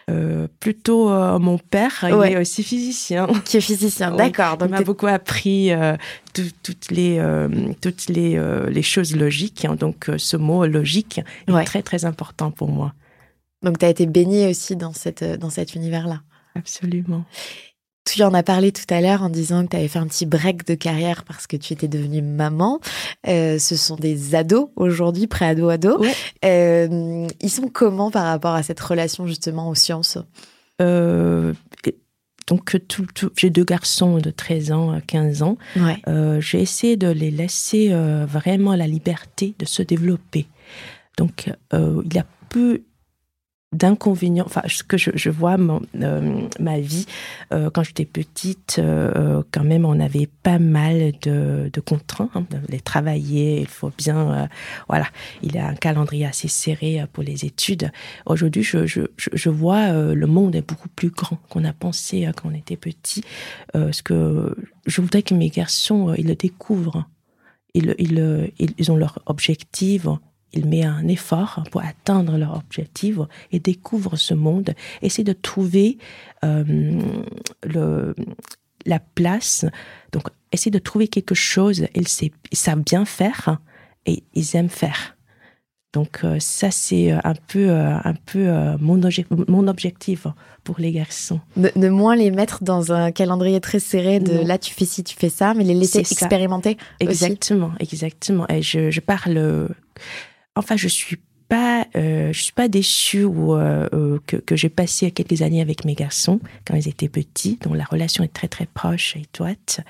Euh, 0.09 0.47
plutôt 0.59 1.09
euh, 1.09 1.39
mon 1.39 1.57
père, 1.57 2.03
il 2.03 2.33
est 2.33 2.37
aussi 2.37 2.63
physicien. 2.63 3.27
Qui 3.45 3.57
est 3.57 3.61
physicien, 3.61 4.11
d'accord. 4.11 4.57
Donc 4.57 4.69
il 4.69 4.71
m'a 4.71 4.81
beaucoup 4.81 5.07
appris 5.07 5.71
euh, 5.71 5.95
toutes 6.33 6.91
les 6.91 7.21
toutes 7.81 8.07
les, 8.07 8.39
les 8.69 8.81
choses 8.83 9.15
logiques. 9.15 9.65
Hein. 9.65 9.75
donc 9.75 10.09
ce 10.17 10.37
mot 10.37 10.65
logique 10.65 11.21
est 11.47 11.63
très 11.65 11.83
très 11.83 12.05
important 12.05 12.51
pour 12.51 12.69
moi. 12.69 12.93
Donc 13.63 13.77
tu 13.77 13.85
as 13.85 13.89
été 13.89 14.05
baignée 14.05 14.49
aussi 14.49 14.75
dans 14.75 14.93
cette 14.93 15.23
dans 15.23 15.49
cet 15.49 15.75
univers-là. 15.75 16.21
Absolument. 16.55 17.23
Tu 18.03 18.23
en 18.23 18.33
as 18.33 18.41
parlé 18.41 18.71
tout 18.71 18.91
à 18.91 18.99
l'heure 18.99 19.21
en 19.21 19.29
disant 19.29 19.63
que 19.63 19.71
tu 19.71 19.77
avais 19.77 19.87
fait 19.87 19.99
un 19.99 20.07
petit 20.07 20.25
break 20.25 20.65
de 20.65 20.73
carrière 20.73 21.23
parce 21.23 21.45
que 21.45 21.55
tu 21.55 21.73
étais 21.73 21.87
devenue 21.87 22.23
maman. 22.23 22.79
Euh, 23.27 23.59
ce 23.59 23.75
sont 23.75 23.95
des 23.95 24.33
ados 24.33 24.69
aujourd'hui, 24.75 25.27
pré-ado-ado. 25.27 26.03
Euh, 26.43 27.27
ils 27.39 27.49
sont 27.49 27.69
comment 27.71 28.09
par 28.09 28.25
rapport 28.25 28.55
à 28.55 28.63
cette 28.63 28.79
relation 28.79 29.27
justement 29.27 29.69
aux 29.69 29.75
sciences? 29.75 30.17
Euh, 30.81 31.53
donc, 32.47 32.75
tout, 32.87 33.05
j'ai 33.37 33.51
deux 33.51 33.63
garçons 33.63 34.17
de 34.17 34.31
13 34.31 34.71
ans 34.71 34.91
à 34.91 34.99
15 34.99 35.43
ans. 35.43 35.57
Ouais. 35.77 36.01
j'ai 36.41 36.59
essayé 36.59 36.97
de 36.97 37.07
les 37.07 37.31
laisser 37.31 37.93
vraiment 38.27 38.75
la 38.75 38.87
liberté 38.87 39.53
de 39.59 39.65
se 39.65 39.83
développer. 39.83 40.47
Donc, 41.17 41.51
il 41.71 42.13
y 42.13 42.19
a 42.19 42.25
peu 42.49 42.81
d'inconvénients, 43.71 44.43
enfin 44.45 44.63
ce 44.67 44.83
que 44.83 44.97
je, 44.97 45.11
je 45.15 45.29
vois 45.29 45.55
euh, 45.57 46.41
ma 46.59 46.79
vie 46.79 47.05
euh, 47.53 47.69
quand 47.69 47.83
j'étais 47.83 48.05
petite, 48.05 48.77
euh, 48.79 49.43
quand 49.51 49.63
même 49.63 49.85
on 49.85 49.97
avait 49.99 50.27
pas 50.43 50.59
mal 50.59 51.13
de, 51.21 51.69
de 51.71 51.79
contraintes, 51.79 52.31
hein, 52.35 52.45
les 52.67 52.81
travailler, 52.81 53.61
il 53.61 53.67
faut 53.67 53.91
bien, 53.97 54.49
voilà, 54.89 55.07
il 55.41 55.55
y 55.55 55.57
a 55.57 55.67
un 55.67 55.75
calendrier 55.75 56.25
assez 56.25 56.49
serré 56.49 57.01
pour 57.13 57.23
les 57.23 57.45
études. 57.45 57.91
Aujourd'hui, 58.25 58.63
je, 58.63 58.85
je, 58.85 59.01
je 59.15 59.49
vois 59.49 59.91
le 59.91 60.27
monde 60.27 60.55
est 60.55 60.67
beaucoup 60.67 60.89
plus 60.89 61.09
grand 61.09 61.37
qu'on 61.49 61.63
a 61.63 61.73
pensé 61.73 62.29
quand 62.35 62.49
on 62.49 62.53
était 62.53 62.77
petit. 62.77 63.23
ce 63.73 64.03
que 64.03 64.55
je 64.85 65.01
voudrais 65.01 65.23
que 65.23 65.33
mes 65.33 65.49
garçons 65.49 66.13
ils 66.17 66.27
le 66.27 66.35
découvrent, 66.35 67.05
ils, 67.73 67.95
ils, 67.99 68.51
ils 68.77 68.91
ont 68.91 68.97
leur 68.97 69.19
objectif 69.27 70.07
ils 70.53 70.67
mettent 70.67 70.85
un 70.85 71.07
effort 71.07 71.63
pour 71.71 71.81
atteindre 71.81 72.37
leur 72.37 72.55
objectif 72.55 73.17
et 73.51 73.59
découvrent 73.59 74.17
ce 74.17 74.33
monde, 74.33 74.73
essaient 75.01 75.23
de 75.23 75.33
trouver 75.33 75.97
euh, 76.43 76.99
le, 77.63 78.15
la 78.85 78.99
place. 78.99 79.65
Donc, 80.11 80.23
essaient 80.51 80.69
de 80.69 80.79
trouver 80.79 81.07
quelque 81.07 81.35
chose, 81.35 81.85
ils, 81.95 82.07
savent 82.53 82.83
bien 82.83 83.05
faire 83.05 83.59
et 84.05 84.23
ils 84.33 84.55
aiment 84.55 84.69
faire. 84.69 85.15
Donc 85.93 86.21
euh, 86.23 86.37
ça 86.39 86.71
c'est 86.71 87.11
un 87.11 87.33
peu 87.49 87.69
euh, 87.69 87.97
un 88.05 88.13
peu 88.13 88.47
mon, 88.79 88.97
mon 89.49 89.67
objectif 89.67 90.25
pour 90.63 90.79
les 90.79 90.93
garçons. 90.93 91.41
De, 91.57 91.89
moins 91.89 92.15
les 92.15 92.31
mettre 92.31 92.63
dans 92.63 92.93
un 92.93 93.11
calendrier 93.11 93.59
très 93.59 93.79
serré 93.79 94.21
de 94.21 94.47
là 94.47 94.57
tu 94.57 94.73
fais 94.73 94.85
ci 94.85 95.03
tu 95.03 95.17
fais 95.17 95.27
ça, 95.27 95.53
mais 95.53 95.65
les 95.65 95.73
laisser 95.73 95.99
expérimenter. 95.99 96.77
Exactement, 97.01 97.73
exactement. 97.81 98.47
Et 98.47 98.61
je, 98.61 98.89
je 98.89 99.01
parle 99.01 99.67
enfin, 100.55 100.77
je 100.77 100.87
suis 100.87 101.17
pas, 101.51 101.85
euh, 101.97 102.31
je 102.31 102.43
suis 102.43 102.53
pas 102.53 102.69
déçue 102.69 103.25
ou 103.25 103.55
euh, 103.55 103.85
euh, 103.91 104.19
que, 104.25 104.37
que 104.37 104.55
j'ai 104.55 104.69
passé 104.69 105.11
quelques 105.11 105.41
années 105.41 105.59
avec 105.59 105.83
mes 105.83 105.95
garçons 105.95 106.39
quand 106.65 106.75
ils 106.75 106.87
étaient 106.87 107.09
petits, 107.09 107.59
dont 107.61 107.73
la 107.73 107.83
relation 107.83 108.23
est 108.23 108.31
très 108.31 108.47
très 108.47 108.65
proche 108.67 109.17
et 109.17 109.23
étroite, 109.23 109.81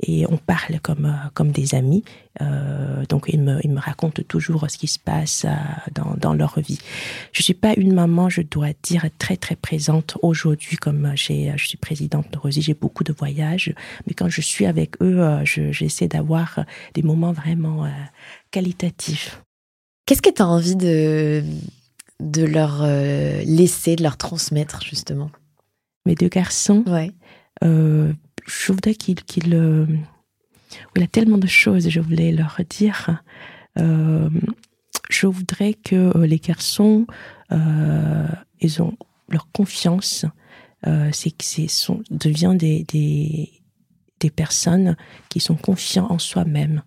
et 0.00 0.26
on 0.28 0.36
parle 0.36 0.78
comme 0.80 1.12
comme 1.34 1.50
des 1.50 1.74
amis. 1.74 2.04
donc 3.08 3.24
ils 3.26 3.42
me 3.42 3.58
ils 3.64 3.72
me 3.72 3.80
racontent 3.80 4.22
toujours 4.28 4.70
ce 4.70 4.78
qui 4.78 4.86
se 4.86 5.00
passe 5.00 5.44
dans 5.92 6.14
dans 6.16 6.34
leur 6.34 6.60
vie. 6.60 6.78
Je 7.32 7.42
suis 7.42 7.54
pas 7.54 7.74
une 7.76 7.94
maman, 7.94 8.28
je 8.28 8.42
dois 8.42 8.72
dire 8.84 9.04
très 9.18 9.36
très 9.36 9.56
présente 9.56 10.16
aujourd'hui, 10.22 10.76
comme 10.76 11.10
j'ai 11.16 11.52
je 11.56 11.66
suis 11.66 11.78
présidente 11.78 12.30
de 12.32 12.38
Rosie, 12.38 12.62
j'ai 12.62 12.74
beaucoup 12.74 13.02
de 13.02 13.12
voyages, 13.12 13.74
mais 14.06 14.14
quand 14.14 14.28
je 14.28 14.40
suis 14.40 14.66
avec 14.66 15.02
eux, 15.02 15.20
j'essaie 15.44 16.06
d'avoir 16.06 16.60
des 16.94 17.02
moments 17.02 17.32
vraiment 17.32 17.90
qualitatifs. 18.52 19.42
Qu'est-ce 20.08 20.22
que 20.22 20.30
tu 20.30 20.40
as 20.40 20.48
envie 20.48 20.74
de, 20.74 21.44
de 22.18 22.42
leur 22.42 22.80
euh, 22.80 23.42
laisser, 23.44 23.94
de 23.94 24.02
leur 24.02 24.16
transmettre, 24.16 24.82
justement? 24.82 25.30
Mes 26.06 26.14
deux 26.14 26.30
garçons 26.30 26.82
Ouais. 26.86 27.12
Euh, 27.62 28.14
je 28.46 28.72
voudrais 28.72 28.94
qu'il, 28.94 29.22
qu'il, 29.24 29.54
euh, 29.54 29.84
il 30.96 31.02
y 31.02 31.04
a 31.04 31.08
tellement 31.08 31.36
de 31.36 31.46
choses, 31.46 31.90
je 31.90 32.00
voulais 32.00 32.32
leur 32.32 32.58
dire. 32.70 33.22
Euh, 33.78 34.30
je 35.10 35.26
voudrais 35.26 35.74
que 35.74 36.16
les 36.24 36.38
garçons, 36.38 37.06
ils 37.50 38.82
ont 38.82 38.96
leur 39.28 39.52
confiance, 39.52 40.24
c'est 41.12 41.32
que 41.32 41.44
c'est 41.44 41.68
sont 41.68 42.02
devient 42.10 42.54
des, 42.56 42.84
des 42.84 43.52
des 44.20 44.30
personnes 44.30 44.96
qui 45.28 45.40
sont 45.40 45.54
confiants 45.54 46.06
en 46.10 46.18
soi-même. 46.18 46.82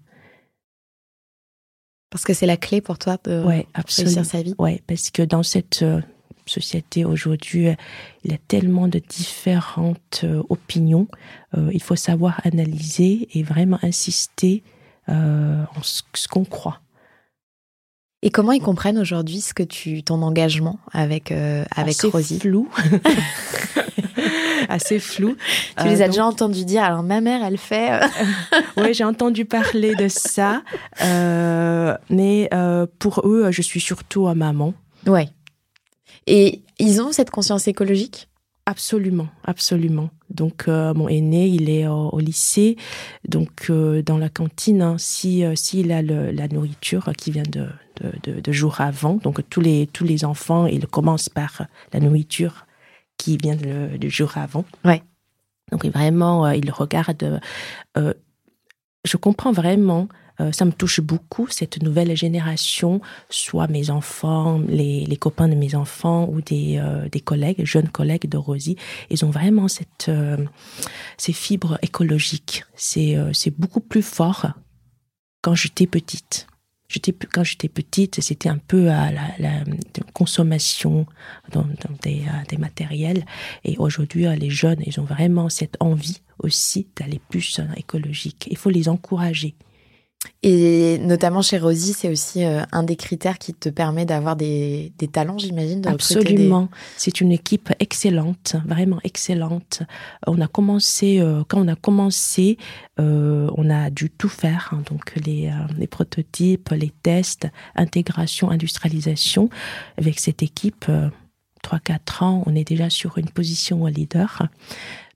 Parce 2.12 2.24
que 2.24 2.34
c'est 2.34 2.46
la 2.46 2.58
clé 2.58 2.82
pour 2.82 3.00
toi 3.00 3.18
de 3.24 3.44
ouais, 3.44 3.66
réussir 3.74 4.26
sa 4.26 4.44
vie. 4.44 4.54
Ouais, 4.60 4.84
parce 4.86 5.10
que 5.10 5.24
dans 5.24 5.44
cette 5.44 5.84
société 6.46 7.06
aujourd'hui, 7.06 7.70
il 8.24 8.32
y 8.32 8.34
a 8.34 8.38
tellement 8.48 8.88
de 8.88 9.00
différentes 9.00 10.22
euh, 10.24 10.44
opinions. 10.50 11.08
Euh, 11.58 11.70
il 11.74 11.82
faut 11.82 11.96
savoir 11.96 12.42
analyser 12.44 13.28
et 13.34 13.44
vraiment 13.44 13.80
insister 13.82 14.64
euh, 15.10 15.64
en 15.76 15.82
ce, 15.82 16.28
qu'on 16.28 16.46
croit. 16.46 16.82
Et 18.24 18.30
comment 18.30 18.52
ils 18.52 18.62
comprennent 18.62 19.00
aujourd'hui 19.00 19.42
ce 19.42 19.54
que 19.54 19.64
tu, 19.64 20.04
ton 20.04 20.22
engagement 20.22 20.80
avec 20.92 21.32
avec 21.32 21.96
Assez 21.98 22.08
Rosie 22.08 22.40
flou, 22.40 22.70
assez 24.70 25.00
flou. 25.00 25.36
Tu 25.78 25.88
les 25.88 26.02
as 26.04 26.08
déjà 26.08 26.26
entendus 26.26 26.66
dire. 26.66 26.84
Alors 26.84 27.02
ma 27.02 27.20
mère, 27.20 27.44
elle 27.44 27.58
fait. 27.58 28.00
oui, 28.78 28.94
j'ai 28.94 29.04
entendu 29.04 29.46
parler 29.46 29.96
de 29.96 30.08
ça, 30.08 30.62
mais 32.10 32.50
pour 33.00 33.22
eux, 33.26 33.52
je 33.52 33.62
suis 33.62 33.82
surtout 33.82 34.28
à 34.28 34.36
maman. 34.36 34.74
Ouais. 35.08 35.30
Et 36.28 36.62
ils 36.80 37.02
ont 37.02 37.12
cette 37.12 37.32
conscience 37.32 37.68
écologique? 37.68 38.28
Absolument, 38.66 39.28
absolument. 39.44 40.12
Donc 40.30 40.68
euh, 40.68 40.94
mon 40.94 41.08
aîné, 41.08 41.48
il 41.48 41.70
est 41.70 41.88
au, 41.88 42.20
lycée, 42.20 42.78
donc 43.28 43.70
euh, 43.70 44.02
dans 44.02 44.18
la 44.18 44.30
cantine, 44.30 44.82
hein, 44.82 44.96
si 44.98 45.44
euh, 45.44 45.56
s'il 45.56 45.92
a 45.92 46.02
la 46.02 46.48
nourriture 46.48 47.12
qui 47.18 47.32
vient 47.32 47.44
de, 47.44 47.68
de, 48.24 48.40
de, 48.40 48.52
jour 48.52 48.82
avant, 48.82 49.16
donc 49.16 49.48
tous 49.50 49.62
les 49.62 49.88
tous 49.88 50.04
les 50.04 50.26
enfants, 50.26 50.66
ils 50.66 50.88
commencent 50.88 51.30
par 51.30 51.64
la 51.94 52.00
nourriture 52.00 52.66
qui 53.18 53.38
vient 53.38 53.56
de, 53.56 54.10
jour 54.10 54.38
avant. 54.38 54.66
Ouais. 54.86 55.04
Donc 55.72 55.86
vraiment, 55.86 56.50
il 56.50 56.72
regarde. 56.72 57.40
je 57.96 59.18
comprends 59.18 59.52
vraiment 59.52 60.08
euh, 60.42 60.52
ça 60.52 60.66
me 60.66 60.72
touche 60.72 61.02
beaucoup, 61.02 61.48
cette 61.50 61.82
nouvelle 61.84 62.16
génération, 62.16 63.02
soit 63.30 63.68
mes 63.68 63.90
enfants, 63.90 64.60
les, 64.68 65.06
les 65.06 65.18
copains 65.18 65.48
de 65.48 65.56
mes 65.56 65.76
enfants 65.76 66.28
ou 66.30 66.42
des, 66.42 66.78
euh, 66.78 67.08
des 67.10 67.20
collègues, 67.20 67.64
jeunes 67.66 67.90
collègues 67.90 68.28
de 68.28 68.38
Rosie. 68.38 68.78
Ils 69.10 69.24
ont 69.26 69.30
vraiment 69.30 69.68
cette, 69.68 70.10
euh, 70.10 70.38
ces 71.18 71.34
fibres 71.34 71.78
écologiques. 71.82 72.64
C'est 72.76 73.18
c'est 73.34 73.56
beaucoup 73.58 73.82
plus 73.82 74.02
fort 74.02 74.48
quand 75.42 75.54
j'étais 75.56 75.88
petite. 75.88 76.48
J'étais, 76.92 77.14
quand 77.14 77.44
j'étais 77.44 77.70
petite, 77.70 78.20
c'était 78.22 78.50
un 78.50 78.58
peu 78.58 78.90
à 78.90 79.12
la, 79.12 79.64
consommation 80.14 81.06
dans, 81.52 81.66
des, 82.04 82.24
des, 82.50 82.58
matériels. 82.58 83.26
Et 83.64 83.78
aujourd'hui, 83.78 84.26
les 84.38 84.50
jeunes, 84.50 84.82
ils 84.86 85.00
ont 85.00 85.06
vraiment 85.06 85.48
cette 85.48 85.78
envie 85.80 86.22
aussi 86.40 86.88
d'aller 86.98 87.22
plus 87.30 87.62
écologique. 87.78 88.48
Il 88.52 88.58
faut 88.58 88.70
les 88.70 88.90
encourager. 88.90 89.56
Et 90.44 90.98
notamment 91.00 91.44
chez 91.44 91.60
Rosie, 91.60 91.94
c'est 91.94 92.10
aussi 92.10 92.44
euh, 92.44 92.64
un 92.72 92.82
des 92.82 92.96
critères 92.96 93.38
qui 93.38 93.54
te 93.54 93.70
permet 93.70 94.06
d'avoir 94.06 94.36
des, 94.36 94.92
talents, 95.12 95.38
j'imagine. 95.38 95.86
Absolument. 95.86 96.68
C'est 96.98 97.22
une 97.22 97.32
équipe 97.32 97.72
excellente, 97.80 98.56
vraiment 98.66 99.00
excellente. 99.04 99.84
On 100.26 100.42
a 100.42 100.48
commencé, 100.48 101.20
euh, 101.20 101.44
quand 101.48 101.64
on 101.64 101.68
a 101.68 101.76
commencé, 101.76 102.58
euh, 103.00 103.50
on 103.56 103.70
a 103.70 103.92
dû 103.92 104.10
tout 104.10 104.30
faire. 104.30 104.72
Hein. 104.74 104.82
donc 104.90 105.14
les, 105.16 105.52
les, 105.78 105.88
prototypes, 105.88 106.70
les 106.72 106.92
tests, 107.04 107.48
intégration, 107.76 108.50
industrialisation. 108.50 109.50
Avec 109.98 110.20
cette 110.20 110.42
équipe, 110.42 110.86
3-4 111.64 112.24
ans, 112.24 112.44
on 112.48 112.56
est 112.56 112.68
déjà 112.68 112.90
sur 112.90 113.20
une 113.20 113.30
position 113.30 113.86
leader. 113.86 114.48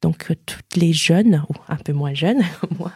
Donc 0.04 0.32
toutes 0.46 0.76
les 0.76 0.94
jeunes, 0.94 1.44
ou 1.50 1.54
un 1.68 1.78
peu 1.78 1.94
moins 1.94 2.14
jeunes, 2.14 2.44
moi, 2.80 2.92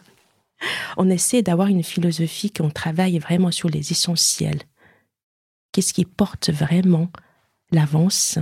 on 0.98 1.10
essaie 1.10 1.42
d'avoir 1.42 1.68
une 1.68 1.84
philosophie 1.84 2.52
qu'on 2.52 2.70
travaille 2.70 3.20
vraiment 3.20 3.52
sur 3.52 3.70
les 3.70 3.92
essentiels. 3.92 4.62
Qu'est-ce 5.72 5.94
qui 5.94 6.06
porte 6.06 6.50
vraiment 6.50 7.10
l'avance 7.72 8.40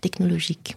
technologique? 0.00 0.76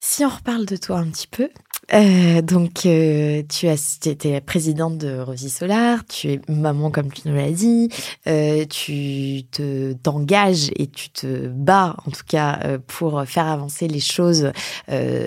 Si 0.00 0.24
on 0.24 0.30
reparle 0.30 0.66
de 0.66 0.76
toi 0.76 0.98
un 0.98 1.10
petit 1.10 1.26
peu, 1.26 1.50
euh, 1.92 2.40
donc, 2.42 2.86
euh, 2.86 3.42
tu 3.48 3.66
as 3.68 3.98
été 4.04 4.40
présidente 4.40 4.98
de 4.98 5.18
Rosie 5.18 5.50
Solar, 5.50 6.04
tu 6.06 6.28
es 6.28 6.40
maman 6.48 6.90
comme 6.90 7.12
tu 7.12 7.28
nous 7.28 7.34
l'as 7.34 7.50
dit, 7.50 7.88
euh, 8.28 8.64
tu 8.66 9.42
te 9.50 9.92
t'engages 9.94 10.70
et 10.76 10.86
tu 10.86 11.10
te 11.10 11.48
bats 11.48 11.96
en 12.06 12.10
tout 12.10 12.24
cas 12.26 12.78
pour 12.86 13.24
faire 13.26 13.46
avancer 13.46 13.88
les 13.88 14.00
choses 14.00 14.52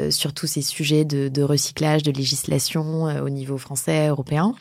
sur 0.09 0.33
tous 0.33 0.47
ces 0.47 0.61
sujets 0.61 1.05
de, 1.05 1.43
recyclage, 1.43 2.03
de 2.03 2.11
législation 2.11 3.03
au 3.23 3.29
niveau 3.29 3.57
français, 3.57 4.07
européen. 4.07 4.55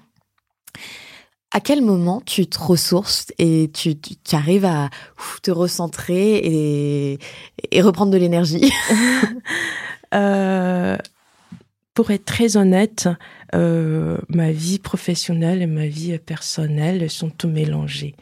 À 1.55 1.61
quel 1.61 1.83
moment 1.83 2.23
tu 2.25 2.47
te 2.47 2.59
ressources 2.59 3.27
et 3.39 3.71
tu, 3.75 3.95
arrives 4.33 4.65
à 4.65 4.89
te 5.43 5.51
recentrer 5.51 7.19
et, 7.71 7.83
reprendre 7.83 8.11
de 8.11 8.19
l'énergie? 8.19 8.73
pour 11.95 12.11
être 12.11 12.25
très 12.25 12.57
honnête, 12.57 13.09
euh, 13.55 14.19
ma 14.29 14.51
vie 14.51 14.79
professionnelle 14.79 15.63
et 15.63 15.67
ma 15.67 15.87
vie 15.87 16.19
personnelle 16.19 17.09
sont 17.11 17.31
tout 17.31 17.49
mélangées. 17.49 18.15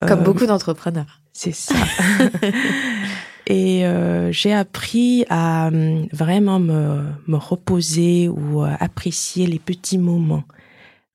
Comme 0.00 0.20
euh, 0.20 0.24
beaucoup 0.24 0.46
d'entrepreneurs. 0.46 1.20
C'est 1.32 1.54
ça. 1.54 1.74
et 3.46 3.86
euh, 3.86 4.32
j'ai 4.32 4.52
appris 4.52 5.24
à 5.28 5.68
hum, 5.68 6.08
vraiment 6.12 6.58
me, 6.58 7.02
me 7.26 7.36
reposer 7.36 8.28
ou 8.28 8.62
apprécier 8.62 9.46
les 9.46 9.58
petits 9.58 9.98
moments. 9.98 10.44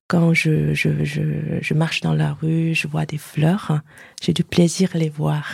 Quand 0.06 0.34
je, 0.34 0.74
je, 0.74 1.04
je, 1.04 1.22
je, 1.60 1.74
marche 1.74 2.02
dans 2.02 2.12
la 2.12 2.34
rue, 2.34 2.74
je 2.74 2.86
vois 2.86 3.06
des 3.06 3.16
fleurs, 3.16 3.80
j'ai 4.22 4.34
du 4.34 4.44
plaisir 4.44 4.90
à 4.94 4.98
les 4.98 5.08
voir. 5.08 5.50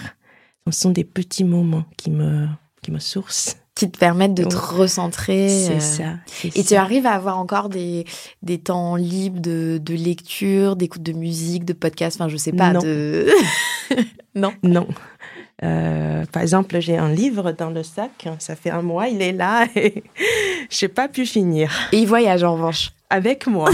Ce 0.67 0.81
sont 0.81 0.91
des 0.91 1.05
petits 1.05 1.45
moments 1.45 1.85
qui 1.97 2.11
me, 2.11 2.47
qui 2.83 2.91
me 2.91 2.99
sourcent 2.99 3.60
qui 3.81 3.91
te 3.91 3.99
permettent 3.99 4.35
de 4.35 4.45
te 4.45 4.57
recentrer. 4.57 5.49
C'est 5.49 5.77
euh, 5.77 5.81
ça. 5.81 6.49
Et 6.55 6.63
tu 6.63 6.75
arrives 6.75 7.07
à 7.07 7.13
avoir 7.13 7.39
encore 7.39 7.71
des, 7.71 8.05
des 8.43 8.59
temps 8.59 8.95
libres 8.95 9.41
de, 9.41 9.81
de 9.83 9.95
lecture, 9.95 10.77
d'écoute 10.77 11.03
de 11.03 11.15
musique, 11.15 11.65
de 11.65 11.73
podcast, 11.73 12.21
enfin 12.21 12.29
je 12.29 12.37
sais 12.37 12.53
pas. 12.53 12.75
Non. 12.75 12.81
De... 12.81 13.27
non? 14.35 14.53
Non. 14.63 14.87
Euh, 15.63 16.27
par 16.31 16.43
exemple, 16.43 16.79
j'ai 16.81 16.99
un 16.99 17.11
livre 17.11 17.53
dans 17.53 17.71
le 17.71 17.83
sac, 17.83 18.29
ça 18.39 18.55
fait 18.55 18.71
un 18.71 18.83
mois, 18.83 19.09
il 19.09 19.23
est 19.23 19.33
là 19.33 19.67
et 19.77 20.05
j'ai 20.69 20.89
pas 20.89 21.09
pu 21.09 21.25
finir. 21.25 21.73
Et 21.93 22.01
il 22.01 22.07
voyage 22.07 22.45
en 22.45 22.53
revanche. 22.53 22.93
Avec 23.09 23.47
moi. 23.47 23.71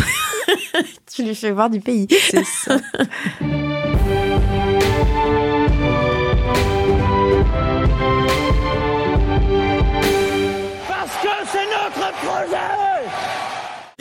tu 1.13 1.25
lui 1.25 1.35
fais 1.35 1.51
voir 1.51 1.69
du 1.69 1.81
pays. 1.81 2.07
C'est 2.31 2.45
ça. 2.45 2.79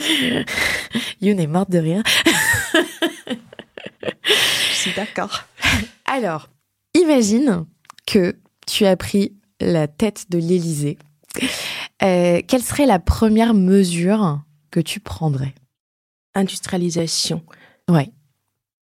Youn 1.20 1.40
est 1.40 1.46
morte 1.46 1.70
de 1.70 1.78
rire. 1.78 2.02
Je 4.24 4.74
suis 4.74 4.92
d'accord. 4.94 5.44
Alors, 6.04 6.48
imagine 6.94 7.66
que 8.06 8.36
tu 8.66 8.86
as 8.86 8.96
pris 8.96 9.32
la 9.60 9.88
tête 9.88 10.30
de 10.30 10.38
l'Élysée. 10.38 10.98
Euh, 12.02 12.40
quelle 12.46 12.62
serait 12.62 12.86
la 12.86 12.98
première 12.98 13.54
mesure 13.54 14.40
que 14.70 14.80
tu 14.80 15.00
prendrais? 15.00 15.54
Industrialisation. 16.34 17.42
Ouais. 17.88 18.10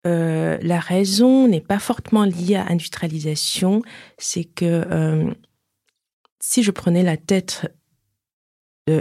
Euh, 0.07 0.57
la 0.61 0.79
raison 0.79 1.47
n'est 1.47 1.61
pas 1.61 1.79
fortement 1.79 2.23
liée 2.23 2.55
à 2.55 2.67
industrialisation, 2.69 3.81
c'est 4.17 4.45
que 4.45 4.85
euh, 4.89 5.29
si 6.39 6.63
je 6.63 6.71
prenais 6.71 7.03
la 7.03 7.17
tête 7.17 7.65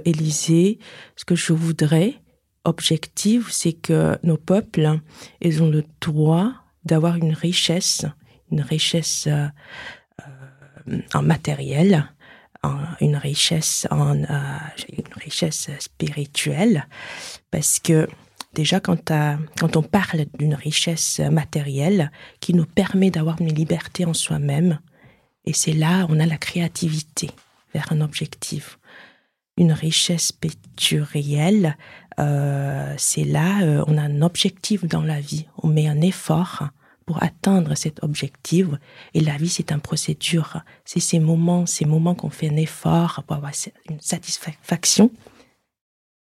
Élysée, 0.05 0.79
ce 1.17 1.25
que 1.25 1.35
je 1.35 1.53
voudrais, 1.53 2.21
objectif, 2.65 3.51
c'est 3.51 3.73
que 3.73 4.19
nos 4.23 4.37
peuples, 4.37 5.01
ils 5.41 5.63
ont 5.63 5.71
le 5.71 5.85
droit 6.01 6.53
d'avoir 6.85 7.17
une 7.17 7.33
richesse, 7.33 8.05
une 8.51 8.61
richesse 8.61 9.27
euh, 9.27 9.47
euh, 10.27 11.01
en 11.15 11.23
matériel, 11.23 12.11
une 13.01 13.17
richesse 13.17 13.87
en 13.91 14.17
euh, 14.17 14.59
une 14.91 15.15
richesse 15.15 15.71
spirituelle, 15.79 16.87
parce 17.51 17.79
que 17.79 18.09
déjà 18.53 18.81
quand, 18.81 19.13
quand 19.59 19.77
on 19.77 19.83
parle 19.83 20.27
d'une 20.39 20.55
richesse 20.55 21.21
matérielle 21.21 22.11
qui 22.41 22.55
nous 22.55 22.67
permet 22.67 23.11
d'avoir 23.11 23.41
une 23.41 23.55
liberté 23.55 24.05
en 24.05 24.15
soi-même, 24.15 24.81
et 25.45 25.53
c'est 25.53 25.73
là 25.73 26.07
on 26.09 26.19
a 26.19 26.27
la 26.27 26.37
créativité 26.37 27.31
vers 27.73 27.93
un 27.93 28.01
objectif. 28.01 28.79
Une 29.59 29.73
richesse 29.73 30.33
péturielle, 30.33 31.77
euh, 32.19 32.95
c'est 32.97 33.25
là, 33.25 33.63
euh, 33.63 33.85
on 33.87 33.99
a 33.99 34.03
un 34.03 34.23
objectif 34.23 34.85
dans 34.85 35.03
la 35.03 35.21
vie, 35.21 35.47
on 35.63 35.69
met 35.69 35.87
un 35.87 36.01
effort 36.01 36.69
pour 37.07 37.23
atteindre 37.23 37.75
cet 37.75 38.03
objectif. 38.03 38.67
Et 39.15 39.21
la 39.21 39.37
vie, 39.37 39.49
c'est 39.49 39.73
une 39.73 39.81
procédure. 39.81 40.63
C'est 40.85 41.01
ces 41.01 41.19
moments, 41.19 41.65
ces 41.65 41.87
moments 41.87 42.15
qu'on 42.15 42.29
fait 42.29 42.51
un 42.51 42.57
effort 42.57 43.23
pour 43.27 43.37
avoir 43.37 43.53
une 43.89 44.01
satisfaction 44.01 45.11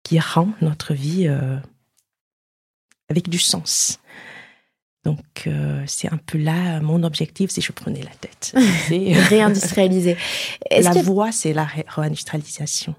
qui 0.02 0.18
rend 0.18 0.48
notre 0.62 0.94
vie 0.94 1.28
euh, 1.28 1.58
avec 3.10 3.28
du 3.28 3.38
sens. 3.38 4.00
Donc, 5.04 5.44
euh, 5.46 5.82
c'est 5.86 6.12
un 6.12 6.18
peu 6.18 6.38
là 6.38 6.80
mon 6.80 7.02
objectif 7.02 7.50
si 7.50 7.60
je 7.60 7.72
prenais 7.72 8.02
la 8.02 8.14
tête. 8.14 8.54
réindustrialiser. 9.28 10.16
La 10.70 10.92
voie, 11.02 11.32
c'est 11.32 11.52
la 11.52 11.68
réindustrialisation. 11.88 12.94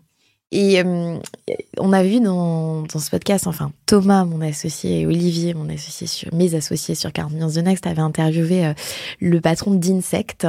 Et 0.52 0.82
euh, 0.82 1.18
on 1.78 1.94
a 1.94 2.04
vu 2.04 2.20
dans, 2.20 2.82
dans, 2.82 3.00
ce 3.00 3.10
podcast, 3.10 3.48
enfin 3.48 3.72
Thomas, 3.86 4.26
mon 4.26 4.42
associé, 4.42 5.02
et 5.02 5.06
Olivier, 5.06 5.54
mon 5.54 5.70
associé 5.70 6.08
sur 6.08 6.34
mes 6.34 6.56
associés 6.56 6.96
sur 6.96 7.12
40 7.12 7.34
Millions 7.34 7.50
de 7.50 7.62
Next, 7.62 7.88
avait 7.88 8.02
interviewé 8.02 8.66
euh, 8.66 8.74
le 9.20 9.40
patron 9.40 9.74
d'Insect 9.74 10.48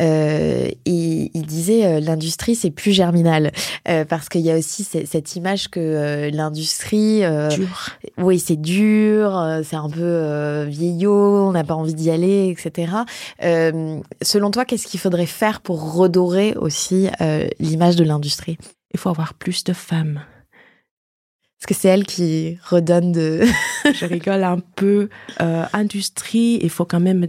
euh, 0.00 0.68
et 0.86 1.30
il 1.34 1.46
disait 1.46 1.84
euh, 1.84 2.00
l'industrie 2.00 2.54
c'est 2.54 2.70
plus 2.70 2.92
germinal 2.92 3.52
parce 4.08 4.28
qu'il 4.28 4.42
y 4.42 4.50
a 4.50 4.56
aussi 4.56 4.84
cette 4.84 5.36
image 5.36 5.68
que 5.68 6.30
l'industrie, 6.32 7.20
dur. 7.20 7.90
oui 8.18 8.38
c'est 8.38 8.60
dur, 8.60 9.60
c'est 9.64 9.76
un 9.76 9.88
peu 9.90 10.64
vieillot, 10.68 11.48
on 11.48 11.52
n'a 11.52 11.64
pas 11.64 11.74
envie 11.74 11.94
d'y 11.94 12.10
aller, 12.10 12.48
etc. 12.56 12.92
selon 14.22 14.50
toi, 14.50 14.64
qu'est-ce 14.64 14.86
qu'il 14.86 15.00
faudrait 15.00 15.26
faire 15.26 15.60
pour 15.60 15.94
redorer 15.94 16.54
aussi 16.54 17.08
l'image 17.58 17.96
de 17.96 18.04
l'industrie? 18.04 18.58
Il 18.92 19.00
faut 19.00 19.08
avoir 19.08 19.34
plus 19.34 19.64
de 19.64 19.72
femmes. 19.72 20.22
Est-ce 21.60 21.66
que 21.66 21.74
c'est 21.74 21.88
elle 21.88 22.06
qui 22.06 22.58
redonne 22.64 23.12
de... 23.12 23.42
je 23.94 24.06
rigole 24.06 24.44
un 24.44 24.60
peu. 24.60 25.10
Euh, 25.40 25.66
industrie, 25.72 26.58
il 26.62 26.70
faut 26.70 26.86
quand 26.86 27.00
même 27.00 27.28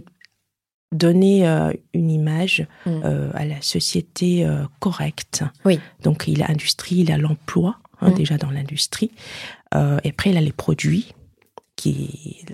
donner 0.90 1.46
euh, 1.46 1.72
une 1.92 2.10
image 2.10 2.66
mm. 2.86 2.90
euh, 3.04 3.30
à 3.34 3.44
la 3.44 3.60
société 3.60 4.48
correcte. 4.80 5.44
Oui. 5.64 5.78
Donc 6.02 6.24
il 6.28 6.42
a 6.42 6.48
l'industrie, 6.48 6.96
il 6.96 7.12
a 7.12 7.18
l'emploi, 7.18 7.78
hein, 8.00 8.10
mm. 8.10 8.14
déjà 8.14 8.38
dans 8.38 8.50
l'industrie. 8.50 9.10
et 9.74 10.08
après, 10.08 10.30
il 10.30 10.36
a 10.36 10.40
les 10.40 10.52
produits 10.52 11.14
qui 11.76 12.44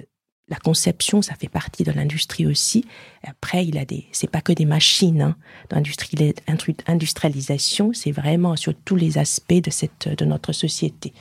la 0.48 0.56
conception, 0.56 1.22
ça 1.22 1.34
fait 1.34 1.48
partie 1.48 1.84
de 1.84 1.92
l'industrie 1.92 2.46
aussi. 2.46 2.84
Après, 3.22 3.66
il 3.66 3.76
a 3.76 3.84
des, 3.84 4.06
c'est 4.12 4.30
pas 4.30 4.40
que 4.40 4.52
des 4.52 4.64
machines. 4.64 5.20
Hein. 5.20 5.36
L'industrialisation, 6.86 7.92
c'est 7.92 8.12
vraiment 8.12 8.56
sur 8.56 8.74
tous 8.74 8.96
les 8.96 9.18
aspects 9.18 9.62
de 9.62 9.70
cette, 9.70 10.08
de 10.08 10.24
notre 10.24 10.52
société. 10.52 11.12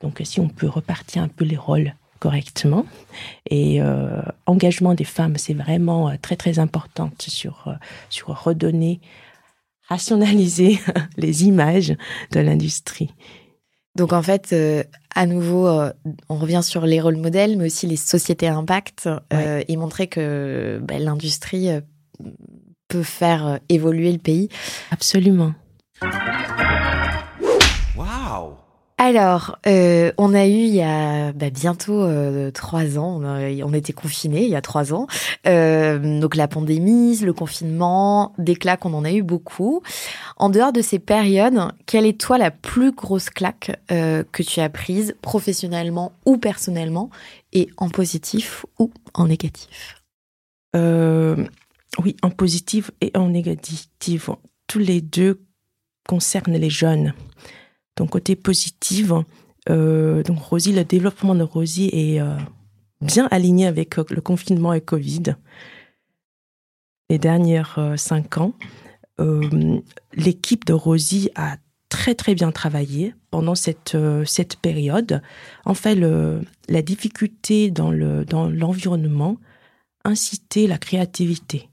Donc, 0.00 0.20
si 0.24 0.40
on 0.40 0.48
peut 0.48 0.68
repartir 0.68 1.22
un 1.22 1.28
peu 1.28 1.44
les 1.44 1.56
rôles 1.56 1.94
correctement 2.20 2.86
et 3.50 3.82
euh, 3.82 4.22
engagement 4.46 4.94
des 4.94 5.04
femmes, 5.04 5.36
c'est 5.36 5.54
vraiment 5.54 6.08
euh, 6.08 6.14
très 6.20 6.36
très 6.36 6.58
important 6.58 7.10
sur 7.18 7.64
euh, 7.66 7.74
sur 8.08 8.28
redonner, 8.28 9.00
rationaliser 9.88 10.78
les 11.18 11.44
images 11.44 11.94
de 12.32 12.40
l'industrie. 12.40 13.10
Donc 13.96 14.12
en 14.12 14.22
fait, 14.22 14.52
euh, 14.52 14.82
à 15.14 15.26
nouveau, 15.26 15.68
euh, 15.68 15.92
on 16.28 16.36
revient 16.36 16.62
sur 16.62 16.84
les 16.84 17.00
rôles 17.00 17.16
modèles, 17.16 17.56
mais 17.56 17.66
aussi 17.66 17.86
les 17.86 17.96
sociétés 17.96 18.48
à 18.48 18.56
impact 18.56 19.08
euh, 19.32 19.62
et 19.66 19.76
montrer 19.76 20.08
que 20.08 20.80
bah, 20.82 20.98
l'industrie 20.98 21.68
peut 22.88 23.04
faire 23.04 23.60
évoluer 23.68 24.12
le 24.12 24.18
pays. 24.18 24.48
Absolument. 24.90 25.54
Alors, 28.96 29.58
euh, 29.66 30.12
on 30.18 30.34
a 30.34 30.46
eu 30.46 30.50
il 30.50 30.74
y 30.74 30.80
a 30.80 31.32
bah, 31.32 31.50
bientôt 31.50 32.00
euh, 32.00 32.52
trois 32.52 32.96
ans, 32.96 33.20
on, 33.20 33.24
a, 33.24 33.76
était 33.76 33.92
confinés 33.92 34.44
il 34.44 34.50
y 34.50 34.54
a 34.54 34.60
trois 34.60 34.94
ans. 34.94 35.08
Euh, 35.48 36.20
donc 36.20 36.36
la 36.36 36.46
pandémie, 36.46 37.18
le 37.18 37.32
confinement, 37.32 38.32
des 38.38 38.54
claques, 38.54 38.86
on 38.86 38.94
en 38.94 39.04
a 39.04 39.10
eu 39.12 39.22
beaucoup. 39.22 39.82
En 40.36 40.48
dehors 40.48 40.72
de 40.72 40.80
ces 40.80 41.00
périodes, 41.00 41.72
quelle 41.86 42.06
est 42.06 42.20
toi 42.20 42.38
la 42.38 42.52
plus 42.52 42.92
grosse 42.92 43.30
claque 43.30 43.72
que 43.88 44.42
tu 44.42 44.60
as 44.60 44.68
prise 44.68 45.16
professionnellement 45.22 46.12
ou 46.24 46.36
personnellement, 46.36 47.10
et 47.52 47.68
en 47.76 47.88
positif 47.88 48.64
ou 48.78 48.92
en 49.12 49.26
négatif? 49.26 50.02
Oui, 50.74 52.16
en 52.22 52.30
positif 52.30 52.90
et 53.00 53.12
en 53.14 53.28
négatif. 53.28 54.30
Tous 54.66 54.78
les 54.78 55.00
deux 55.00 55.40
concernent 56.08 56.56
les 56.56 56.70
jeunes. 56.70 57.12
Donc 57.96 58.10
côté 58.10 58.36
positif, 58.36 59.12
euh, 59.70 60.22
donc 60.22 60.40
Rosie, 60.40 60.72
le 60.72 60.84
développement 60.84 61.34
de 61.34 61.42
Rosie 61.42 61.90
est 61.92 62.20
euh, 62.20 62.36
bien 63.00 63.28
aligné 63.30 63.66
avec 63.66 63.98
euh, 63.98 64.04
le 64.10 64.20
confinement 64.20 64.72
et 64.72 64.80
Covid. 64.80 65.36
Les 67.10 67.18
dernières 67.18 67.94
cinq 67.96 68.38
ans, 68.38 68.54
l'équipe 70.14 70.64
de 70.64 70.72
Rosie 70.72 71.30
a 71.34 71.58
très 71.90 72.14
très 72.14 72.34
bien 72.34 72.50
travaillé 72.50 73.14
pendant 73.30 73.54
cette 73.54 73.94
cette 74.24 74.56
période. 74.56 75.20
En 75.66 75.74
fait, 75.74 75.96
la 75.96 76.82
difficulté 76.82 77.70
dans 77.70 77.90
le 77.90 78.24
dans 78.24 78.48
l'environnement 78.48 79.36
incitait 80.06 80.66
la 80.66 80.78
créativité. 80.78 81.68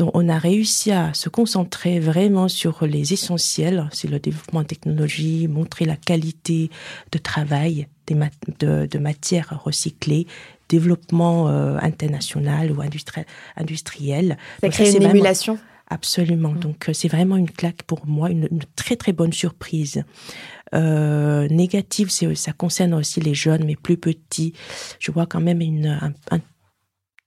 Donc, 0.00 0.12
on 0.14 0.30
a 0.30 0.38
réussi 0.38 0.92
à 0.92 1.12
se 1.12 1.28
concentrer 1.28 2.00
vraiment 2.00 2.48
sur 2.48 2.86
les 2.86 3.12
essentiels, 3.12 3.86
c'est 3.92 4.08
le 4.08 4.18
développement 4.18 4.62
de 4.62 4.66
technologie, 4.66 5.46
montrer 5.46 5.84
la 5.84 5.96
qualité 5.96 6.70
de 7.12 7.18
travail 7.18 7.86
des 8.06 8.16
de, 8.58 8.98
matières 8.98 9.60
recyclées, 9.62 10.26
développement 10.70 11.50
euh, 11.50 11.76
international 11.82 12.72
ou 12.72 12.80
industriel. 12.80 14.38
Ça 14.62 14.70
crée 14.70 14.90
une 14.90 15.02
émulation 15.02 15.58
Absolument. 15.90 16.52
Mm. 16.52 16.60
Donc, 16.60 16.90
c'est 16.94 17.08
vraiment 17.08 17.36
une 17.36 17.50
claque 17.50 17.82
pour 17.82 18.06
moi, 18.06 18.30
une, 18.30 18.48
très 18.76 18.96
très 18.96 19.12
bonne 19.12 19.34
surprise. 19.34 20.04
Euh, 20.74 21.46
négative, 21.48 22.08
ça 22.08 22.52
concerne 22.52 22.94
aussi 22.94 23.20
les 23.20 23.34
jeunes, 23.34 23.64
mais 23.66 23.76
plus 23.76 23.98
petits. 23.98 24.54
Je 24.98 25.12
vois 25.12 25.26
quand 25.26 25.42
même 25.42 25.60
une, 25.60 25.98
un 26.30 26.40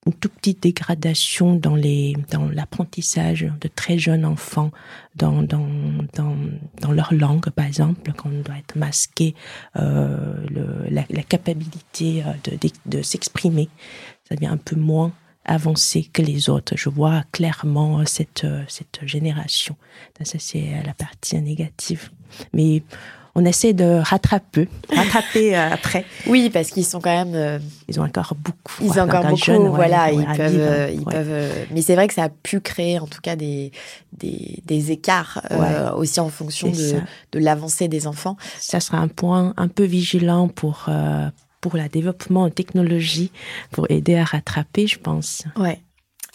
une 0.06 0.14
toute 0.14 0.34
petite 0.34 0.62
dégradation 0.62 1.56
dans 1.56 1.76
les 1.76 2.16
dans 2.32 2.50
l'apprentissage 2.50 3.48
de 3.62 3.68
très 3.68 3.98
jeunes 3.98 4.26
enfants 4.26 4.72
dans 5.16 5.42
dans 5.44 5.68
dans, 6.14 6.36
dans 6.82 6.92
leur 6.92 7.14
langue 7.14 7.50
par 7.52 7.66
exemple 7.66 8.12
quand 8.18 8.30
on 8.30 8.42
doit 8.42 8.58
être 8.58 8.76
masqué 8.76 9.36
euh, 9.76 10.36
le, 10.50 10.90
la, 10.90 11.06
la, 11.10 11.24
capacité 11.24 12.24
euh, 12.24 12.34
de, 12.44 12.70
de, 12.86 13.02
s'exprimer. 13.02 13.70
Ça 14.28 14.36
devient 14.36 14.48
un 14.48 14.58
peu 14.58 14.76
moins 14.76 15.12
avancé 15.46 16.04
que 16.12 16.22
les 16.22 16.50
autres. 16.50 16.76
Je 16.78 16.90
vois 16.90 17.24
clairement 17.32 18.06
cette 18.06 18.46
cette 18.68 19.00
génération. 19.04 19.76
Ça 20.24 20.38
c'est 20.40 20.82
la 20.86 20.94
partie 20.94 21.40
négative. 21.42 22.10
Mais 22.54 22.84
on 23.36 23.46
essaie 23.46 23.74
de 23.74 24.00
rattraper, 24.04 24.70
rattraper 24.96 25.58
euh, 25.58 25.72
après. 25.72 26.06
Oui, 26.28 26.52
parce 26.52 26.70
qu'ils 26.70 26.86
sont 26.86 27.02
quand 27.02 27.26
même. 27.26 27.34
Euh, 27.34 27.60
ils 27.88 28.00
ont 28.00 28.04
encore 28.04 28.36
beaucoup. 28.36 28.76
Ils 28.82 29.00
ont 29.00 29.04
encore 29.04 29.26
beaucoup, 29.26 29.74
voilà. 29.74 30.12
ils 30.12 30.26
peuvent, 30.38 30.56
euh, 30.56 30.92
ils 30.94 31.04
peuvent. 31.04 31.52
Mais 31.72 31.82
c'est 31.82 31.96
vrai 31.96 32.08
que 32.08 32.14
ça 32.14 32.26
a 32.26 32.30
pu 32.30 32.60
créer, 32.60 33.00
en 33.00 33.08
tout 33.08 33.22
cas, 33.22 33.36
des 33.36 33.72
des, 34.20 34.62
des 34.66 34.92
écarts 34.92 35.42
aussi 35.98 36.20
en 36.20 36.30
fonction 36.30 36.70
de, 36.70 37.00
de 37.32 37.40
l'avancée 37.40 37.88
des 37.88 38.06
enfants. 38.06 38.38
Ça 38.60 38.80
sera 38.80 39.00
un 39.00 39.08
point 39.08 39.54
un 39.58 39.68
peu 39.68 39.84
vigilant 39.84 40.48
pour 40.48 40.88
pour 41.62 41.78
le 41.78 41.90
développement 41.90 42.44
en 42.44 42.50
technologie, 42.50 43.32
pour 43.72 43.90
aider 43.90 44.16
à 44.16 44.26
rattraper, 44.26 44.86
je 44.86 45.00
pense. 45.00 45.44
Ouais. 45.58 45.80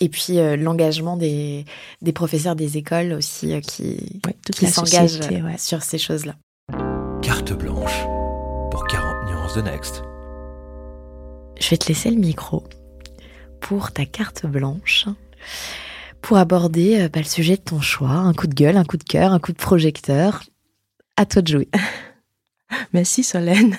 Et 0.01 0.09
puis 0.09 0.38
l'engagement 0.57 1.16
des, 1.16 1.64
des 2.03 2.12
professeurs 2.12 2.57
des 2.57 2.76
écoles 2.76 3.12
aussi 3.12 3.61
qui, 3.61 4.20
qui 4.53 4.66
s'engagent 4.66 5.20
sur 5.59 5.82
ces 5.82 5.99
choses-là. 5.99 6.34
Carte 7.22 7.52
blanche 7.52 8.04
pour 8.70 8.86
40 8.86 9.28
nuances 9.28 9.54
de 9.54 9.62
Next. 9.62 10.02
Je 11.60 11.70
vais 11.70 11.76
te 11.76 11.88
laisser 11.88 12.10
le 12.10 12.16
micro 12.16 12.64
pour 13.60 13.92
ta 13.92 14.06
carte 14.06 14.46
blanche 14.46 15.06
pour 16.22 16.36
aborder 16.36 17.00
euh, 17.00 17.08
bah, 17.08 17.20
le 17.20 17.26
sujet 17.26 17.56
de 17.56 17.62
ton 17.62 17.80
choix. 17.80 18.10
Un 18.10 18.32
coup 18.34 18.46
de 18.46 18.54
gueule, 18.54 18.76
un 18.76 18.84
coup 18.84 18.96
de 18.96 19.04
cœur, 19.04 19.32
un 19.32 19.40
coup 19.40 19.52
de 19.52 19.58
projecteur. 19.58 20.44
À 21.16 21.26
toi 21.26 21.42
de 21.42 21.48
jouer. 21.48 21.68
Merci 22.92 23.24
Solène. 23.24 23.76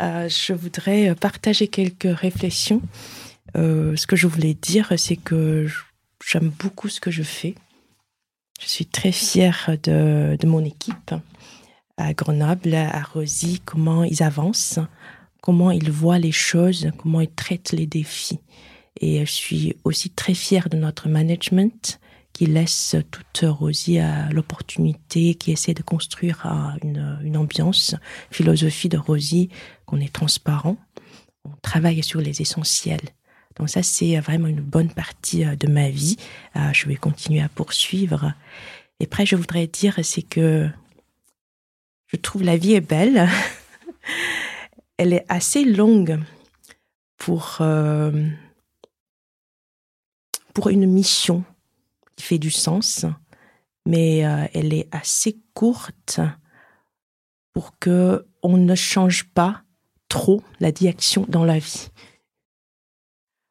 Euh, 0.00 0.28
je 0.28 0.52
voudrais 0.52 1.14
partager 1.14 1.68
quelques 1.68 2.18
réflexions. 2.18 2.82
Euh, 3.56 3.94
ce 3.96 4.06
que 4.06 4.16
je 4.16 4.26
voulais 4.26 4.54
dire, 4.54 4.92
c'est 4.96 5.16
que 5.16 5.68
j'aime 6.26 6.50
beaucoup 6.58 6.88
ce 6.88 7.00
que 7.00 7.10
je 7.10 7.22
fais. 7.22 7.54
Je 8.60 8.66
suis 8.66 8.86
très 8.86 9.12
fière 9.12 9.70
de, 9.82 10.36
de 10.36 10.46
mon 10.46 10.64
équipe 10.64 11.14
à 11.96 12.14
Grenoble, 12.14 12.74
à 12.74 13.02
Rosy, 13.02 13.60
comment 13.64 14.04
ils 14.04 14.22
avancent, 14.22 14.78
comment 15.40 15.70
ils 15.70 15.90
voient 15.90 16.18
les 16.18 16.32
choses, 16.32 16.90
comment 16.98 17.20
ils 17.20 17.30
traitent 17.30 17.72
les 17.72 17.86
défis. 17.86 18.40
Et 19.00 19.24
je 19.24 19.30
suis 19.30 19.76
aussi 19.84 20.10
très 20.10 20.34
fière 20.34 20.68
de 20.68 20.76
notre 20.76 21.08
management 21.08 21.98
qui 22.32 22.46
laisse 22.46 22.96
toute 23.10 23.44
Rosie 23.46 23.98
à 23.98 24.30
l'opportunité, 24.30 25.34
qui 25.34 25.52
essaie 25.52 25.74
de 25.74 25.82
construire 25.82 26.46
une, 26.82 27.18
une 27.22 27.36
ambiance, 27.36 27.94
philosophie 28.30 28.88
de 28.88 28.96
Rosie, 28.96 29.50
qu'on 29.84 30.00
est 30.00 30.12
transparent, 30.12 30.76
on 31.44 31.52
travaille 31.60 32.02
sur 32.02 32.20
les 32.20 32.40
essentiels. 32.40 33.10
Donc 33.56 33.68
ça, 33.68 33.82
c'est 33.82 34.18
vraiment 34.20 34.48
une 34.48 34.62
bonne 34.62 34.88
partie 34.88 35.44
de 35.44 35.68
ma 35.68 35.90
vie. 35.90 36.16
Je 36.54 36.86
vais 36.86 36.96
continuer 36.96 37.42
à 37.42 37.50
poursuivre. 37.50 38.32
Et 38.98 39.04
après, 39.04 39.26
je 39.26 39.36
voudrais 39.36 39.66
dire, 39.66 39.98
c'est 40.02 40.22
que 40.22 40.70
je 42.12 42.18
trouve 42.18 42.42
la 42.42 42.56
vie 42.56 42.74
est 42.74 42.80
belle. 42.80 43.28
Elle 44.98 45.14
est 45.14 45.24
assez 45.28 45.64
longue 45.64 46.20
pour, 47.16 47.58
euh, 47.60 48.28
pour 50.54 50.68
une 50.68 50.86
mission 50.86 51.44
qui 52.16 52.24
fait 52.24 52.38
du 52.38 52.50
sens, 52.50 53.06
mais 53.86 54.24
euh, 54.24 54.46
elle 54.52 54.72
est 54.74 54.88
assez 54.92 55.40
courte 55.54 56.20
pour 57.52 57.78
que 57.78 58.26
on 58.42 58.56
ne 58.56 58.74
change 58.74 59.24
pas 59.30 59.62
trop 60.08 60.42
la 60.60 60.72
direction 60.72 61.24
dans 61.28 61.44
la 61.44 61.58
vie. 61.58 61.88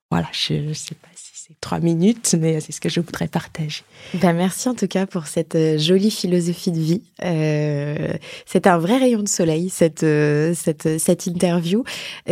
Voilà, 0.09 0.29
je 0.31 0.73
sais 0.73 0.95
pas 0.95 1.10
c'est 1.51 1.59
trois 1.59 1.79
minutes, 1.79 2.35
mais 2.39 2.61
c'est 2.61 2.71
ce 2.71 2.79
que 2.79 2.87
je 2.87 3.01
voudrais 3.01 3.27
partager. 3.27 3.83
Ben 4.13 4.33
merci 4.33 4.69
en 4.69 4.75
tout 4.75 4.87
cas 4.87 5.05
pour 5.05 5.27
cette 5.27 5.55
euh, 5.55 5.77
jolie 5.77 6.11
philosophie 6.11 6.71
de 6.71 6.79
vie. 6.79 7.01
Euh, 7.23 8.13
c'est 8.45 8.67
un 8.67 8.77
vrai 8.77 8.97
rayon 8.97 9.21
de 9.21 9.27
soleil, 9.27 9.69
cette, 9.69 10.03
euh, 10.03 10.53
cette, 10.55 10.99
cette 10.99 11.27
interview. 11.27 11.83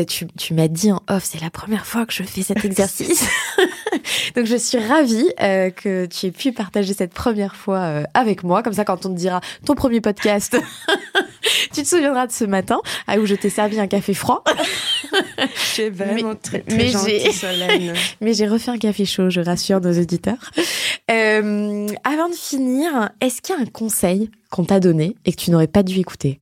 tu, 0.08 0.28
tu 0.38 0.54
m'as 0.54 0.68
dit 0.68 0.92
en 0.92 1.02
off, 1.10 1.26
c'est 1.26 1.42
la 1.42 1.50
première 1.50 1.86
fois 1.86 2.06
que 2.06 2.14
je 2.14 2.24
fais 2.24 2.44
cet 2.44 2.64
exercice. 2.64 3.26
Donc 4.36 4.46
je 4.46 4.56
suis 4.56 4.78
ravie 4.78 5.30
euh, 5.42 5.70
que 5.70 6.06
tu 6.06 6.28
aies 6.28 6.32
pu 6.32 6.52
partager 6.52 6.94
cette 6.94 7.14
première 7.14 7.56
fois 7.56 7.80
euh, 7.80 8.04
avec 8.14 8.44
moi. 8.44 8.64
Comme 8.64 8.74
ça, 8.74 8.86
quand 8.86 9.06
on 9.06 9.10
te 9.10 9.18
dira 9.18 9.42
ton 9.66 9.76
premier 9.76 10.02
podcast, 10.02 10.58
tu 11.74 11.84
te 11.84 11.88
souviendras 11.88 12.28
de 12.28 12.32
ce 12.32 12.46
matin 12.46 12.80
où 13.18 13.26
je 13.26 13.36
t'ai 13.36 13.50
servi 13.50 13.80
un 13.80 13.88
café 13.88 14.14
froid. 14.14 14.44
Tu 15.76 15.82
es 15.82 15.90
vraiment 15.90 16.36
très, 16.36 16.62
très 16.62 16.78
mais 16.78 16.88
gentille, 16.90 17.32
Solène. 17.34 17.94
mais 18.22 18.34
j'ai 18.34 18.48
refait 18.48 18.72
un 18.72 18.78
café 18.78 19.06
chaud, 19.06 19.30
je 19.30 19.42
rassure 19.42 19.82
nos 19.82 20.00
auditeurs. 20.00 20.52
Euh, 21.12 21.88
avant 22.04 22.30
de 22.30 22.36
finir, 22.36 23.10
est-ce 23.22 23.42
qu'il 23.42 23.56
y 23.56 23.58
a 23.58 23.62
un 23.62 23.66
conseil 23.66 24.30
qu'on 24.52 24.66
t'a 24.66 24.80
donné 24.80 25.16
et 25.26 25.32
que 25.32 25.38
tu 25.42 25.52
n'aurais 25.52 25.68
pas 25.68 25.84
dû 25.84 25.98
écouter? 26.00 26.40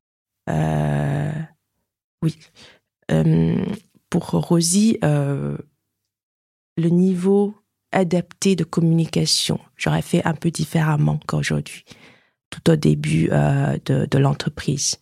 Euh, 0.49 1.31
Oui. 2.23 2.37
pour 4.09 4.23
Rosie, 4.31 4.97
le 5.01 5.57
niveau 6.89 7.55
adapté 7.91 8.55
de 8.55 8.63
communication, 8.63 9.59
j'aurais 9.77 10.01
fait 10.01 10.23
un 10.25 10.33
peu 10.33 10.51
différemment 10.51 11.19
qu'aujourd'hui, 11.27 11.83
tout 12.49 12.69
au 12.71 12.75
début 12.75 13.29
euh, 13.31 13.77
de, 13.85 14.05
de 14.09 14.17
l'entreprise. 14.17 14.97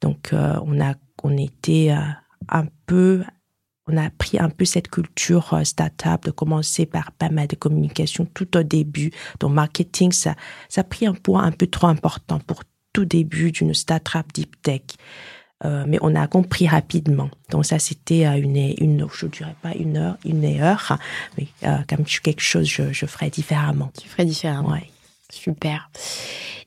Donc, 0.00 0.32
euh, 0.32 0.58
on 0.64 0.80
a, 0.80 0.94
on 1.22 1.36
était 1.36 1.90
euh, 1.90 2.00
un 2.48 2.66
peu, 2.86 3.22
on 3.86 3.96
a 3.96 4.10
pris 4.10 4.38
un 4.38 4.50
peu 4.50 4.64
cette 4.64 4.88
culture 4.88 5.54
euh, 5.54 5.64
startup 5.64 6.24
de 6.24 6.30
commencer 6.30 6.86
par 6.86 7.12
pas 7.12 7.28
mal 7.28 7.46
de 7.46 7.56
communication 7.56 8.26
tout 8.32 8.56
au 8.56 8.62
début. 8.62 9.10
Donc, 9.40 9.52
marketing, 9.52 10.12
ça, 10.12 10.34
ça 10.68 10.80
a 10.82 10.84
pris 10.84 11.06
un 11.06 11.14
poids 11.14 11.42
un 11.42 11.52
peu 11.52 11.66
trop 11.66 11.88
important 11.88 12.38
pour 12.40 12.62
tout 12.92 13.04
début 13.04 13.52
d'une 13.52 13.74
startup 13.74 14.32
deep 14.32 14.60
tech. 14.62 14.82
Euh, 15.62 15.84
mais 15.86 15.98
on 16.00 16.14
a 16.14 16.26
compris 16.26 16.66
rapidement. 16.66 17.28
Donc 17.50 17.66
ça, 17.66 17.78
c'était 17.78 18.24
une, 18.38 18.56
une, 18.56 19.06
je 19.12 19.26
dirais 19.26 19.54
pas 19.60 19.74
une 19.74 19.98
heure, 19.98 20.16
une 20.24 20.44
heure, 20.58 20.98
mais 21.36 21.48
euh, 21.64 21.76
comme 21.86 22.06
quelque 22.06 22.40
chose, 22.40 22.66
je, 22.66 22.94
je 22.94 23.04
ferais 23.04 23.28
différemment. 23.28 23.92
Tu 24.00 24.08
ferais 24.08 24.24
différemment. 24.24 24.70
Ouais. 24.70 24.88
Super. 25.30 25.90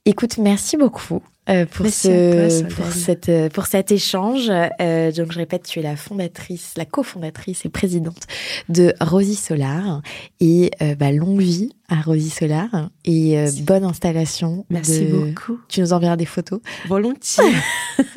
Écoute, 0.06 0.38
merci 0.38 0.78
beaucoup. 0.78 1.24
Euh, 1.50 1.66
pour, 1.66 1.88
ce, 1.88 2.64
pour, 2.64 2.86
cette, 2.86 3.28
euh, 3.28 3.50
pour 3.50 3.66
cet 3.66 3.92
échange. 3.92 4.50
Euh, 4.50 5.12
donc, 5.12 5.34
je 5.34 5.38
répète, 5.38 5.64
tu 5.64 5.80
es 5.80 5.82
la 5.82 5.98
fondatrice, 5.98 6.74
la 6.78 6.86
cofondatrice 6.86 7.66
et 7.66 7.70
présidente 7.70 8.28
de 8.70 8.94
Rosy 9.02 9.36
Solar. 9.36 10.02
Et 10.40 10.72
euh, 10.82 10.96
bah, 10.96 11.12
longue 11.12 11.42
vie 11.42 11.72
à 11.90 12.02
Rosy 12.02 12.30
Solar 12.30 12.90
et 13.04 13.36
bonne 13.64 13.84
installation. 13.84 14.66
Merci 14.70 15.04
beaucoup. 15.04 15.60
Tu 15.68 15.82
nous 15.82 15.92
enverras 15.92 16.16
des 16.16 16.26
photos 16.26 16.62
Volontiers. 16.88 17.44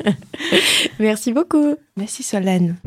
Merci 0.99 1.33
beaucoup. 1.33 1.75
Merci 1.97 2.23
Solène. 2.23 2.77